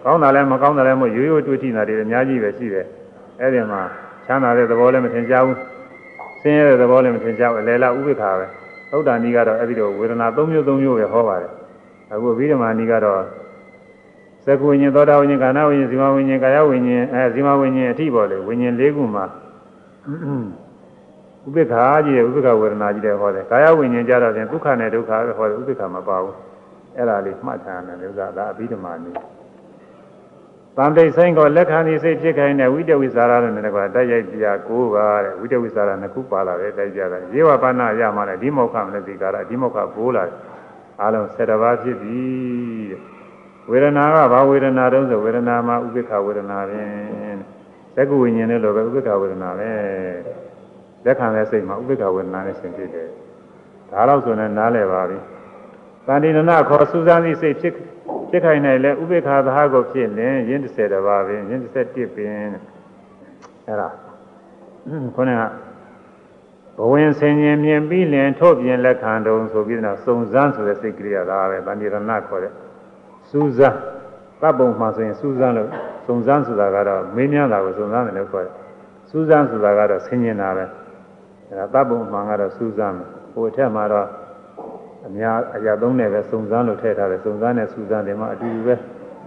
[0.06, 2.86] ကောင်းတာလည်းမကောင်းတာလည်းမရိုးရိုးတွေ့ထိတာတွေအများကြီးပဲရှိတယ်
[3.42, 3.82] အဲ့ဒီမှာ
[4.26, 5.58] ချမ်းသာတဲ့သဘောလည်းမထင်ရှားဘူး
[6.42, 8.46] ဆင်းရဲတဲ့သဘောလည်းမထင်ရှားဘူးအလယ်လာဥပိ္ပခာပဲ
[8.92, 11.52] သုဒ္ဓနီကတော့အဲ့ဒီတော့ဝေဒနာ၃မျိုး၃မျိုးပဲဟောပါတယ်
[12.14, 13.22] အခုဗိဓမာနီကတော့
[14.46, 19.26] သက္ကုဝိညာဉ်သောတာဝိညာဉ်ကာဏဝိညာဉ်ဇီဝဝိညာဉ်ကာယဝိညာဉ်အဲဇီဝဝိညာဉ်အထိပေါ်လေဝိညာဉ်၄ခုမှာ
[21.46, 26.36] ဥပိ္ပခာကြီးတဲ့ဥပိ္ပခဝေဒနာကြီးတဲ့ဟောတယ်ကာယဝိညာဉ်ကြတော့ပြန်ဒုက္ခနဲ့ဒုက္ခပဲဟောတယ်ဥပိ္ပခမပါဘူး
[26.96, 29.12] အဲ့ဒါလေးမှတ်ထားရတယ်ဥစ္စာဒါအဘိဓမ္မာနီ
[30.78, 40.36] တန်တိတ်ဆိုင်ကိုလက်ခံနေစိတ်ဖြစ်ခိုင်းတဲ့ဝိတဝိစာရလို့နဲ့ကွာတိုက်ရိုက်ပြ၉ပါးတဲ့ဝိတဝိစာရနှစ်ခုပါလာတယ်တိုက်ကြတာရေဝပါဏရမှလည်းဒီမောခမလည်းဒီကာရဒီမောခ၉လာတယ်
[41.02, 42.20] အားလုံး၁၀ပါးဖြစ်ပြီ
[42.92, 43.02] တဲ့
[43.70, 46.82] ဝေဒနာကဘာဝေဒနာတုံးဆိုဝေဒနာမှာဥပိ္ပခဝေဒနာပဲ
[47.96, 49.70] သက္ကဝိညာဉ်နဲ့လိုပဲဥပိ္ပခဝေဒနာပဲ
[51.06, 53.08] လက်ခံတဲ့စိတ်မှာဥပိ္ပခဝေဒနာနဲ့ရှင်ဖြစ်တယ်
[53.92, 55.18] ဒါတော့ဆိုရင်နားလည်ပါပြီ
[56.08, 57.74] တန်တိဏခေါ်စူးစမ်းသည့်စိတ်ဖြစ်
[58.36, 62.32] ဖြစ်ခိုင်နိုင်လဲဥပိ္ပခာသဟကိုဖြစ်လင်ရင်း30တပါးပင်ရင်း31ပင်
[63.68, 63.90] အဲ့ဒါ
[65.16, 65.44] ခေါင်းက
[66.78, 72.54] ဘဝင်ဆင်ញင်မြင်ပြီးလင်ထို့ပြင်လက်ခံတုံဆိုပြီးတော့စုံစမ်းဆိုတဲ့စိတ်ကလေးကဒါပဲတန်တိရဏခေါ်တဲ့
[73.30, 73.78] စူးစမ်း
[74.42, 75.70] တပ်ပုံမှာဆိုရင်စူးစမ်းလို့
[76.06, 78.54] စုံစမ်းဆိုတာကတော့မင်းများတာကိုစုံစမ်းတယ်လို့ခေါ်တယ်
[79.10, 80.66] စူးစမ်းဆိုတာကတော့ဆင်ញင်တာပဲ
[81.48, 82.96] အဲ့ဒါတပ်ပုံမှာကတော့စူးစမ်း
[83.34, 84.08] ဟိုအထက်မှာတော့
[85.08, 88.76] အများအရာသုံးနဲ့ပဲစုံစမ်းလို့ထည့်ထားတယ်စုံစမ်းနဲ့စူးစမ်းတယ်မှာအတူတူပဲ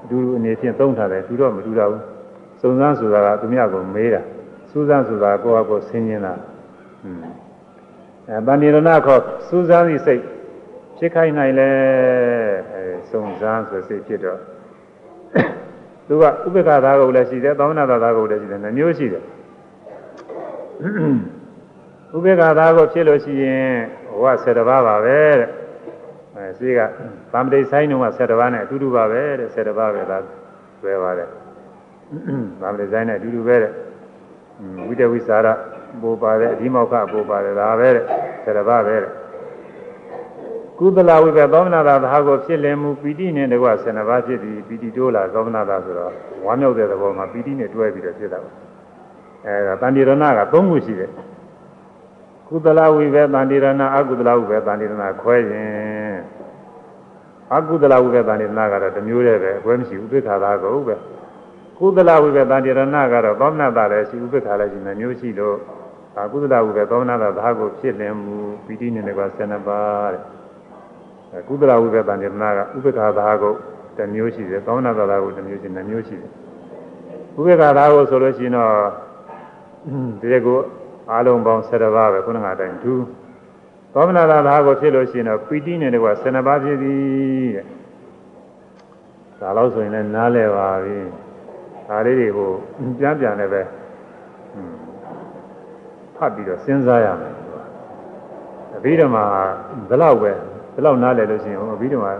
[0.05, 2.03] အတူတူအနေဖြင့်သုံးထားတယ်သူတော့မတူတော့ဘူး
[2.61, 4.23] စုံစမ်းဆိုတာကသူများကိုမေးတာ
[4.71, 6.35] စူးစမ်းဆိုတာကိုယ့်အကိုဆင်းရဲတာ
[7.05, 7.23] อืม
[8.29, 10.23] အဲတဏှိရဏခေါ်စူးစမ်းသည့်စိတ်
[10.99, 11.71] ဖြစ်ခိုင်းနိုင်လဲ
[12.75, 14.41] အဲစုံစမ်းဆိုစိတ်ဖြစ်တော့
[16.07, 19.23] သူကဥပ္ပခါသာကုတ်လည်းရှိတယ်သောမနာသာကုတ်လည်းရှိတယ်နှမျိုးရှိတယ်
[22.17, 23.75] ဥပ္ပခါသာကုတ်ဖြစ်လို့ရှိရင်
[24.11, 25.58] ဟိုက7ပါးပါပဲတဲ့အဲ
[26.59, 26.81] ရှိက
[27.33, 30.19] ဗမ္ပတိဆိုင်တော့70ပါးနဲ့အတူတူပါပဲတဲ့70ပါးပဲဒါ
[30.83, 31.29] တွဲပါတဲ့
[32.61, 33.73] ဗမ္ပတိဆိုင်နဲ့အတူတူပဲတဲ့
[34.87, 35.47] ဝိတဝိစာရ
[36.03, 38.05] ပိုပါတဲ့အဓိမောက္ခပိုပါတယ်ဒါပဲတဲ့
[38.45, 39.13] 70ပါးပဲတဲ့
[40.79, 46.13] ကုသလဝိပ္ပသောမနာတာသာကိုဖြစ်လင်မှုပီတိနဲ့တကွ70ပါးဖြစ်ပြီးပီတိတိုးလာသောမနာတာဆိုတော့
[46.45, 48.51] ဝမ်းမြောက်တဲ့သဘောမှာပီတိနဲ့တွဲပြီးတော့ဖြစ်တာပါ
[49.47, 51.11] အဲဒါတန်တိရဏက၃ခုရှိတယ်
[52.49, 56.17] ကုသလဝိဘတန်တိရဏအကုသလဝိဘတန်တိရဏခွဲရင်
[57.55, 60.95] အကုသလဝိဘေတန်တိရဏကတော့တစ်မျိုးတည်းပဲအခွဲမရှိဥပိ္ပခာသာကိုပဲ
[61.79, 62.81] ကုသလဝိဘေတန်တိရဏ
[63.13, 65.57] ကတော့သောမနတာလည်းရှိဥပိ္ပခာလည်းရှိနှမျိုးရှိလို့
[66.15, 68.37] ဒါကုသလဝိပဲသောမနာတာသာကိုဖြစ်လင်မူ
[68.67, 73.55] ပီတိနေတယ်က12ပါးတဲ့ကုသလဝိပဲတန်တေနာကဥပ္ပခာသာကို
[73.97, 76.31] တစ်မျိုးရှိတယ်သောမနာတာသာကိုတစ်မျိုးရှိတယ်မျိုးရှိတယ်
[77.39, 78.73] ဥပ္ပခာသာကိုဆိုလို့ရှိရင်တော့
[80.21, 80.59] ဒီကို
[81.11, 82.93] အားလုံးပေါင်း7ပါးပဲခုနကအတိုင်းဒူ
[83.93, 86.95] သောမနာတာသာကိုဖြစ်လို့ရှိရင်တော့ပီတိနေတယ်က12ပါးဖြစ်ပြီ
[87.57, 87.65] တဲ့
[89.41, 90.97] ဒါလို့ဆိုရင်လည်းနားလည်ပါပြီ
[91.89, 92.51] ဒါလေးတွေကို
[92.99, 93.63] ပြန်ပြန်လည်းပဲ
[96.17, 97.35] ဖတ်ပြီးတော့စဉ်းစားရမယ်
[98.77, 99.25] အဘိဓမ္မာ
[99.89, 100.33] ဘယ်လောက်ပဲ
[100.75, 102.13] ဘယ်လောက်နားလည်လို့ရှိရင်အဘိဓမ္မာ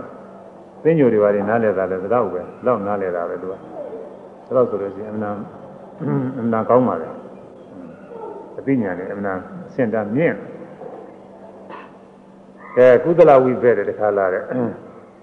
[0.83, 5.35] သိညိုတွေပါနေနားလည်တာလည်းဘယ်လောက်ပဲဘယ်လောက်နားလည်တာပဲသူကဘယ်လောက်ဆိုလို့ရှိရင်အမှန်
[6.39, 7.09] အမှန်ကောင်းပါလေ
[8.57, 10.35] အသိဉာဏ်နဲ့အမှန်အဆင့်တန်းမြင့်
[12.79, 14.43] ကဲကုသလဝိဘက်တဲ့တခါလာတဲ့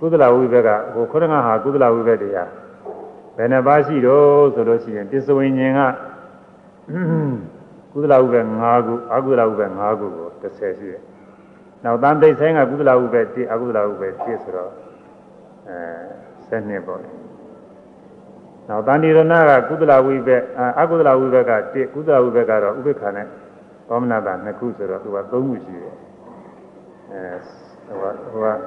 [0.01, 2.51] ကုသလဝိဘက်ကဟိုခொရငါဟာကုသလဝိဘက်တရား
[3.37, 5.81] ဘယ်နှပါးရှိတော့ဆိုလို့ရှိရင်ပစ္စဝိဉ္ဉ္က
[7.93, 11.03] ကုသလဥပ္ပေ5ခုအကုသလဥပ္ပေ5ခုကို30ရှိတယ်။
[11.85, 14.73] နောက်တန်တိတ်ဆိုင်ကကုသလဥပ္ပေ1အကုသလဥပ္ပေ1ဆိုတော့
[15.69, 17.01] အဲ7ပေါ့။
[18.69, 20.37] နောက်တန်ဒီရဏကကုသလဝိပ္ပေ
[20.81, 23.27] အကုသလဝိပ္ပေက1ကုသလဝိပ္ပေကတော့ဥပ္ပေခါနဲ့
[23.89, 25.97] သောမနာတာ2ခုဆိုတော့သူက3ခုရှိတယ်။
[27.11, 27.21] အဲ
[27.87, 28.59] ဟိုကဟိုက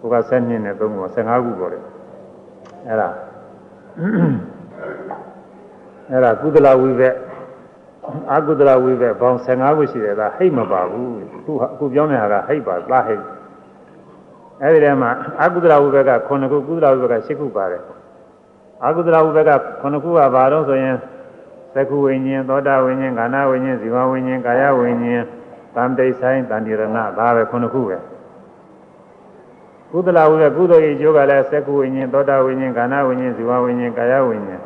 [0.00, 1.78] ဟိုက7နှစ်နဲ့3ခု15ခုပေါ့လေ။
[2.86, 3.08] အဲ့ဒါ
[6.10, 7.10] အဲ့ဒါကုသလဝိပ္ပေ
[8.30, 13.24] အာကုသလဝိဘက်ဘောင်15ခုရှိတယ်ဒါဟိတ်မပါဘူးအခုအခုပြောနေတာကဟိတ်ပါသားဟိတ်
[14.62, 15.10] အဲဒီထဲမှာ
[15.40, 17.82] အာကုသလဝိဘက်က9ခုကုသလဝိဘက်က10ခုပါတယ်
[18.84, 19.52] အာကုသလဝိဘက်က
[19.82, 20.96] 9ခုကဘာတော့ဆိုရင်
[21.74, 25.24] သက္ခုဝိညာဉ်သောတာဝိညာဉ်ခန္ဓာဝိညာဉ်ဇီဝဝိညာဉ်ကာယဝိညာဉ်
[25.74, 26.82] တန်တိဆိုင်တန်တိရဏ
[27.18, 27.98] ဒါပဲ9ခုပဲ
[29.90, 34.60] ကုသလဝိဘက်ကုသိုလ်ရဲ့အကျိုးကလည်းသက္ခုဝိညာဉ်သောတာဝိညာဉ်ခန္ဓာဝိညာဉ်ဇီဝဝိညာဉ်ကာယဝိညာဉ်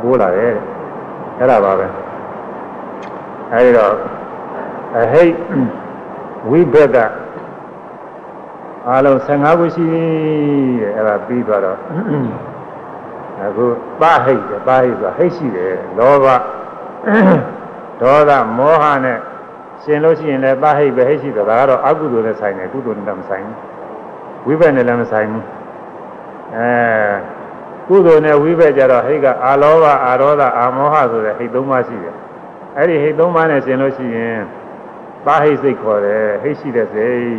[0.00, 0.54] ပိုးလာတယ်
[1.38, 1.86] အဲ့ဒါပါပဲ
[3.52, 3.92] အဲဒီတော့
[4.98, 5.32] အဟိတ်
[6.50, 6.96] ဝိဘက်က
[8.88, 11.78] အားလုံး15ခုရှိတဲ့အဲ့ဒါပြီးသွားတော့
[13.42, 13.64] အခု
[14.00, 16.26] ပါဟိတ်ပါဟိတ်ဆိုဟိတ်ရှိတယ်လောဘ
[18.02, 19.18] ဒေါသမောဟနဲ့
[19.82, 23.56] ရှင်လို့ရှိရင်လည်းပါဟိတ်ပဲဟိတ်ရှိတယ်ဒါကတော့အကုသိုလ်နဲ့ဆိုင်တယ်ကုသိုလ်နဲ့မဆိုင်ဘူး
[24.46, 25.44] ဝိဘက်နဲ့လည်းမဆိုင်ဘူး
[26.56, 26.72] အဲ
[27.88, 32.14] ကုသိုလ်နဲ့ဝိဘက်ကြတော့ဟိတ်ကအာလောဘအာရောဓအာမောဟဆိုတဲ့ဟိတ်သုံးပါးရှိတယ်
[32.76, 34.38] အဲ့ဒီဟိတ်သုံးပါးနဲ့ရှင်လို့ရှိရင်
[35.26, 37.34] ပါဟိတ်စိတ်ခေါ်တယ်ဟိတ်ရှိတဲ့စိတ်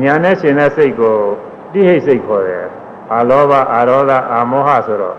[0.00, 1.16] ညာနဲ့ရှင်တဲ့စိတ်ကို
[1.72, 2.64] တိဟိတ်စိတ်ခေါ်တယ်
[3.12, 5.16] အာလောဘအာရောဓအာမောဟဆိုတော့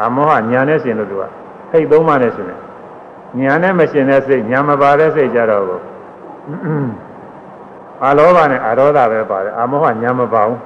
[0.00, 1.22] အာမောဟညာနဲ့ရှင်လို့သူက
[1.70, 2.60] ဟိတ်သုံးပါးနဲ့ရှင်တယ်
[3.40, 5.80] ညာနဲ့မရှင်တဲ့စိတ်ညာမပါတဲ့စိတ်ကြတော့ကို
[8.04, 10.58] အာလောဘနဲ့အာရောဓပဲပါတယ်အာမောဟညာမပါဘူး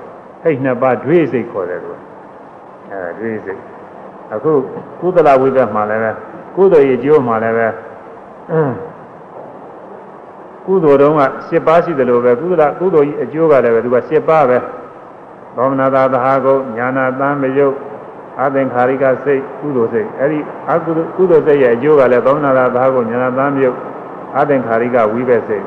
[0.42, 1.98] ဟိတ်နှစ်ပါးဒွေစိတ်ခေါ်တယ်လို့
[2.90, 3.60] အဲဒွေစိတ်
[4.34, 4.52] အခု
[5.00, 6.10] ကုသလဝိဘက်မှာလည်းပဲ
[6.56, 7.68] ကုသိုလ်ရဲ့ကျိုးမှာလည်းပဲ
[10.66, 14.58] ကုသိုလ်တုံးက7ပါးရှိတယ်လို့ပဲကုသလကုသိုလ်ကြီးအကျိုးကလည်းပဲသူက7ပါးပဲ
[15.56, 17.74] သောမနာတာသဟာကုညာနာတမ်းမယုတ်
[18.42, 20.38] အသင်္ခါရိကစိတ်ကုသိုလ်စိတ်အဲ့ဒီ
[20.70, 23.76] အကုသိုလ်ကုသိုလ်စိတ်ရဲ့အကျိုးကလည်းသောမနာတာသဟာကုညာနာတမ်းမယုတ်
[24.38, 25.64] အသင်္ခါရိကဝိဘက်စိတ်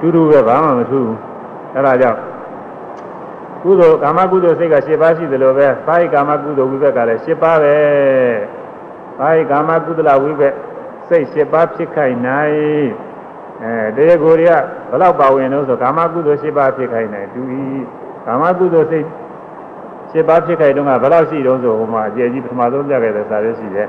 [0.00, 1.18] တူတူပဲဘာမှမထူးဘူး
[1.74, 2.20] အဲ့ဒါကြောင့်
[3.62, 7.76] ကုသိုလ်ကာမကုသိုလ်စိတ်က7ပါးရှိသလိုပဲဘာဟိကာမကုသိုလ်ဝိဘက်ကလည်း7ပါးပဲ
[9.18, 10.54] ဘာဟိကာမကုသလဝိဘက်
[11.08, 12.86] စိတ်7ပါးဖြစ်ခိုင်နိုင်
[13.62, 14.52] အဲတရားကိုယ်တွေက
[14.90, 17.62] ဘယ်လောက်ပါဝင်လို့ဆိုကာမကုသိုလ်7ပါးဖြစ်ခိုင်နိုင်သူဤ
[18.26, 19.06] ကာမကုသိုလ်စိတ်
[20.12, 23.88] 7ပါးဖြစ်ခိုင်တော့ကဘယ်လောက်ရှိတုံးဆိုဟိုမှာအကျယ်ကြီးပထမဆုံးပြခဲ့တဲ့စာရွက်ရှိတယ်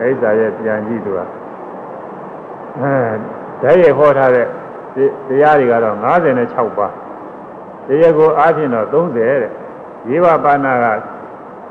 [0.00, 1.24] အဲဒီစာရွက်ပြန်ကြည့်သူကအဲ
[3.62, 4.46] ဓာတ်ရဟောထားတဲ့
[5.28, 6.92] တရားတွေကတော့56ပါး
[7.86, 9.34] တရားကိုအားဖြင့်တော့30တဲ့
[10.08, 10.86] ရေဝပါဏက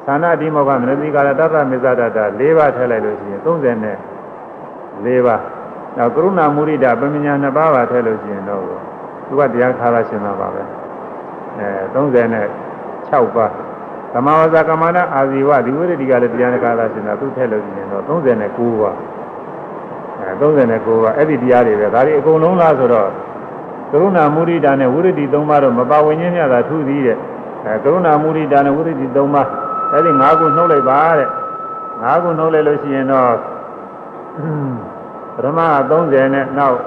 [0.06, 3.98] သာနာတိမောကမနတိကာရတတ္တမေဇဒတာ၄ပါးထည့်လိုက်လို့ရှိရင်30နဲ့
[5.06, 5.42] ၄ပါး
[5.98, 8.62] နောက်ကရုဏာမုရိဒပမညာ2ပါးပါထည့်လို့ရှိရင်တော့
[9.28, 10.64] သူကတရားခါရရှင်မှာပါပဲ
[11.60, 12.48] အဲ30နဲ့
[13.12, 13.52] 6ပါး
[14.14, 18.96] သမာဝဇကမန္တအာဇီဝဒီဝိရတိကလည်းတရားခါရရှင်တာသူထည့်လို့ရှိရင်တော့39ပါး
[20.20, 23.10] အဲ39ပါးအဲ့ဒီတရားတွေပဲဒါတွေအကုန်လုံးလားဆိုတော့
[23.92, 27.18] ကရုဏာမုရိဒာနဲ့ဝိရဒိသုံးပါးတော့မပါဝင်ခြင်းများတာထူးသည်တဲ့
[27.66, 29.48] အဲကရုဏာမုရိဒာနဲ့ဝိရဒိသုံးပါး
[29.92, 31.28] အဲ့ဒီ၅ခုနှုတ်လိုက်ပါတဲ့
[32.04, 33.34] ၅ခုနှုတ်လိုက်လို့ရှိရင်တော့
[35.36, 36.78] ပထမက30နဲ့နောက်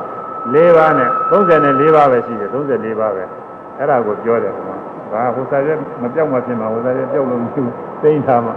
[0.54, 3.24] ၄ပါးနဲ့34ပါးပဲရှိတယ်34ပါးပဲ
[3.78, 4.73] အဲ့ဒါကိုပြောတယ်ကွာ
[5.14, 5.68] ဒါဟိုစားရ
[6.02, 8.54] မပြောက်မှဖြစ်မှာဟိုစားရပြောက်လို့မရှိဘူးသိမ့်ထားမှာ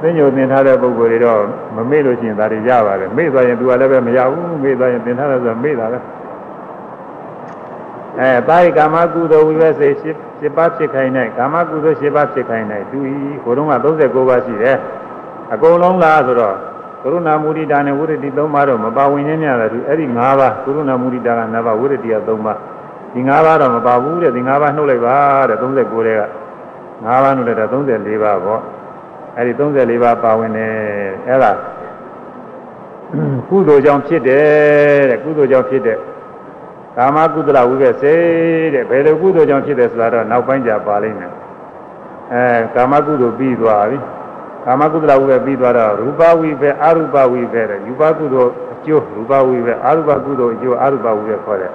[0.00, 1.40] သိညိုသင်ထားတဲ့ပုံကိုယ်တွေတော့
[1.76, 5.98] မမေ့လို့ရှိရင်ဒါတွေရပါတယ်မေ့သွားရင်သူကလည်းပဲမရဘူးမေ့သွားရင်သင်ထားတယ်ဆိုတော့မေ့တာပဲ
[8.18, 9.88] အဲတာယကာမကုသိုလ်ဝိဘစေ
[10.22, 14.76] 7ပါးဖြစ်ခိုင်းတဲ့ကာမကုသိုလ်7ပါးဖြစ်ခိုင်းတဲ့သူဤဟိုတုန်းက39ပါးရှိတယ်
[15.52, 16.56] အကုန်လုံးလားဆိုတော့
[17.02, 22.58] ကရုဏာမုဒိတာနဲ့ဝိရတိ၃ပါးတော့မပါဝင်ခြင်းများတယ်သူအဲ့ဒီ၅ပါးကရုဏာမုဒိတာက၅ပါးဝိရတိက၃ပါး
[23.14, 25.16] ဒီ၅ပါးတော့မပါဘူးတဲ့ဒီ၅ပါးနှုတ်လိုက်ပါ
[25.48, 26.22] တဲ့39တဲ့က
[27.04, 28.60] ၅ပါးနှုတ်လိုက်တာ34ပါးပေါ့
[29.36, 30.72] အဲ့ဒီ34ပါးပါဝင်တယ်
[31.28, 31.52] အဲ့ဒါ
[33.48, 35.98] ကုသိုလ်ကြောင့်ဖြစ်တယ်တဲ့ကုသိုလ်ကြောင့်ဖြစ်တဲ့
[36.96, 38.14] ကာမကုသလဝိဘက်စေ
[38.74, 41.32] တဲ့ဘယ်လိုကုသိုလ်ကြောင့်ဖြစ်တယ်ဆိုတာတော့နောက်ပိုင်းကျပါလိမ့်မယ်
[42.32, 42.44] အဲ
[42.74, 43.98] ကာမကုသိုလ်ပြီးသွားပြီ
[44.64, 51.72] ကာမကုသလဝိဘက်ပြီးသွားတော့ရူပဝိဘက်အရူပဝိဘက်တဲ့ယူပကုသိုလ်အကျိုးရူပဝိဘက်အရူပကုသိုလ်အကျိုးအရူပဝိဘက်ခေါ်တယ်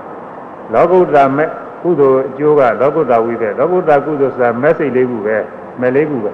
[0.73, 1.49] လောကုတ္တရာမဲ့
[1.81, 5.37] ကုသိုလ်အကျိုးကလောကုတ္တရာဝိဘက်လောကုတ္တရာကုသိုလ်ဆိုတာမဲ့စိတ်လေးခုပဲ
[5.81, 6.31] မဲ့လေးခုပဲ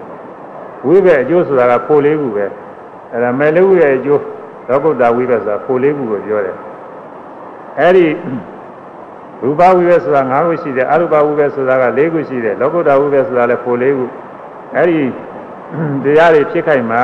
[0.85, 2.45] ဝိဘက်အကျိုးဆိုတာကဖိုလေးခုပဲ
[3.11, 4.21] အဲဒါမဲ့လေးခုရဲ့အကျိုး
[4.69, 6.57] လောကုတ္တရာဝိဘက်ဆိုတာဖိုလေးခုကိုပြောတယ်
[7.79, 8.07] အဲဒီ
[9.43, 14.05] ရူပဝိဘက်ဆိုတာ၅ခုရှိတယ်အရူပဝိဘက်ဆိုတာက၄ခုရှိတယ်လောကုတ္တရာဝိဘက်ဆိုတာလည်းဖိုလေးခု
[14.75, 14.99] အဲဒီ
[16.03, 17.03] တရားတွေဖြစ်ခိုက်မှာ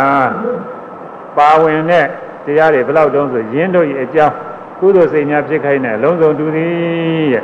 [1.37, 2.05] ပါဝင်တဲ့
[2.45, 4.35] တရားတွေဘယ်လောက်တုံးဆိုရင်းတို့ရဲ့အကြောင်း
[4.81, 7.43] ကုသိုလ်စိတ်များဖြစ်ခိုက်နေလုံးစုံတူသည်ရဲ့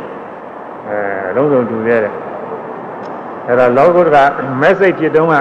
[0.88, 2.14] အဲလုံးစုံတူသေးတယ်
[3.48, 4.24] အဲဒါလောကုတ္တရာ
[4.62, 5.34] မက်စိတ်ဖြစ်တုံးက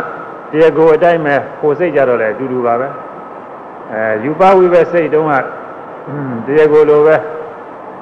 [0.53, 2.89] တရားကိုအတိုင်းပဲကိုစိတ်ကြတော့လေအတူတူပါပဲ
[3.93, 5.33] အဲယူပဝိဘက်စိတ်တုံးက
[6.47, 7.17] တရားကိုလိုပဲ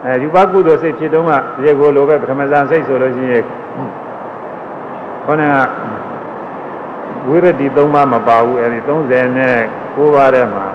[0.04, 1.36] အဲယူပကုသိုလ်စိတ်ဖြစ်တုံးကတ
[1.66, 3.44] ရားကိုလိုပဲပထမဇန်စိတ်ဆိုလို့ရှိရင်
[5.24, 5.44] ခေါင်းက
[7.28, 9.56] ဝိရဒိ3ပါးမပါဘူးအဲဒီ30နဲ့
[9.96, 10.66] 9ပါးထဲမှာ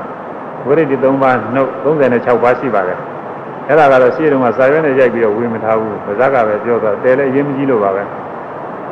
[0.65, 2.99] ဝိရဒိ3ပါးနှုတ်36ပါးရှိပါတယ်
[3.70, 8.03] အဲ့ဒါကတော့ရှေ့တုန်းကစာရွက်နဲ့ရိုက်ပြီးတော့ဝေမထားဘူးဗဇက်ကပဲပြောတော့တဲလည်းအရင်မကြီးလို့ပါပဲ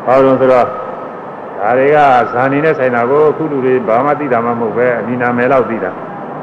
[0.06, 1.98] ဘာလို့ဆိုတော့ဒါတွေက
[2.34, 5.92] ဇာနေနဲ့ဆိုင်တာကိုအခုလူတွေဘာမှသိတာမှမဟုတ်ပဲအနိနာမယ်လောက်သိတာ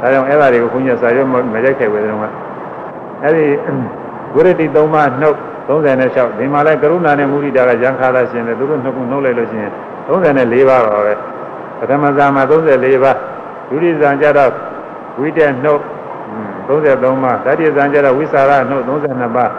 [0.00, 2.26] ဒါကြောင့်အဲ့ဒါတွေကိုခွန်ကြီးစာရွက်မရိုက်ခဲ့ဝေတဲ့တုန်းက
[3.22, 3.46] အဲ့ဒီ
[4.34, 5.36] ဝိရဒိ3ပါးနှုတ်
[5.68, 9.72] 36ဒီမှာလဲကရုဏာနဲ့မုဒိတာကရံခါလာရှင်တယ်သူတို့နှစ်ခုနှုတ်လိုက်လို့ရှိရင်
[10.08, 11.14] 34ပါးပါပဲ
[11.78, 13.16] ပထမဇာမှာ34ပါး
[13.68, 14.52] ဒုတိယဇာကျတော့
[15.20, 15.82] ဝိတက်နှုတ်
[16.67, 19.51] 33ပါးတတိယဇာကျတော့ဝိสารနှုတ်32ပါး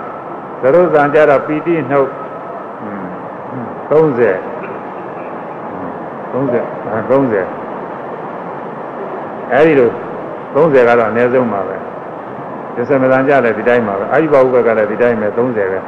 [0.63, 2.09] သရုပ်ဇာကျတော့ပီတိနှုတ်
[3.91, 4.35] 30
[6.33, 6.63] 30
[7.11, 7.61] 30
[9.53, 9.91] အဲဒီလို
[10.55, 11.77] 30ကတော့အနည်းဆုံးပါပဲ
[12.75, 15.79] ဒီစမဇာကျလည်းဒီတိုင်းပါပဲအာယုဘဝကလည်းဒီတိုင်းပဲ30ပဲ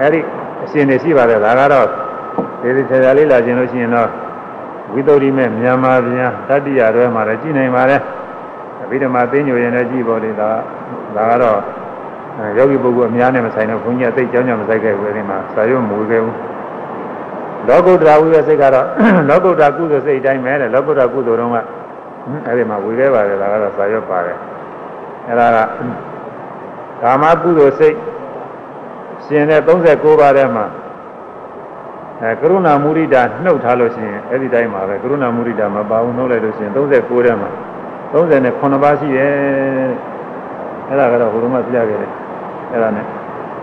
[0.00, 0.20] အဲဒီ
[0.64, 1.86] အရှင်နေရှိပါတယ်ဒါကတော့
[2.62, 4.08] ဒီဒီဆရာလေးလာခြင်းလို့ရှိရင်တော့
[4.92, 8.00] ဝိသုဒ္ဓိမဲ့မြန်မာဗျာတတိယတွဲမှာလည်းကြည်နိုင်ပါတယ်
[8.83, 10.49] အဘိဓမ္မာသိညိုရင်လည်းကြည်ပေါ်လေဒါ
[11.15, 11.59] ဒါကတော့
[12.57, 16.35] ယောဂီပုဂ္ဂိုလ်အများနဲ့မဆိုင်တော့ဘုန်းကြီးအသိကြောင်းကြောင့်မဆိုင်ခဲ့ဘူးအဲဒီမှာစာရွတ်မူခဲ့ဘူး
[17.67, 18.85] လောကုတ္တရာဝိဝစိတ်ကတော့
[19.29, 21.57] လောကုတ္တရာကုသိုလ်စိတ်တိုင်းပဲတဲ့လောကုတ္တရာကုသိုလ်တော့က
[22.47, 24.37] အဲဒီမှာဝေခဲ့ပါတယ်ဒါကတော့စာရွတ်ပါတယ်
[25.27, 25.57] အဲဒါက
[27.01, 27.95] ကာမကုသိုလ်စိတ်
[29.25, 30.65] ရှင်တဲ့39ပါးထဲမှာ
[32.21, 37.49] အဲကရုဏာမုရိဒာနှုတ်ထားလို့ရှိရင်အဲ့ဒီတိုင်းမှာပဲကရုဏာမုရိဒာမပါဘူးနှုတ်လိုက်လို့ရှိရင်39ထဲမှာ
[38.13, 39.33] 39ပါးရှိတယ်
[40.87, 42.11] အဲ့ဒါကတော့ဘုရုံးကပြခဲ့တယ်
[42.71, 43.05] အဲ့ဒါနဲ့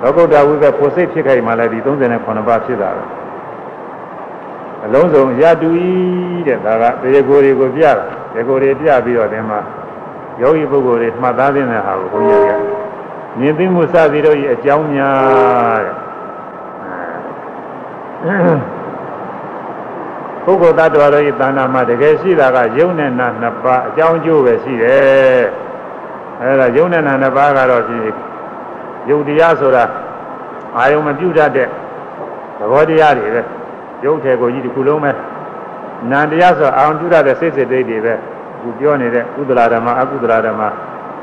[0.02, 3.04] လောကုတ္တဝိကဖို့စိတ်ဖြစ်ခိုက်မှလည်းဒီ39ပါးဖြစ်တာပဲ
[4.84, 5.88] အလုံးစုံရတူဤ
[6.46, 7.92] တဲ့ဒါကတရားကိုယ်တွေကိုပြတာ
[8.32, 9.60] တရားကိုယ်တွေပြပြီးတော့ဒီမှာ
[10.40, 12.52] ယောဂီပုဂ္ဂိုလ်တွေမှတ်သားတဲ့ဟာကိုဘုန်းကြီးက
[13.38, 15.94] မြင်သိမှုစသည်တို့၏အကြောင်းများတဲ့
[20.46, 25.44] ပုဂ္ဂိုလ်တ attva တို့ဤသာနာမှာတကယ်ရှိတာကယုံနဲ့နာနှစ်ပါးအကြောင်းကျိုးပဲရှိတယ်
[26.40, 28.02] အဲဒါယုံနဲ့နာနှစ်ပါးကတော့ဖြင့်
[29.08, 29.84] ယုတ်တရားဆိုတာ
[30.76, 31.68] အာယုံမပြုတ်တတ်တဲ့
[32.58, 33.42] သဘောတရားတွေပဲ
[34.04, 35.12] ယုတ်ထဲကိုကြီးတစ်ခုလုံးပဲ
[36.10, 40.60] နာတရားဆိုအာယုံပြုတ်တတ်တဲ့စိတ်စိတ်တွေတွေပဲအခုပြောနေတဲ့ကုသလာဓမ္မအကုသလာဓမ္မ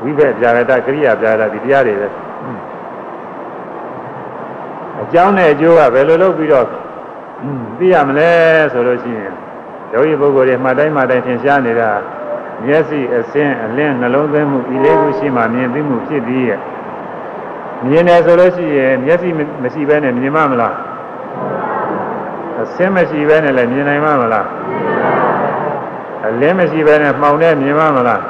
[0.02, 2.08] ဝိဘက်ပြာရတကရိယာပြာရတဒီတရားတွေပဲ
[5.02, 6.66] အကြောင်းနဲ့အကျိုးကဘယ်လိုလုပ်ပြီးတော့
[7.78, 8.30] သိရမလဲ
[8.72, 9.32] ဆိုလို့ရှိရင်
[9.92, 11.90] ယောဂီပုဂ္ဂိုလ်တွေမှတ်တိုင်းမှတ်တိုင်းသင်ရှားနေတာ
[12.64, 16.60] မျက်စိအစင်းအလင်းနှလုံးသွင်းမှုဤလေးခုရှိမှမြင်သိမှုဖြစ်ပြီးရဲ့
[17.88, 19.28] မြင်တယ်ဆိုလို့ရှိရင်မျက်စိ
[19.62, 20.74] မရှိဘဲနဲ့မြင်မမလား
[22.62, 24.46] အစင်းမရှိဘဲနဲ့လည်းမြင်နိုင်မမလား
[26.26, 28.22] အလင်းမရှိဘဲနဲ့မှောင်နဲ့မြင်မမလား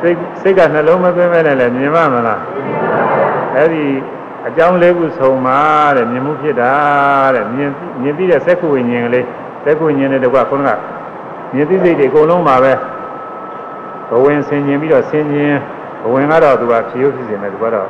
[0.00, 2.40] စိတ်စိတ်ကနှလုံးမသွင်းဘဲနဲ့လည်းမြင်မမလား
[3.56, 3.84] အဲ့ဒီ
[4.46, 5.60] အကြောင်းလေးခုဆုံးပါ
[5.96, 6.72] တဲ့မြင်မှုဖြစ်တာ
[7.34, 7.70] တဲ့မြင်
[8.02, 9.26] မြင်ပြီးတဲ့စက္ခုဝိညာဉ်ကလေး
[9.64, 10.70] စက္ခုဝိညာဉ်နဲ့တကွခုနက
[11.54, 12.72] မြင်သိစိတ်တွေအကုန်လုံးပါပဲ
[14.10, 15.52] ဘဝင်ဆင်ခြင်ပြီးတော့ဆင်ခြင်
[16.02, 17.88] ဘဝင်ကတော့သူကဖြေုပ်ဖြစ်နေတယ်သူကတော့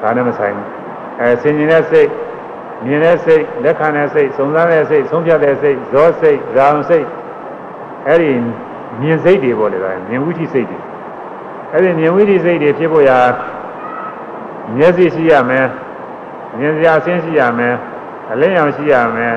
[0.00, 0.68] ဒါနဲ့မဆိုင်ဘူး
[1.20, 2.08] အဲဆင်ခြင်တဲ့စိတ်
[2.84, 7.06] မြင်တဲ့စိတ်လက်ခံတဲ့စိတ်စုံစမ်းတဲ့စိတ်ဆုံးဖြတ်တဲ့စိတ်ဇောစိတ်ဇာန်စိတ်
[8.08, 8.32] အဲ့ဒီ
[9.00, 10.78] မြင်စိတ်တွေပေါ့လေဒါမြင်ဝိသိစိတ်တွေ
[11.72, 13.18] အဲ့ဒီမြင်ဝိသိစိတ်တွေဖြစ်ပေါ်ရာ
[14.76, 15.66] မျက်စိရှိရမယ်
[16.58, 17.74] မြင်စရာအဆင်းရှိရမယ်
[18.32, 19.34] အလင်းရောင်ရှိရမယ်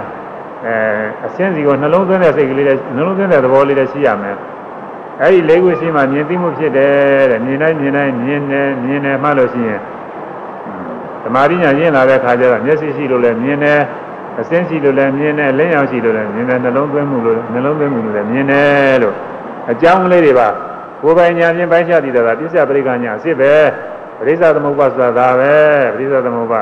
[0.65, 0.75] အဲ
[1.25, 4.35] အဆင်းစီကိုနှလုံးသွင်းတဲ့စိတ်ကလေးနဲ့နှလုံးသွင်းတဲ့သဘောလေးနဲ့ရှိရမယ်
[5.21, 9.81] အဲ့ဒီလေးခုရှိမှမြင်သိမှုဖြစ်တယ်တဲ့မြင်တိုင်းမြင်တိုင်းမြင်တယ်မြင်တယ်မှလို့ရှိရင်
[11.23, 13.79] သမာဓိညာရင့်လာတဲ့ခါကျတော့မျက်စိရှိလို့လည်းမြင်တယ်
[14.39, 19.15] အစင်းရှိလို့လည်းမြင်တယ်လင်းရောက်ရှိလို့လည်းမြင်တယ်နှလုံးသွင်းမှုလို့နှလုံးသွင်းမှုလို့လည်းမြင်တယ်လို့
[19.71, 20.47] အကြောင်းလေးတွေပါ
[21.01, 23.53] ကိုယ်ပိုင်ညာဖြင့်ပိုင်းခြားတည်တာကပြစ္ဆပရိက္ခညာအစ်စ်ပဲ
[24.19, 25.53] ပရိစ္ဆသမုပ္ပါဆိုတာပဲ
[25.95, 26.61] ပရိစ္ဆသမုပ္ပါ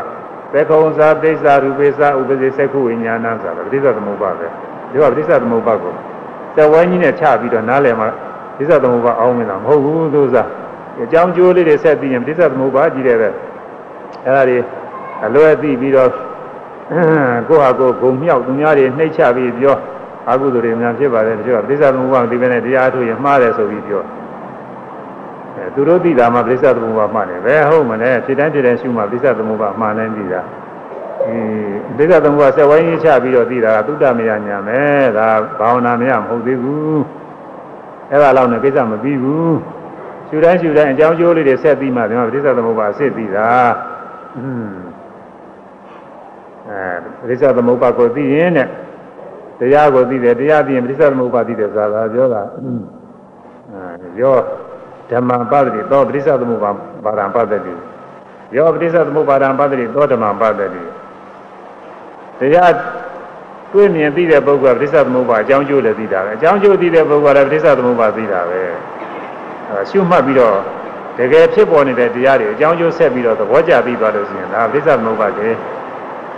[0.53, 4.47] သေခုံစာပိစ္ဆရူပိစ္ဆဥပဇိသက္ခုဝိညာဏဆိုတာပရိစ္ဆသမုပ္ပါပဲ
[4.91, 5.93] ဒီကပရိစ္ဆသမုပ္ပါကို
[6.55, 8.09] စက်ဝိုင်းကြီးနဲ့ချပြီးတော့နားလည်မှာ
[8.57, 10.47] ပရိစ္ဆသမုပ္ပါအောင်းမင်းတာမဟုတ်ဘူးသူစား
[11.03, 13.29] အကြောင်းကျိုးလေးတွေဆက်ပြီးရင်ပရိစ္ဆသမုပ္ပါကြည့်တယ်ပဲ
[14.25, 14.57] အဲ့ဒါတွေ
[15.25, 16.09] အလွယ်သိပြီးတော့
[17.47, 19.77] ကိုယ့်ဟာကိုယ်ဂုံမြောက်သူများတွေနှိမ့်ချပြီးပြော
[20.29, 24.24] အကုသိုလ်တွေများဖြစ်ပါတယ်တချို့ကပရိစ္ဆသမုပ္ပါဒီပဲနဲ့တရားထုတ်ရင်မှားတယ်ဆိုပြီးပြောအဲ
[25.73, 30.41] သူတို့သိတာမှပရိစ္ဆသမုပ္ပါမှန်တယ်ပဲဟုတ်မလဲဖြစ်တိုင်းဖြစ်တိုင်းရှုမှပရိစ္ဆသမုပ္ပါမှန်တယ်သိတာ
[31.27, 31.37] အဲ
[31.97, 35.27] ပရိစ္ဆသမုပ္ပါဆက်ဝိုင်းရေးချပြီးတော့သိတာကသုတ္တမယညာမယ်ဒါ
[35.59, 37.01] ဘာဝနာမယမဟုတ်သေးဘူး
[38.11, 39.55] အဲ့ဒါလောက်နဲ့ကိစ္စမပြီးဘူး
[40.27, 43.49] ရှုတိုင်းရှုတိုင်းအကြောင်းကျိုးလေးတွေဆက်ပြီးမှဒီမှာပရိစ္ဆသမုပ္ပါအစ်စ်ပြီးတာ
[44.37, 44.75] อืม
[46.69, 48.67] အဲပရိစ္ဆသမုပ္ပါကိုသိရင်တဲ့
[49.59, 52.41] တရားကိုသိတယ်တရားသိရင်ပရိစ္ဆသမုပ္ပါသိတယ်ဆိုတာပြောတာ
[53.71, 54.37] အဲရော
[55.11, 56.69] ဓမ္မပတ္တိသောပရိစ္ဆသမုပ္ပါ
[57.03, 57.73] ပါရံပတ္တိ
[58.55, 60.67] ရောပရိစ္ဆသမုပ္ပါဒံပတ္တိသောဓမ္မပတ္တိ
[62.39, 62.73] တရား
[63.73, 68.61] တွေ့မြင်သိတဲ့ပုဂ္ဂိုလ်ကပရိစ္ဆသမုပ္ပါအကြောင်းကျိုးလည်းသိတာပဲအကြောင်းကျိုးသိတဲ့ပုဂ္ဂိုလ်ကလည်းပရိစ္ဆသမုပ္ပါသိတာပဲ
[69.69, 70.57] အဲရှုမှတ်ပြီးတော့
[71.17, 75.49] တကယ်ဖြစ်ပေါ်နေတဲ့တရားတွေအကြောင်းကျိုးဆက်ပြီးတော့သဘောကျပြီးသွားလို့ရှိရင်ဒါပရိစ္ဆသမုပ္ပါကေ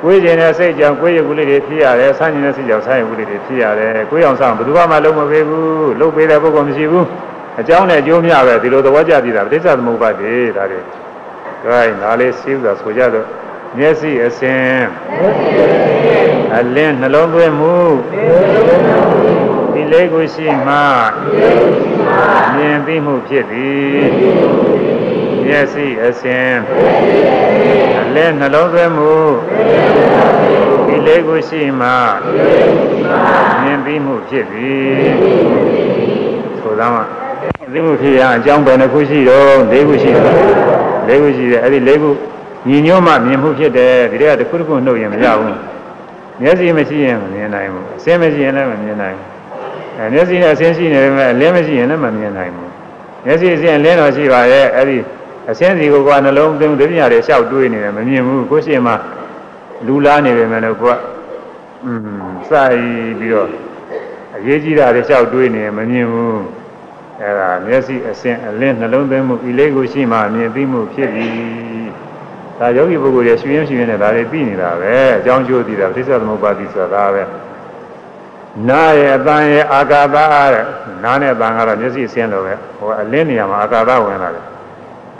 [0.02, 7.06] ကိုယ်ကျင်တဲ့စိတ်ကြောင့်ကိုယ်ရည်ကူလေးတွေဖြစ်ရတယ်ဆန်းကျင်တဲ့စိတ်ကြောင့်ဆန်းရည်ကူလေးတွေဖြစ်ရတယ်ကိုယ်အောင်ဆောင်ဘယ်သူမှလုံးမပေးဘူးလုပ်ပေးတဲ့ပုဂ္ဂိုလ်မရှိဘူး
[7.60, 10.82] အကြောင်းနဲ့အကျိုးမျှပဲဒီလိုသဘောကျပြီးတာပဋိစ္စသမုပ္ပါဒေဒါတွေ
[11.64, 13.26] ခိုင်းဒါလေးစီးဥစွာဆိုကြတော့
[13.78, 14.76] မျက်စိအစဉ်
[16.58, 17.76] အလင်းနှလုံးသွင်းမှု
[19.74, 20.76] ဒီလေးကိုရှိမှ
[22.56, 24.02] မြင်သိမှုဖြစ်သည်
[25.46, 26.52] မျက်စိအစဉ်
[28.02, 29.14] အလင်းနှလုံးသွင်းမှု
[30.88, 31.90] ဒီလေးကိုရှိမှ
[33.62, 35.08] မြင်သိမှုဖြစ်သည်
[36.62, 37.27] ဆိုသားမှာ
[37.74, 40.34] သိမှုဖြစ်ရအကြောင်းပဲတစ်ခုရှိတော့၄ခုရှိတယ်
[41.10, 42.10] ၄ခုရှိတယ်အဲ့ဒီ၄ခု
[42.68, 45.58] ညီညွတ်မှမြင်မှုဖြစ်တယ်ဒီတွေကတစ်ခုတစ်ခုနှုတ်ရင်မရဘူး
[46.42, 49.28] မျက်စိမရှိရင်မမြင်နိုင်ဘူးအစင်းမရှိရင်လည်းမမြင်နိုင်ဘူး
[49.98, 52.72] အဲမျက်စိနဲ့အစင်းရှိနေပေမဲ့အလင်းမရှိရင်လည်းမမြင်နိုင်ဘူး
[53.26, 54.98] မျက်စိအစင်းအလင်းတော့ရှိပါရဲ့အဲ့ဒီ
[55.50, 58.94] အစင်းစီကိုကနှလုံးသွင်းဒုတိယတွေလျှောက်တွေးနေတယ်မမြင်ဘူးကိုယ်ရှိမှ
[59.88, 60.98] လူလားနေပေမဲ့လို့ကိုက
[61.84, 62.78] อืมစိုက်
[63.20, 63.50] ပြီးတော့
[64.36, 66.42] အရေးကြီးတာတွေလျှောက်တွေးနေမမြင်ဘူး
[67.22, 71.28] အဲဒါမျက်စိအစဉ်အလင်းနှလုံးသွင်းမှုဤလေးကိုရှိမှမြင်သိမှုဖြစ်ပြီ
[72.60, 77.24] ဒါယောဂီပုဂ္ဂိုလ်ရဲ့ရှင်ရင်ရှင်ရင်နဲ့ဒါတွေပြီးနေတာပဲအကြောင်းကျိုးသိတာပဋိစ္စသမုပ္ပါတိဆိုတာပဲ
[78.70, 80.66] နာရဲ့အတန်ရဲ့အာကာသတဲ့
[81.04, 84.46] နာနဲ့အတန်ကတော့မျက်စိအစဉ်လိုပဲဟိုအလင်းနေရာမှာအာကာသဝင်လာတယ်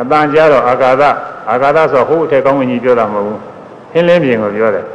[0.02, 1.04] အတန်ကြတော့အာကာသ
[1.52, 3.40] အာကာသဆိုဟိုအထက်ကောင်းဝင်ကြီးပြောတာမဟုတ်ဘူး
[3.92, 4.86] ဟင်းလင်းပြင်ကိုပြောတယ်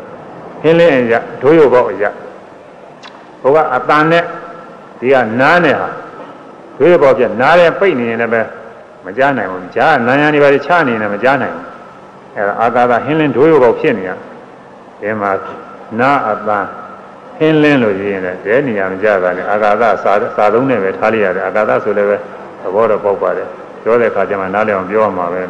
[0.62, 2.11] ဟင်းလင်းအရာဒိုးရုပ်ပေါက်အရာ
[3.43, 4.24] ဟိုကအတန်နဲ့
[5.01, 5.89] ဒီကနားနဲ့ဟာ
[6.78, 8.43] ဒိုးရုပ်ပေါက်ပြနားနဲ့ပိတ်နေရင်လည်းပဲ
[9.07, 11.66] မကြားနိုင်ဘူးကြားနာယံတွေပါချနေရင်လည်းမကြားနိုင်ဘူး
[12.36, 14.15] အဲဒါအာကာသဟင်းလင်းဒိုးရုပ်ပေါက်ဖြစ်နေတာ
[15.01, 15.32] ဒီမှာ
[16.01, 16.66] နားအတန်
[17.39, 22.16] ဟင်းလင်းလို့ရရင်လည်းဒဲနေရာမကြတာလေအာကာသစာစာသုံးနဲ့ပဲထားလိုက်ရတယ်အာကာသဆိုလည်းပဲ
[22.62, 23.49] သဘောတော့ပေါက်ပါတယ်
[23.82, 25.43] ပြောတဲ့အခါကျမှနားလည်အောင်ပြောရမှာပဲ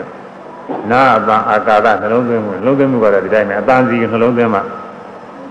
[0.90, 4.60] နာအတန်အာကာသနှလုံးသွင်းမှုနှလုံးသွင်းမှုကတော့ဒီတိုင်းပဲအတန်စီနှလုံးသွင်းမှ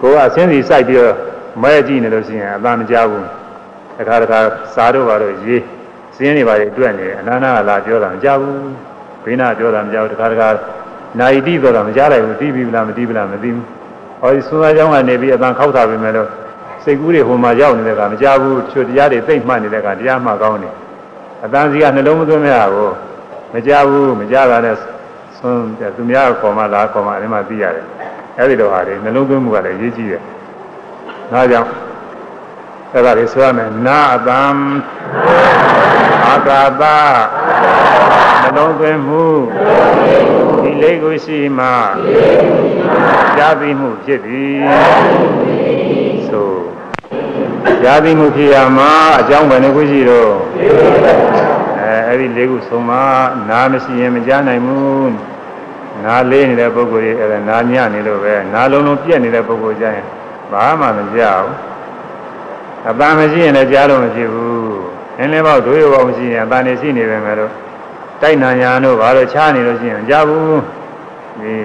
[0.01, 1.15] ကိုကအစင်းစီစိုက်ပြီးတော့
[1.63, 3.27] မဲကြည့်နေလို့ရှိရင်အတန်မကြောက်ဘူး
[4.01, 4.39] တခါတခါ
[4.75, 5.61] စားတော့ပါတော့ရေး
[6.15, 8.59] စင်းနေပါလေတွေ့နေအနန္နာလာပြောတာမကြဘူး
[9.23, 10.49] ဘိနာပြောတာမကြဘူးတခါတခါ
[11.19, 13.65] နိုင်တိဆိုတာမကြလိုက်ဘူးတီးပြီလားမတီးဘူးလားမသိဘူး
[14.21, 16.27] ဟောဒီဆွမ်းသားကြောင့်ကနေပြီးအတန်ခောက်တာပဲမဲ့လို့
[16.83, 20.75] စိတ်ကူးတွေဟိုမှာရောက်နေတဲ့ကမကြဘူးချွတ်တရားတွေသိမ့်မှနေတဲ့ကတရားမှကောင်းတယ်
[21.43, 22.93] အတန်စီကနှလုံးမသွင်းမရဘူး
[23.53, 24.75] မကြဘူးမကြတာနဲ့
[25.37, 25.63] ဆွမ်း
[25.95, 27.85] သူများခေါ်မှလားခေါ်မှအဲဒီမှာသိရတယ်
[28.39, 30.21] အဲဒီလိုဟာတွေနှလုံးသွင်းမှုကလည်းရေးကြည့်တယ်
[31.31, 31.69] ဒါကြောင့်
[32.93, 34.43] အဲ့ဒါတွေဆိုရမယ်နာအတံ
[36.27, 36.83] အာကာသ
[38.41, 39.25] နှလုံးသွင်းမှု
[40.63, 41.67] ဒီလေးကိုရှိမှ
[43.37, 44.59] ကြားသိမှုဖြစ်သည်
[46.29, 46.51] ဆို
[47.85, 50.33] ရာသီမှုဖြစ်ရမှာအကြောင်းပဲတစ်ခုရှိတော့
[51.79, 52.91] အဲအဲ့ဒီလေးခုဆုံးမ
[53.49, 55.13] နားမရှိရင်မကြားနိုင်ဘူး
[56.05, 60.05] နားလေးနေတဲ့ပုဂ္ဂိုလ်ကြီးအဲ့ဒါနားညနေလို့ပဲနားလုံးလုံးပြက်နေတဲ့ပုဂ္ဂိုလ်ကြရင်
[60.51, 61.47] ဘာမှမကြောက်
[62.89, 64.81] အပန်းမရှိရင်လည်းကြားလို့မရှိဘူး
[65.17, 67.51] နင်းလေးပေါက်ဒွေးပေါက်မရှိရင်အပန်းနေရှိနေပဲမယ်လို့
[68.21, 70.59] တိုက်နာညာတို့ဘာလို့ချားနေလို့ရှိရင်ကြားဘူး
[71.41, 71.55] ဒီ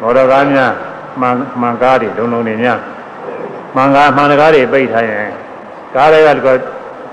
[0.00, 0.72] မော်တော်ကားများ
[1.20, 2.78] မှန်မှန်ကားတွေလုံးလုံးနေများ
[3.74, 5.30] မှန်ကားမှန်ကားတွေပိတ်ထားရင်
[5.94, 6.48] ကားတွေကတက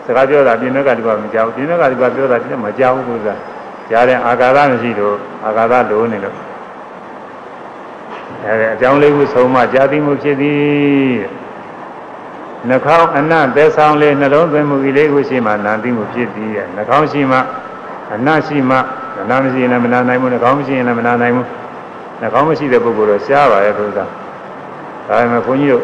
[0.05, 3.35] စကားပြောတာပြင်မဲ့ကတူပါမကြောက်ပြင်မဲ့ကတူပါပြောတာတိမကြောက်ဘူးဆိုတာ
[3.89, 5.15] ကြားတဲ့အာဃာတမရှိလို့
[5.45, 6.35] အာဃာတလိုနေလို့
[8.45, 11.40] အဲအကြောင်းလေးခုဆုံးမကြာသိမှုဖြစ်သည်
[12.69, 17.37] နှာခေါင်းအနတ်သက်ဆောင်လေးနှလုံးသွင်းမှုဤလေးကိုရှိမှနာသိမှုဖြစ်သည်နှာခေါင်းရှိမှ
[18.13, 18.77] အနတ်ရှိမှ
[19.29, 21.47] နာမရှိရင်လည်းမနာနိုင်ဘူးနှာခေါင်းမရှိရင်လည်းမနာနိုင်ဘူး
[22.21, 24.05] နှာခေါင်းမရှိတဲ့ပုဂ္ဂိုလ်တော့ရှားပါရဲ့ဘုရားဒါ
[25.07, 25.83] ပေမဲ့ခွန်ကြီးတို့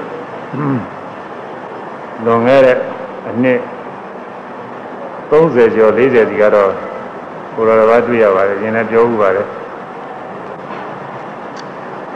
[2.25, 2.77] လွန်ခဲ့တဲ့
[3.29, 3.59] အနှစ်
[5.29, 6.71] 30ကျော်40ဒီကတော့
[7.55, 9.47] ကိုယ်တော်ဘာတွေ့ရပါတယ်ရှင်လည်းပြောဥပါတယ်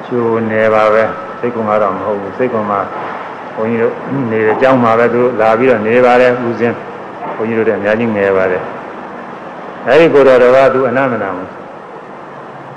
[0.05, 1.03] ကျိုးနေပါပဲ
[1.39, 2.79] စိတ်ကုံကတော့မဟုတ်ဘူးစိတ်ကုံမှာ
[3.55, 3.93] ဘုန်းကြီးတို့
[4.31, 6.75] နေတဲ့အကြောင်းမှာပဲသူလာပြီးတော့နေပါတယ်ဦးစင်း
[7.35, 8.63] ဘုန်းကြီးတို့လည်းအများကြီးငယ်ပါတယ်
[9.87, 11.49] အဲဒီကိုယ်တော်တော်ကသူအနမနာဘူး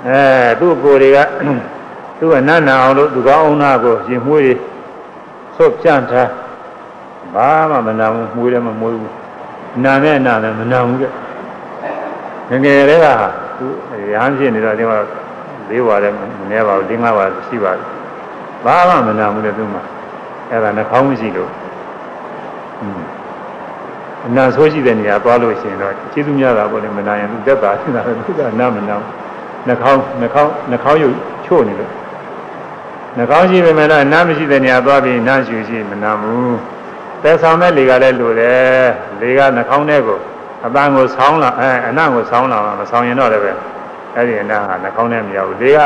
[0.07, 0.19] အဲ
[0.59, 1.17] သူ့ကိုယ်တွေက
[2.19, 4.57] သူ့အနတ်နာအောင်လို့သူကောင်းအောင်နာကိုရင်မွေး
[5.55, 6.29] ဆုတ်ပြန့်ထား
[7.33, 9.13] ဘာမှမနာဘူးမွေးလည်းမမွေးဘူး
[9.83, 11.03] နာနဲ့နာလည်းမနာဘူးက
[12.49, 13.07] ငငယ်လေးက
[13.57, 13.65] သူ
[14.13, 14.97] ရဟန်းဖြစ်နေတော့ဒီမှာ
[15.69, 17.85] လေးပါလည်းမနေပါဘူး၄၅ပါရှိပါတယ်
[18.65, 19.79] ဘာမှမနာဘူးလေသူမှ
[20.51, 21.51] အဲ့ဒါနှာခေါင်းမရှိလို့
[24.27, 28.97] အနာဆိုးရှိတဲ့နေရာသွားလို့ရှိရင်တော့ကျေးဇူးများတာပေါ့လေမနာရင်သူသက်သာနေတာပဲသူကနာမနာ
[29.67, 31.15] နှာခေါင်းနှာခေါင်းနှာခေါင်းရုပ်
[31.45, 31.91] ချို့နေလို့
[33.17, 36.57] နှာခေါင်းရှိပေမဲ့လည်းနားမရှိတဲ့နေရာသွားပြီးနားရှူရှိမနာဘူး
[37.23, 38.87] သက်ဆောင်တဲ့လေကလည်းလိုတယ်
[39.21, 40.19] လေကနှာခေါင်းထဲကို
[40.65, 43.51] အပန်းကိုဆောင်းလာအဲအနံ့ကိုဆောင်းလာမဆောင်းရင်တော့လည်းပဲ
[44.15, 45.79] အဲ့ဒီအနံ့ဟာနှာခေါင်းထဲမရောက်ဘူးလေက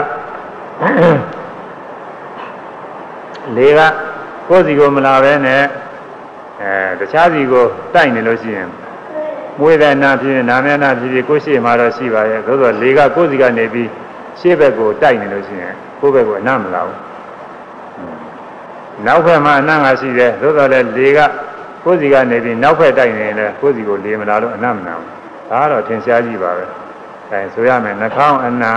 [3.58, 3.80] လေက
[4.50, 5.64] ကိုယ်စီကိုမလာပဲနဲ့
[6.62, 8.70] အဲတခြားစီကိုတိုက်နေလို့ရှိရင်
[9.60, 13.90] မွေးတဲ့နာဖြစ်နာမည်နာဖြစ်ဖြစ်ကိုယ်ရှိမှတော့ရှိပါရဲ့သို့သောလေကကိုယ်စီကနေပြီး
[14.40, 16.98] ရှေ့ဘက်ကိုတိုက်နေလို့ရှိရင်ကိုယ်ဘက်ကိုအနံ့မလာဘူး
[19.06, 21.20] နောက်ဘက်မှာအနံ့ကရှိတယ်သို့သောလည်းလေက
[21.86, 25.10] ကိုယ်စီကနေပြီးနောက်ဘက်တိုက်နေရင်လည်းကိုယ်စီကိုလေမလာလို့အနံ့မနာဘူး
[25.50, 26.66] ဒါကတော့ထင်ရှားကြည့်ပါပဲ
[27.32, 28.74] အဲဆိုရမယ်နှာခေါင်းအနာ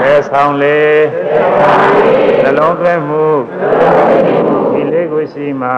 [0.00, 1.00] ဘယ်ဆောင်လေး
[2.42, 3.24] နှလုံးသွင်းမှု
[4.72, 5.68] ဒီလေးကိုရှိမှ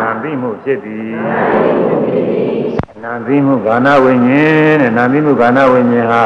[0.00, 1.12] နာသိမှုဖြစ်သည်
[3.04, 6.22] နာသိမှုဘာနာဝိညာဉ်တဲ့နာသိမှုဘာနာဝိညာဉ်ဟာ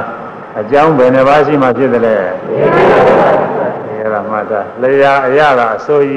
[0.60, 2.16] အကြောင်းဘယ်နှပါးရှိမှဖြစ်တယ်လဲ
[3.98, 6.12] အဲဒါမှသာလျာအရတာအစိုးရ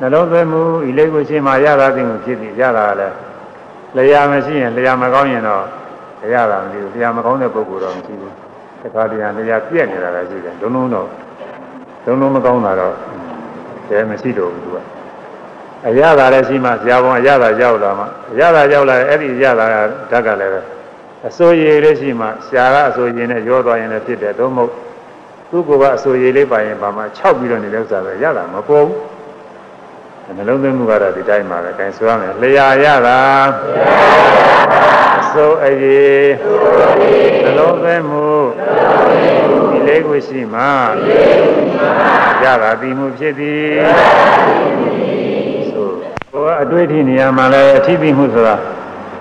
[0.00, 3.14] နှလုံးသွင်းမှုဒီလေးကိုရှိမှရတာသိမှုဖြစ်သည်ရတာလည်း
[3.96, 5.66] လျာမရှိရင်လျာမကောင်းရင်တော့
[6.32, 8.34] ရတာမသိဘူးတရားမကောင်းတဲ့ပုဂ္ဂိုလ်တော့မရှိဘူး
[8.82, 11.08] တခါတည်းတရားပြက်နေတာလည်းရှိတယ်လုံးလုံးတော့
[12.04, 12.94] လုံးလုံးမကောင်းတာတော့
[13.88, 14.78] တဲမရှိတော့ဘူးသူက
[15.88, 19.66] အရသာလည်းရှိမှဇာဘောအရသာရောက်လာမှအရသာရောက်လာအဲ့ဒီအရသာ
[20.10, 20.60] ဓာတ်ကလည်းပဲ
[21.28, 24.72] အစိုးရည်လေးရှိမှရှားကအစိုးရည်နဲ့ရောသွားရင်လည်းဖြစ်တယ်တော့မဟုတ်
[25.50, 28.98] သူ့ကိုယ်ကအစိုးရည်လေးပါရင်ပါမှ၆ပြီးတော့နေတဲ့ဥစ္စာပဲရတာမပေါ်ဘူး
[30.36, 33.18] နှလုံးသွင်းမှုကတော့ဒီတိုင်းပါပဲအဲဆိုရမယ်လျာရတာ
[35.08, 36.28] အ စိုးအရေး
[37.44, 38.26] နှလုံးသွင်းမှု
[39.70, 40.62] ဒီလေးကိုရှိမှ
[42.42, 43.70] ရတာပြီးမှုဖြစ်သည်
[45.70, 45.88] ဆို
[46.32, 48.56] ဘုရားအတွေ့အထိနေရာမှာလည်းအထိပြီးမှုဆိုတာ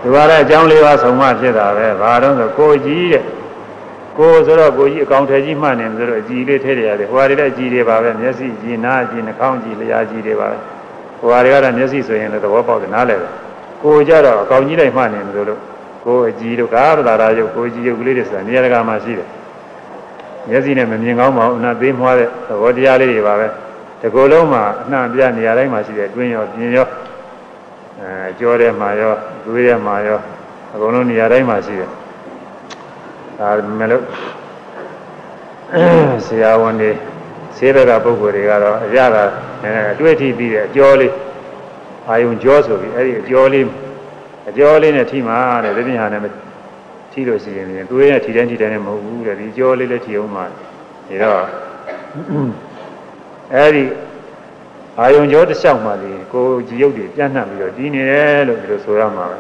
[0.02, 3.23] ဒီပါတဲ့အကြောင်းလေးပါဆုံးမဖြစ်တာပဲဘာတော့ဆိုကိုကြီးတဲ့
[4.18, 10.57] ကိုဆိုတော့ကိုကြီးအကောင်ထည်ကြီးမှတ်နေဆိုတော့အကြီးလေးထဲရရတယ်ဟိုဟာတွေလည်းအကြီးတွေပါပဲမျက်စိကြီးနားကြီးနှာခေါင်းကြီးလျှာကြီးတွေပါပဲ
[11.19, 13.31] ဟိုဟာတွေကတော့မျက်စိဆိုရင်လည်းသဘောပေါက်တယ်နားလည်တယ်
[13.84, 15.60] ကိုကြတော့အကောင်ကြီးလိုက်မှတ်နေလို့လို့
[16.03, 19.30] ကိုအကြီးတို့ကားရတာရာရုပ်ကိုကြီးရုပ်ကလေးတွေဆိုတာနေရာတကာမှာရှိတယ်
[20.49, 23.47] မျက်စိနဲ့မမြင်ကောင်းပါဘူးအနာသေးမွားတဲ့သဘောတရားလေးတွေပါပဲ
[24.01, 26.88] ဒီကိုယ်လုံးမှာအနှံ့ပြနေရာတိုင်းမှာရှိတဲ့တွင်းရောပြင်ရော
[27.99, 29.13] အဲကြောထဲမှာရော
[29.45, 30.19] သွေးထဲမှာရော
[30.73, 31.89] အကုန်လုံးနေရာတိုင်းမှာရှိတယ်
[33.39, 33.49] ဒါ
[33.80, 34.03] မလို့
[36.26, 36.91] ဆရာဝန်တွေ
[37.57, 39.23] ဆေးဘက်ကပုဂ္ဂိုလ်တွေကတော့အရသာ
[39.93, 41.13] အတွေ့အထိပြီးတဲ့အကျော်လေး
[42.07, 43.65] အာယုံကြောဆိုပြီးအဲ့ဒီအကျော်လေး
[44.49, 46.34] အကျော်လေးနဲ့ထိမှတဲ့တပည့်ဟာနဲ့
[47.11, 50.45] ထိလို့ရှိရင်သူရဲ့ထိတိုင်းထိတိုင်းနဲ့မဟုတ်ဘူးတဲ့ဒီကျော်လေးလည်းထိအောင်မှဒါ
[51.23, 51.43] တော့
[53.55, 53.84] အဲဒီ
[54.99, 59.39] အာယုံကျော်တစ်လျှောက်မှလေကိုကြည်ရုပ်တွေပြန့်နှံ့ပြီးတော့ကြီးနေတယ်လို့ဒီလိုဆိုရမှာပဲ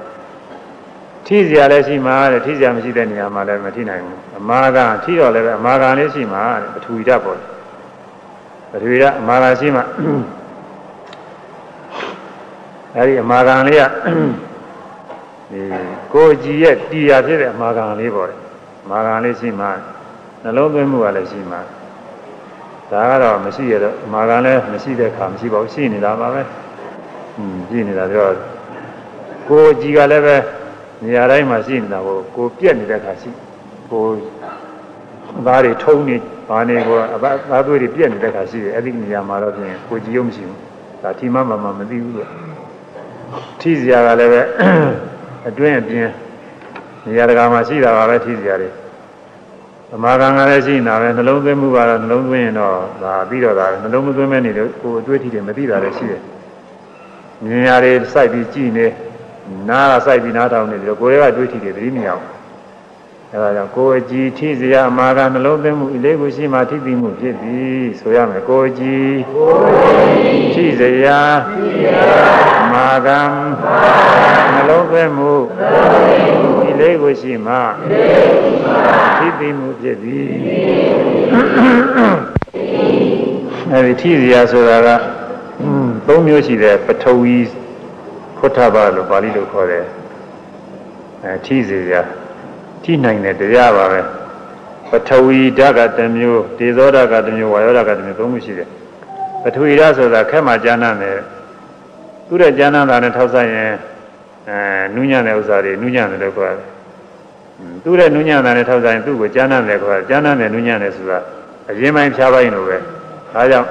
[1.27, 7.39] ထိစရာလည်းရှိမှာတဲ့ထိစရာမရှိတဲ့နေရာမှာလည်းမထိနိုင်ဘူးအမာကထိတော့လည်းပဲအမာကလည်းရှိမှာတဲ့ပထဝီဓာတ်ပေါ်
[8.71, 9.83] ပထဝီဓာတ်အမာကရှိမှာ
[12.95, 13.83] အဲဒီအမာကလေးက
[15.51, 15.61] ဒီ
[16.13, 18.39] ကိုကြည်ရဲ့တီယာဖြစ်တဲ့အမာကလေးပေါ်တယ်
[18.83, 19.71] အမာကလေးရှိမှာ
[20.43, 21.61] နှလုံးသွင်းမှုကလည်းရှိမှာ
[22.91, 26.41] ဒါကတော့မရှိရတော့အမာကလည်းမရှိတဲ့အခါမရှိပါဘူးရှိနေတာပါပဲ
[27.37, 28.25] อืมရှိနေတာပြော
[29.49, 30.35] ကိုကြည်ကလည်းပဲ
[31.03, 33.29] နေရာတိုင်းမှာရှိနေတာကိုကိုပြက်နေတဲ့အခါရှိ
[33.91, 34.05] ကို
[35.45, 36.15] သားတွေထုံးနေ
[36.49, 40.59] ဘာနေကိုအသားသွေးတွေပြက်နေတဲ့အခါရှိတယ်အဲ့ဒီနေရာမှာတော့ပြင်ကိုကြည်ရုံမရှိဘူး
[41.03, 42.29] ဒါထီမမမမသိဘူးလို့
[43.59, 44.41] ထိစရာကလည်းပဲ
[45.47, 46.11] အတွင်းအပြင်း
[47.05, 48.69] နေရာတကာမှာရှိတာပါပဲထိစရာတွေ
[49.89, 56.21] သမာကံကလည်းရှိနေတာပဲနှလုံးသွင်းမှုကတော့နှလုံးသွင်းရင်တော့ဒါပြီးတော့ဒါနှလုံးမသွင်းမဲ့နေလို့ကိုယ်အတွေ့အထိတွေမသိတာလည်းရှိတယ်
[57.43, 58.87] မြင်ရတွေစိုက်ပြီးကြည့်နေ
[59.69, 62.23] နားကစိုက်ပြီးနားထောင်နေပြီးတော့ကိုယ်ရဲ့အတွေ့အထိတွေသတိမရအောင်
[63.31, 72.01] အဲဒါကြောင့်ကိုယ်အကြည်ထိစရာအမာကနှလုံးသွင်းမှုအလေးကိုရှိမှထိသိမှုဖြစ်သည်ဆိုရမယ်ကိုယ်အကြည်ကိုယ်အကြည်ထိစရာထိစရာ
[72.57, 73.09] အ မာက
[74.53, 75.33] နှလုံးသွင်းမှု
[76.61, 77.53] ဒီလေးကိုရှိမှ
[79.17, 80.29] ထိသိမှုဖြစ်သည်
[83.71, 84.89] အဲဒီထိစရာဆိုတာက
[86.07, 87.37] သုံးမျိုးရှိတယ်ပထဝီ
[88.37, 89.85] ခုထဘာလို့ပါဠိလိုခေါ်တယ်
[91.23, 92.01] အဲထိစရာ
[92.83, 94.01] ထိနိုင်တဲ့တရားပါပဲ
[94.89, 98.67] ပထဝီဓာတ်ကတစ်မျိုးဒေဇောဓာတ်ကတစ်မျိုးဝါယောဓာတ်ကတစ်မျိုးသုံးမျိုးရှိတယ်
[99.43, 101.17] ပထဝီဓာတ်ဆိုတာခက်မှကျမ်းမ်းတယ်
[102.29, 103.73] သူ့ရဲ့ကျမ်းမ်းတာနဲ့ထောက်ဆိုင်ရင်
[104.49, 104.59] အဲ
[104.95, 106.67] နူးညံ့တဲ့ဥစ္စာတွေနူးညံ့တယ်လို့ခေါ်တယ်
[107.83, 111.19] သူ့ရဲ့နူးညံ့တာနဲ့ထောက်ဆိုင်ရင်သူ့ကိုကျမ်းမ်းတယ်ခေါ်တယ်ကျမ်းမ်းတယ်နူးညံ့တယ်ဆိုတာ
[111.69, 112.77] အရင်ပိုင်းဖြားပိုင်းလိုပဲ
[113.33, 113.67] ဒါကြောင့်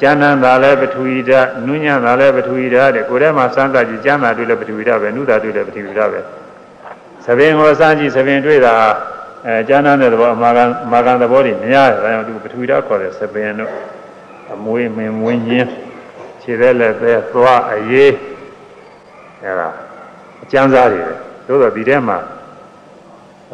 [0.00, 6.20] ကျမ်းမ်းတာလည်းပထဝီဓာတ်နူးညံ့တာလည်းပထဝီဓာတ်တဲ့ကိုယ်ထဲမှာစမ်းသပ်ကြည့်ကျမ်းသာတွေ့လည်းပထဝီဓာတ်ပဲနုတာတွေ့လည်းပထဝီဓာတ်ပဲ
[7.24, 8.74] သပင်ကိုစမ်းကြည့်သပင်တွေ့တာ
[9.46, 13.70] အဲကျမ်းမ်းတဲ့သဘောအမာကန်မာကန်သဘောတွေများတယ်ဒါကြောင့်သူပထဝီဓာတ်ခေါ်တဲ့သပင်တို့
[14.52, 15.70] အမွေးမင်မွေးညင်း
[16.42, 18.12] ခြေသက်လက်သက်သွားအရေး
[19.42, 19.68] အဲဒါ
[20.42, 21.14] အကျမ်းစားတွေပဲ
[21.46, 22.18] သို့တော့ဒီထဲမှာ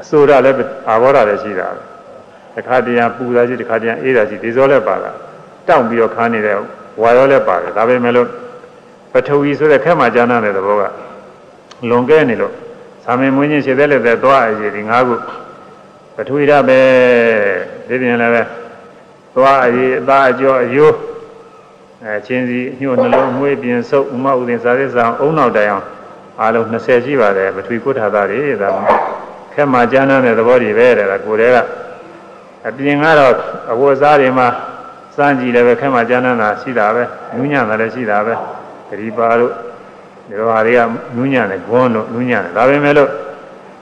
[0.01, 0.57] အစိုးရလည်း
[0.89, 1.81] အာဘောဓာလည်းရှိတာပဲ
[2.55, 5.11] တစ်ခါတည်းပူတာရှိတစ်ခါတည်းအေးတာရှိဒီစောလည်းပါတာ
[5.69, 6.57] တောင့်ပြီးတော့ခါနေတဲ့
[7.01, 8.29] ဝါရောလည်းပါတယ်ဒါပေမဲ့လို့
[9.13, 10.83] ပထဝီဆိုတဲ့ခက်မှကျမ်းမ်းတဲ့သဘောက
[11.89, 12.53] လွန်ကဲနေလို့
[13.05, 15.15] သာမင်မွေးခြင်းခြေသက်လက်သက်သွားအရေးဒီ၅ခု
[16.15, 16.81] ပထဝီဓာတ်ပဲ
[17.89, 18.43] ဒီပြင်လည်းပဲ
[19.35, 20.95] သွားအရေးအသားအကျော်အယိုး
[22.05, 25.85] အဲချင်းစီညှို့နှလုံးမွေးပြင်ဆုပ်ဥမဥဒင်စာရစ်ဆောင်အုံနောက်တိုင်အောင်
[26.41, 28.71] အားလုံး20ရှိပါတယ်ပထဝီကုဋ္ဌာသားတွေဒါ
[29.55, 31.59] ခက်မှကျမ်းမ်းတဲ့သဘောတွေပဲတဲ့ကိုယ်တည်းက
[32.69, 33.35] အပြင်ကတော့
[33.73, 34.49] အဝတ်စားတွေမှာ
[35.17, 37.03] စမ်းကြည့်လည်းပဲခက်မှကျမ်းမ်းတာရှိတာပဲ
[37.37, 38.35] နူးညံ့တာလည်းရှိတာပဲ
[38.89, 39.53] ဂရီပါတို့
[40.29, 40.81] ဒီလိုဟာတွေက
[41.17, 43.11] နူးညံ့တယ်ဂွန်းတို့နူးညံ့တယ်ဒါပေမဲ့လို့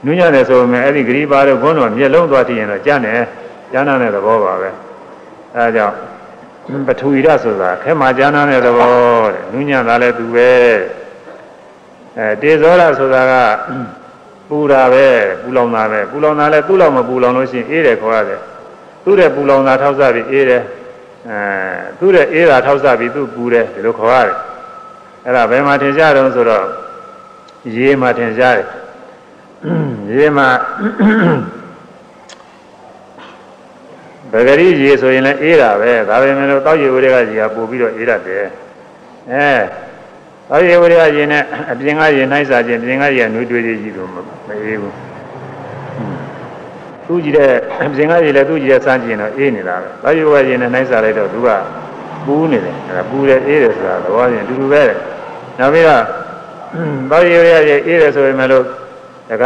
[0.05, 3.21] နူးညံ့တယ်ဆိုပေမဲ့အဲ့ဒီဂရီပါတို့ဂွန်းတို့မျက်လုံးသွားကြည့်ရင်တော့ကျမ်းတယ်
[3.71, 4.69] ကျမ်းမ်းတဲ့သဘောပါပဲ
[5.55, 5.95] အဲဒါကြောင့်
[6.87, 8.91] ပထဝီရဆိုတာခဲမှာကျမ်းမ်းတဲ့သဘော
[9.33, 10.51] တဲ့နူးညံ့တာလည်းသူပဲ
[12.17, 13.33] အဲတေဇောရဆိုတာက
[14.49, 15.07] ပူတာပဲ
[15.41, 18.39] ပူလောင်တာပဲပူလောင်တာလည်းသူ့လောက်မပူလောင်လို့ရှိရင်အေးတယ်ခေါ်ရတယ်
[19.03, 20.63] သူ့တဲ့ပူလောင်တာထောက်စားပြီးအေးတယ်
[21.29, 21.39] အဲ
[21.99, 24.37] သူ့တဲ့အေးတာထောက်စားပြီးသူ့ပူတယ်ဒီလိုခေါ်ရတယ်
[25.25, 26.65] အဲ့ဒါဘယ်မှာထင်ရှားတော့ဆိုတော့
[27.75, 28.67] ရေမှာထင်ရှားတယ်
[30.13, 30.47] ရေမှာ
[34.31, 38.45] ဗဂရီရေဆိုရင်လည်းအေးတာပဲဒါပေမဲ့လို့တောက်ရေဝတွေကရေကပို့ပြီးတော့အေးတတ်တယ်
[39.31, 39.49] အဲ
[40.49, 44.15] တောက်ရေဝတွေကရေနဲ့အပြင်ကရေနှိုက်စားခြင်းပြင်ကရေနှွေးတွေးကြီးလို့မ
[44.49, 44.95] အေးဘူး
[47.05, 47.51] သူကြည့်တဲ့
[47.83, 51.49] အပြင်ကရေလည်းသူကြည့်တဲ့စမ်းကြည့်ရင်တော့အေးနေတာပဲတောက်ရေဝကရေနဲ့နှိုက်စားလိုက်တော့သူက
[52.25, 54.97] ပူးနေတယ်အဲပူတယ်အေးတယ်ဆိုတာသဘောချင်းအတူတူပဲတဲ့
[55.59, 56.03] နောက်ပြီးတော့
[57.11, 58.63] တောက်ရေဝရရေအေးတယ်ဆိုပေမဲ့လို့
[59.29, 59.45] ဒါက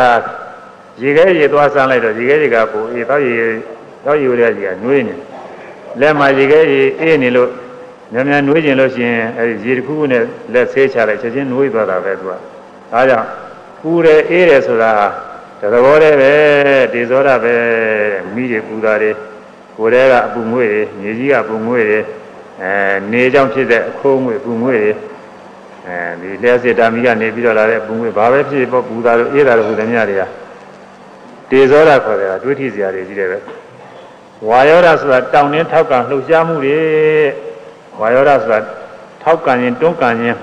[1.02, 3.36] ရေခဲရေသွားစမ်းလိုက်တော့ရေခဲရေကပူအေးတောက်ရေ
[4.06, 5.15] တောက်ရေဝရရေကနှွေးနေ
[5.99, 7.49] လက်မှာရေခဲရေအေးနေလို့
[8.14, 10.23] များများနှွေးကျင်လို့ရှိရင်အဲဒီရေတစ်ခုခုနဲ့
[10.53, 12.32] လက်ဆေးချလိုက်ချက်ချင်းနှွေးသွားတာပဲသူက
[12.91, 13.28] ဒါကြောင့်
[13.82, 14.91] ပူတယ်အေးတယ်ဆိုတာ
[15.60, 16.32] တသဘောတည်းပဲ
[16.94, 17.56] ဒေဇောရပဲ
[18.34, 19.11] မိတွေပူတာတွေ
[19.78, 21.99] ကိုယ်တည်းကအပူငွေ့တွေမြေကြီးကပူငွေ့တွေ
[22.61, 22.72] အဲ
[23.11, 24.91] နေကြောင့်ဖြစ်တဲ့အခိုးငွေ့ပူငွေ့တွေ
[25.88, 30.23] အဲဒီလျှက်စစ်တာမိကနေပြီးတော့လာတဲ့ပူငွေ့ဘာပဲဖြစ်ပေါ့ပူတာတို့အေးတာတို့ဟူသည်များတွေက
[31.49, 33.38] ဒေဇောရခေါ်တယ်ကတွေးထိစရာတွေကြီးတယ်ပဲ
[34.49, 36.80] ဝါယောဓာဆိုတာတောင်းနှင်းထောက်ကလှုပ်ရှားမှုတွေ
[37.99, 38.59] ဝါယောဓာဆိုတာ
[39.23, 40.38] ထောက်ကန်ရင်တွန်းကန်ရင်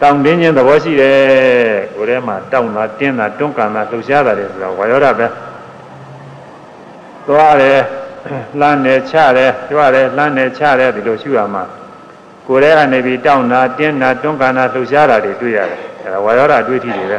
[0.00, 1.16] တောင်းတင်းခြင်းသဘောရှိတယ်
[1.94, 5.26] ကိုယ်ထဲမှာတောင်းတာတင်းတာတွန်းကန်တာလှုပ်ရှားတာတွေဆိုတာဝါယောဓာပဲ
[7.26, 7.80] သွားတယ်
[8.60, 11.62] လှမ်းတယ်ချတယ်ကြွတယ်လှမ်းတယ်ချတယ်ဒီလိုရှုရမှာ
[12.46, 17.18] ကိုယ်ထဲကနေပြီးတောင်းတာတင်းတာတွန်းကန်တာလှုပ်ရှားတာတွေတွေ့ရတယ်အဲဒါဝါယောဓာတွေ့ထိတွေပဲ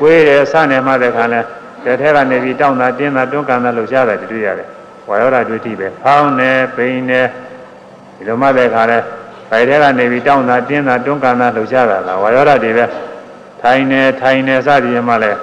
[0.00, 1.40] ကိုယ်ရယ်စနေမှတဲ့ခါလဲ
[1.84, 4.68] တဲ့ထဲကနေပြီးတောင်းတာတင်းတာတွန်းကန်တာလှုပ်ရှားတာတွေတွေ့ရတယ်
[5.08, 7.26] ဝါယောဓာတွေ့ထိပဲဖောင်းတယ်ပိန်တယ်
[8.16, 8.98] ဒီလိုမှတဲ့ခါလဲ
[9.50, 12.84] ဘိုင်ထဲကနေပြီးတောင်းတာတင်းတာတွန်းကန်တာလှုပ်ရှားတာလားဝါယောဓာတွေပဲ
[13.60, 15.38] ထိုင်နေထိုင်နေစသည်မှလည်း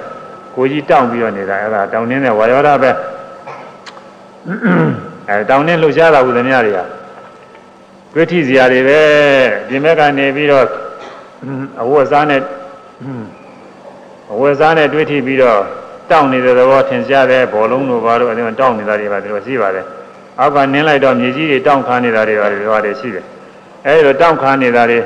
[0.54, 2.90] ကိုကြီးတောင်းပြီးတော့နေတာအဲ့ဒါတောင်းနေတဲ့ဝါယောဓာပဲ
[5.28, 6.80] အဲတောင်းနေလှုပ်ရှားတာဟူသမျှတွေက
[8.14, 9.00] တွေ့ထိစရာတွေပဲ
[9.68, 10.64] ပြင်ဘက်ကနေပြီးတော့
[11.82, 12.40] အဝတ်စားနဲ့
[14.32, 15.60] အဝတ်စားနဲ့တွေ့ထိပြီးတော့
[16.10, 19.84] တောင်းနေတဲ့သဘောထင်ရှားတယ်ဘောလုံးတို့ဘာလို့အဲဒီမှာတောင်းနေတာတွေပါဒီလိုရှိပါတယ်
[20.38, 23.24] အောက်ကနင်းလိုက်တော့မြေကြီးတွေတောင်းခါနေတာတွေပါတယ်တွေရှိတယ်
[23.86, 24.98] အဲဒီလိုတောင်းခါနေတာတွေ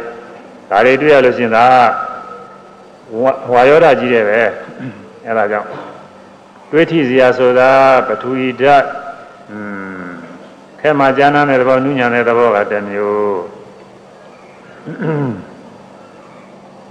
[0.71, 1.67] ဒါတွေတွေ့ရလို့ရှိရင်ဒါ
[3.53, 4.41] ဝါယောဓာကြီးတယ်ပဲ
[5.27, 5.69] အဲဒါကြောင့်
[6.71, 7.71] တွေးထိစရာဆိုတာ
[8.09, 8.87] ပထဝီဓာတ်
[9.51, 9.59] อื
[10.05, 10.09] ม
[10.81, 13.41] ခဲမှာကျမ်းမ်းတဲ့သဘောနုညံတဲ့သဘောကတစ်မျိုး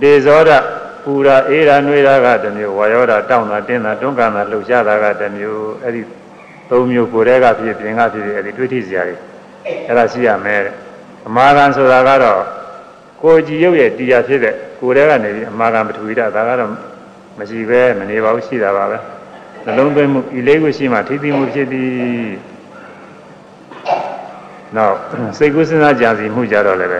[0.01, 0.65] ဒေဇောဓာတ်
[1.03, 6.01] ပူရာအေးရာနှွေးရာကတစ်မျိုးဝါယောဓာတ်တောင်းတာတင်းတာတွန်းကန်တာလှုပ်ရှားတာကတစ်မျိုးအဲ့ဒီ
[6.69, 9.15] သုံးမျိုးကိုယ်တည်းကဖြစ်ပြင်ကဖြစ်အဲ့ဒီတွေးထိစရာတွေ
[9.87, 10.75] အဲ့ဒါရှိရမယ်တဲ့
[11.27, 12.41] အမာခံဆိုတာကတော့
[13.21, 16.69] ကိုကြည်ရုပ်ရဲ့တရားဖြစ်တဲ့ကိုယ်တည်းကနေပြီးအမာခံပထဝီဓာတ်ဒါကတော့
[17.39, 18.97] မရှိပဲမနေပါဘူးရှိတာပါပဲ
[19.65, 21.89] နှလုံးသွင်းမှုဤလေးကိုရှိမှထိသိမှုဖြစ်သည်
[24.75, 24.95] နောက်
[25.37, 26.95] စိတ်ကူးစဉ်းစားကြံစီမှုကြတော့လည်းပ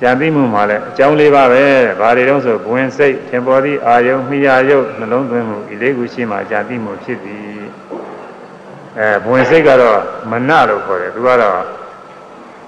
[0.00, 1.64] ကြံသိမှုမှာလည်းအကြောင်းလေးပါပဲ
[2.00, 7.66] ဘာတွေတော့ဆိုဘဝင်စိတ်ထင်ပေါ်သည့်အာယုံမိယာယုတ်နှလုံးသွင်းမှုဤလေးကိုရှိမှကြံသိမှုဖြစ်သည်
[8.98, 9.98] အဲဘဝင်စိတ်ကတော့
[10.30, 11.58] မနလို့ခေါ်တယ်သူကတော့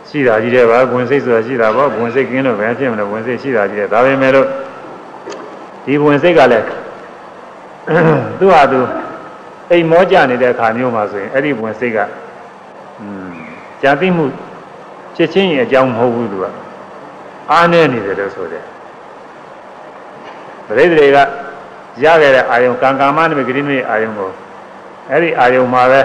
[0.08, 4.46] ရှိတာကြီးတယ်ပါဘဝင်စိတ်ဆိုတာရှိတာပေါ့ဘဝင်စိတ်ကင်းလို့ပဲဖြစ်မလို့ဘဝင်စိတ်ရှိတာကြီးတယ်ဒါပေမဲ့လို့
[5.84, 6.66] ဒီဘဝင်စိတ်ကလည်း
[8.38, 8.80] သူ့ဟာသူ
[9.70, 11.98] အိမ်မောကြနေတဲ့အခါမျိုးမှာဆိုရင်အဲ့ဒီဘဝင်စိတ်က
[13.00, 13.28] อืม
[13.82, 14.24] ကြာသိမှု
[15.16, 16.46] ဖြစ်ချင်းရဲ့အကြောင်းမဟုတ်ဘူးသူက
[17.50, 18.64] အားနေနေတယ်လို့ဆိုတယ်
[20.66, 21.18] ပရိသေတွေက
[22.04, 24.30] ရခဲ့တဲ့အာယုံကံကာမနိမိတ်ဂရိနိမိတ်အာယုံကို
[25.10, 26.00] အဲ့ဒီအာယုံမှာပဲ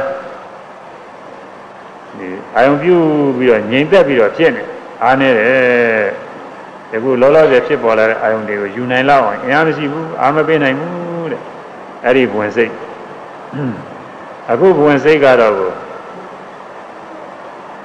[2.18, 2.96] ဒီအာယုံပြု
[3.38, 4.64] ပြီးတော့ငြိမ်သက်ပြီးတော့ဖြစ်နေ
[5.04, 6.08] အားနေတယ်
[6.90, 11.42] ဒီခုလောလောဆယ်ဖြစ်ပေါ်လာတဲ့အာယုံတွေကိုယူနိုင်လောက်အောင်အင်အားမရှိဘူးအာမပေးနိုင်ဘူးတဲ့
[12.06, 12.72] အဲ့ဒီဘဝင်စိတ်
[14.52, 15.54] အခုဘဝင်စိတ်ကတော့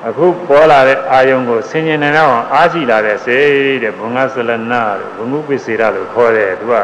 [0.06, 6.74] အခုပေါ်လာတဲ့အာယုံကိုဆင်ញင်နေတော့အားရှိလာတဲ့စိတ်တဲ့ဘုံငါဆလနာလို့ဘုံမှုပိစေရလို့ခေါ်တယ်သူက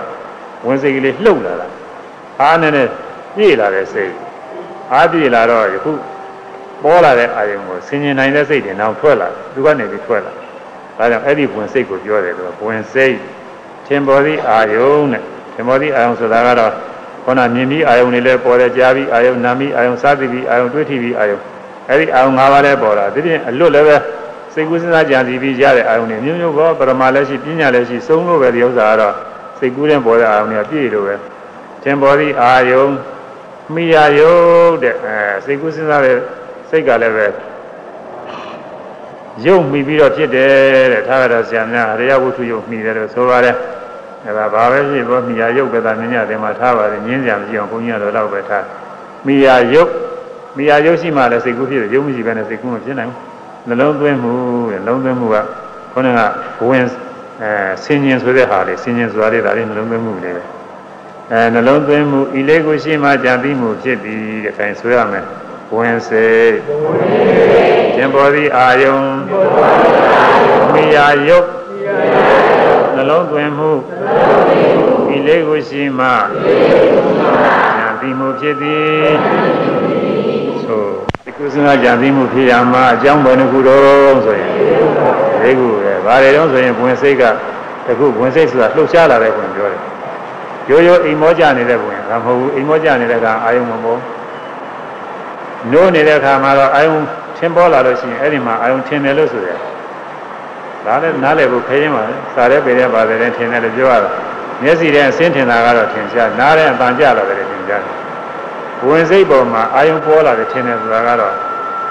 [0.66, 1.68] ဝင်စိတ်ကလေးလှုပ်လာတာ
[2.42, 2.88] အားနဲ့နဲ့
[3.36, 4.12] ပြည့်လာတဲ့စိတ်
[4.92, 5.92] အားပြည့်လာတော့ယခု
[6.82, 10.32] ပေါ်လာတဲ့အာယုံကိုဆင်ញင်နိုင်တဲ့စိတ်တွေနောက်ထွက်လာသူကနေပြီးထွက်လာ
[10.98, 13.16] ဒါကြောင့်အဲ့ဒီဘဝင်စိတ်ကိုပြောတယ်သူကဘဝင်စိတ်
[13.86, 15.22] ထင်ပေါ်သည့်အာယုံနဲ့
[15.54, 16.72] ထင်ပေါ်သည့်အာယုံဆိုတာကတော့
[17.24, 21.38] ခေါဏမြင်ပြီးအာယုံတွေလည်းပေါ်တယ်ကြားပြီးအာယုံနာပြီးအာယုံစားပြီးအာယုံတွေးထိပြီးအာယုံ
[21.88, 23.96] အဲ့ဒီအာယုံ၅ပါးလည်းပေါ်လာဒီပြင်အလွတ်လည်းပဲ
[24.54, 29.14] စိတ်ကူးစဉ်းစားကြံစီပြီးရတဲ့အာယုံတွေမျိုးမျိုးပေါ်ပရမလည်းရှိပညာလည်းရှိစုံလို့ပဲဒီဥစ္စာကတော့
[29.58, 31.14] စိတ်ကူးတဲ့ပေါ်တဲ့အာယုံတွေကပြည့်လို့ပဲ
[31.82, 32.84] သင်ပေါ်သည့်အာယုံ
[33.74, 36.16] မိယာယုတ်တဲ့အဲစိတ်ကူးစဉ်းစားတဲ့
[36.70, 37.26] စိတ်ကလည်းပဲ
[39.44, 43.56] ယုတ်မိပြီးတော့ဖြစ်တယ်တဲ့ထားရတော့ဆရာများအရိယဝုထုယုတ်မိတယ်လို့ဆိုပါတယ်
[44.26, 48.64] အဲဒါဘာပဲဖြစ်ပေါ်မိယာယုတ်ပဲသာမြင်ရတယ်မှာထားပါတယ်ငင်းကြမရှိအောင်ဘုန်းကြီးကတော့တော့ပဲထား
[49.26, 49.90] မိယာယုတ်
[50.56, 53.34] မိယာရုပ်ရှိမှလည်းစိတ်ကူးဖြစ်တယ်ရုပ်မရှိဘဲနဲ့စိတ်ကူးမဖြစ်နိုင်ဘူး
[53.68, 54.32] နှလုံးသွင်းမှု
[54.70, 55.36] တဲ့နှလုံးသွင်းမှုက
[55.92, 56.20] ခေါင်းက
[56.58, 56.84] ဘဝင်
[57.42, 57.50] အဲ
[57.84, 60.42] ဆင်ញင်ဆိုတဲ့ဟာလေးဆင်ញင်ဆိုတာလေးဒါလေးနှလုံးသွင်းမှုလေးပဲ
[61.32, 65.24] အဲနှလုံးသွင်းမှုဤလေးကိုရှိမှကြံပြီးမှုဖြစ်ပြီးတဲ့ခိုင်ဆိုရမယ်
[65.76, 66.26] ဝင်စေ
[67.96, 68.98] ကျင်ပေါ်သည့်အာယုံ
[70.72, 71.48] မိယာရုပ်
[72.94, 73.70] နှလုံးသွင်းမှု
[75.14, 76.06] ဤလေးကိုရှိမှ
[77.76, 79.14] ကြံပြီးမှုဖြစ်သည်
[79.62, 80.03] ဆိုဒီ
[81.38, 84.50] ကုသနာကြံသိမှုဖြစ်ရမှာအကြောင်းဘယ်နှခုတော့ဆိုရင်
[85.42, 87.22] ဒီခုပဲဘာတွေတော့ဆိုရင်ဝင်စိတ်က
[87.86, 89.80] တခုဝင်စိတ်ဆိုတာလှုပ်ရှားလာတဲ့ဝင်ပြောတယ်
[90.70, 94.00] ရိုးရိုးအိမ်မောကြနေတဲ့ဝင်ဒါမဟုတ်ဘူးအိမ်မောကြနေတဲ့ကအာယုံမပေါ်
[95.72, 96.96] နိုးနေတဲ့အခါမှာတော့အာယုံ
[97.36, 99.50] ထင်ပေါ်လာလို့ရှိရင်အဲ့ဒီမှာအာယုံထင်တယ်လို့ဆိုရ
[100.84, 104.10] ဒါလည်းနားလည်ဖို့ခဲရင်ပါလေစားရဲပေရဲပါတယ်ထင်တယ်လို့ပြောရတာ
[104.62, 108.03] မျက်စိထဲအစင်းထင်တာကတော့ထင်ရှားနားထဲအပန်ကြလာတယ်ထင်ရှားတယ်
[108.88, 111.34] ဝင်စိတ်ပေါ်မှာအာယုံပေါ်လာတယ်ထင်တယ်ဆိုတာကတော့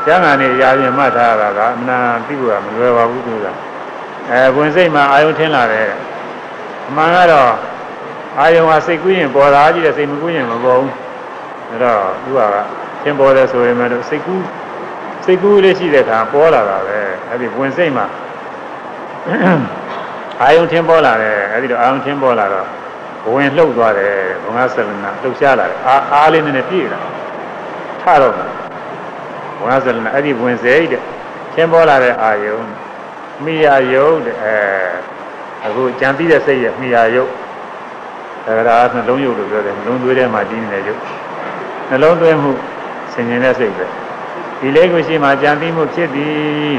[0.05, 3.45] ကျမ်းဂန်နဲ့ရာပြင်မှတ်ထားတာကအမှန်သိဖို့ကမလွယ်ပါဘူးသူက
[4.31, 5.89] အဲဝင်စိတ်မှာအာယုံထင်လာတယ်
[6.87, 7.51] အမှန်ကတော့
[8.39, 10.93] အာယုံဟာစိတ်ကူးရင်ပေါ်လာကြည့်တယ်စိတ်မကူးရင်မပေါ်ဘူး
[11.71, 12.39] ဒါတော့သူက
[13.01, 14.45] ထင်ပေါ်တယ်ဆိုရင်လည်းစိတ်ကူး
[15.25, 16.99] စိတ်ကူးလေးရှိတဲ့အခါပေါ်လာတာပဲ
[17.29, 18.05] အဲဒီဝင်စိတ်မှာ
[20.41, 22.67] အာယုံထင်ပေါ်လာတယ်အဲဒီတော့အာယုံထင်ပေါ်လာတော့
[23.31, 26.99] ဝင်လှုပ်သွားတယ်ဘုံငါဆလနာလှုပ်ရှားလာတယ်အားအားလေးနဲ့ပြည့်လာ
[28.01, 28.47] ထတော့မှာ
[29.57, 31.01] ဘုံငါဆလနာအဲ့ဒီဝင်စေတဲ့
[31.53, 32.59] သင်ပေါ်လာတဲ့အာယုံ
[33.43, 34.55] မိယာယုတ်တဲ့အဲ
[35.65, 37.29] အခုကြံပြီးတဲ့စိတ်ရဲ့မိယာယုတ်
[38.45, 40.99] ဒါကရာနှလုံးယုတ်လို့ပြောတယ်နှလုံးသွေးထဲမှာတည်နေတဲ့ယုတ်
[41.89, 42.51] နှလုံးသွင်းမှု
[43.13, 43.85] ဆင်ញင်တဲ့စိတ်ပဲ
[44.59, 46.77] ဒီလေးကိုရှိမှကြံပြီးမှုဖြစ်သည်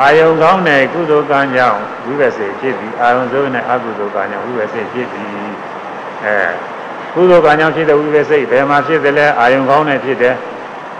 [0.00, 5.06] အာယုံကောင်းတဲ့ကုသိုလ်ကံကြောင့်ဝိပဿနာဖြစ်ပြီးအာယုံစိုးနဲ့အကုသိုလ်ကံကြောင့်ဝိပဿနာဖြစ်ပြီး
[6.24, 6.36] အဲ
[7.14, 10.34] ကုသိုလ်ကံကြောင့်ဖြစ်တဲ့ဝိပဿနာဘယ်မှာဖြစ်တယ်လဲအာယုံကောင်းနဲ့ဖြစ်တယ်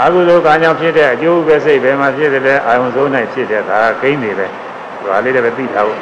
[0.02, 4.46] အကုသိုလ်ကံကြောင့်ဖြစ်တဲ့အကျိုးဝိပဿနာဘယ်မှာဖြစ်တယ်လဲအာယုံစိုးနဲ့ဖြစ်တယ်ဒါကဂိမ်းနေပဲ
[5.04, 6.00] ဒါလေးလည်းပဲသိထားဖို့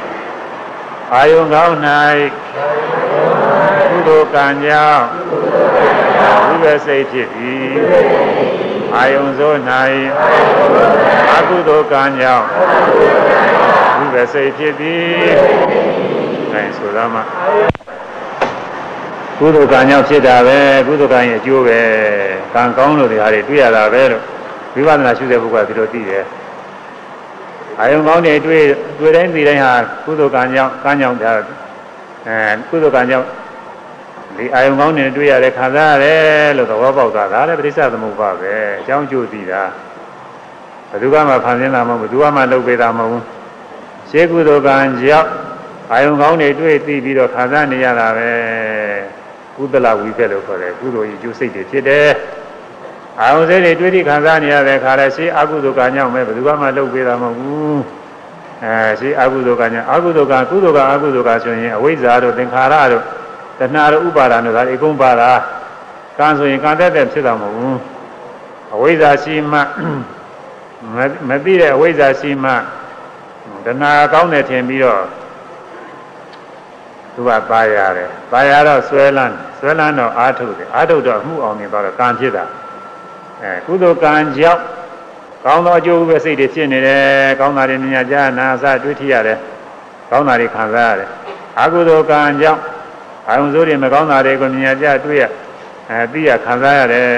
[1.15, 1.75] အာယုံကောင်း၌
[3.91, 5.03] ကုသိုလ်ကံကြောင့်
[6.47, 6.91] ဝိပဿနာဖြ
[7.21, 8.60] စ်ပြီး
[8.97, 9.57] အာယုံစိုး၌
[11.37, 12.47] အကုသိုလ်ကံကြောင့်
[13.99, 15.05] ဝိပစိတ်ဖြစ်သည်
[16.53, 17.21] အဲဆိုတော့မှ
[19.39, 21.81] ကုသိုလ်ကံကြောင့်ဖြစ်တာပဲကုသိုလ်ကံရဲ့အကျိုးပဲ
[22.55, 24.23] ကံကောင်းလို့ဒီဟာတွေတွေ့ရတာပဲလို့
[24.75, 26.25] ဝိပဿနာရှုတဲ့ပုဂ္ဂိုလ်ကဒီလိုသိတယ်
[27.79, 28.65] အာယုံကောင်းတွေတွေ့
[28.99, 29.73] တွေ့တိုင်းသိတိုင်းဟာ
[30.05, 31.33] ကုသိုလ်ကံကြောင့်ကံကြောင့်ဒါ
[32.27, 33.27] အဲကုသိုလ်ကံကြောင့်
[34.36, 39.62] ဒီအာယုံကောင်းတွေတွေ့ရတဲ့ခံစားရတယ်လို့သဘောပေါက်တာဒါလည်းပရိစ္ဆေသမုပ္ပါပဲအကြောင်းကျိုးသိတာ
[40.90, 43.24] ဘယ်သူကမှဖန်ဆင်းတာမဟုတ်ဘူးဘယ်သူကမှလုပ်ပေးတာမဟုတ်ဘူး
[44.11, 45.31] ရှေးကုသိုလ်ကံကြောင့်
[45.93, 48.31] အာယုံကောင်းတွေတွေ့သိပြီးတော့ခံစားနေရတာပဲ
[49.57, 52.11] ကုသလဝိပက်လို့ခေါ်တယ်ကုသိုလ်ကြီးကျိုးစိတ်တွေဖြစ်တယ်
[53.20, 57.81] အာယုံစိတ်တွေတွေ့သိခံစားနေရတဲ့ခါလဲရှေးအကုသိုလ်ကံကြောင့်ပဲဘယ်သူကမှလုပ်ပေးတာမဟုတ်ဘူး
[58.65, 63.05] အဲရှေးအကုသိုလ်ကံကြောင့်အကုသိုလ်ကံကုသိုလ်ကအကုသိုလ်ကဆိုရင်အဝိဇ္ဇာတို့သင်္ခါရတို့
[63.61, 65.31] တဏှာတို့ဥပါဒာတို့ဒါအကုန်ပါတာ
[66.19, 67.78] ကံဆိုရင်ကံတက်တဲ့ဖြစ်တာမဟုတ်ဘူး
[68.74, 69.59] အဝိဇ္ဇာရှိမှ
[71.28, 72.51] မသိတဲ့အဝိဇ္ဇာရှိမှ
[73.65, 75.03] တဏှာကောင်းတယ်ထင်ပြီးတော့
[77.15, 82.45] သူကပါရတယ်ပါရတော့ဆွဲလန်းဆွဲလန်းတော့အာထုတ်တယ်အာထုတ်တော့အမှုအောင်နေတော့ကံဖြစ်တာ
[83.43, 84.62] အဲကုသိုလ်ကံကြောင့်
[85.45, 87.03] ကောင်းသောအကျိုးပဲစိတ်တွေဖြစ်နေတယ်
[87.41, 89.39] ကောင်းတာတွေမြင်ကြနာစတွေ့ထရတယ်
[90.11, 91.09] ကောင်းတာတွေခံစားရတယ်
[91.61, 92.61] အကုသိုလ်ကံကြောင့်
[93.31, 95.24] အာယုံစိုးတွေမကောင်းတာတွေကိုမြင်ကြတွေ့ရ
[95.90, 97.09] အဲသိရခံစားရတယ်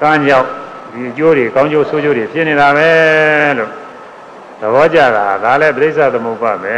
[0.00, 0.48] ကံကြောင့်
[0.92, 2.90] ဒီအကျိုးတွေကောင်းကျိုးဆိုးကျိုးတွေဖြစ်နေတာပဲ
[3.58, 3.70] လို့
[4.60, 6.76] သဘောကျတာဒါလည်းပြိဿသမုပ္ပါပဲ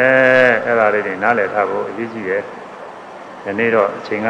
[0.64, 2.42] အဲ့ဒါလေးတွေနားလည်ထားဖို့အရေးကြီးတယ်
[3.44, 4.28] ဒီနေ့တော့အချိန်က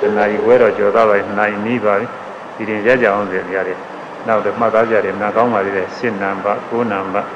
[0.00, 3.78] တနာရီဝဲတော့ကြော်တော့ပဲနိုင်နီးပါပြီဒီရင်ရကြအောင်စီရတယ်
[4.26, 7.28] နောက်တော့မှတ်သားကြတယ်နားကောင်းပါသေးတယ်ရှင်းနံပါတ်၉နံပါတ်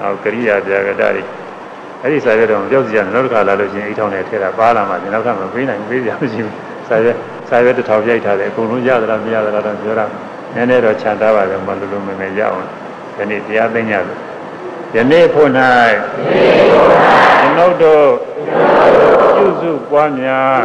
[0.00, 1.22] နောက်ကရိယာပြာကတတွေ
[2.02, 6.54] အဲ့ဒီစာရွက်တော့ကြောက်စီရနောက်တစ်ခါလာလို့ချင်းအိတ်ထောင်နဲ့ထဲတာပါလာမှဒီနောက်ထပ်မပေးနိုင်ပေးကြမရှိဘူး
[6.88, 7.16] စာရွက်
[7.48, 10.06] စာရွက်တစ်ထောင်ပြိုက်ထားတယ်အကုန်လုံးရသလားမရသလားတော့ပြောတာ
[10.54, 12.66] နည်းနည်းတော့ခြံထားပါလေမလူလူမမယ်ရအောင်
[13.16, 14.20] ဒီနေ့တရားသိညာလို့
[14.94, 15.50] ယနေ့ဖို့၌
[17.40, 18.06] ကျွန်ုပ်တို့
[19.36, 20.60] ပြုစုပွားများ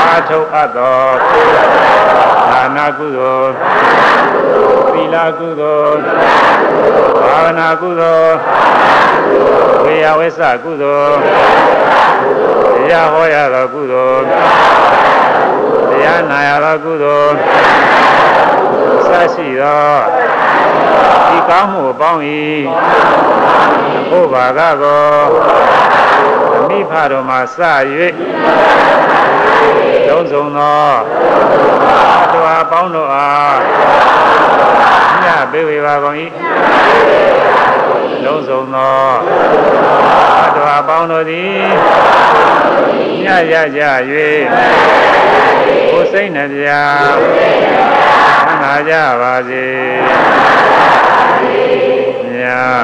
[0.00, 1.00] အာထုတ်အပ်သော
[2.50, 3.50] ဒါနကုသိုလ်
[4.92, 6.00] သီလကုသိုလ်
[7.22, 8.34] ဘာဝနာကုသိုလ်
[9.82, 11.16] ဝေယဝိသကုသိုလ်
[12.74, 14.24] တရားဟောရသောကုသိုလ်
[15.88, 17.34] တရားနာရသောကုသိုလ်
[19.06, 19.92] ဆရှိသော
[21.28, 22.20] ဒီကောင်းမှုပေါင်း၏
[24.10, 25.10] ဘုဘာကကို
[26.70, 27.58] မိဖတော်မှာစ၍
[30.08, 30.90] လုံးစုံသော
[32.32, 33.58] တော်ပေါင်းတို့အား
[35.22, 36.16] ညပေးဝေပါကုန်၏
[38.24, 38.98] လုံးစုံသော
[40.56, 41.60] တော်ပေါင်းတို့သည်
[43.24, 46.82] ညရကြ၍ကိုယ်စိတ်နှပြသံ
[48.62, 49.66] ဃာကြပါစေ
[52.32, 52.80] မြတ်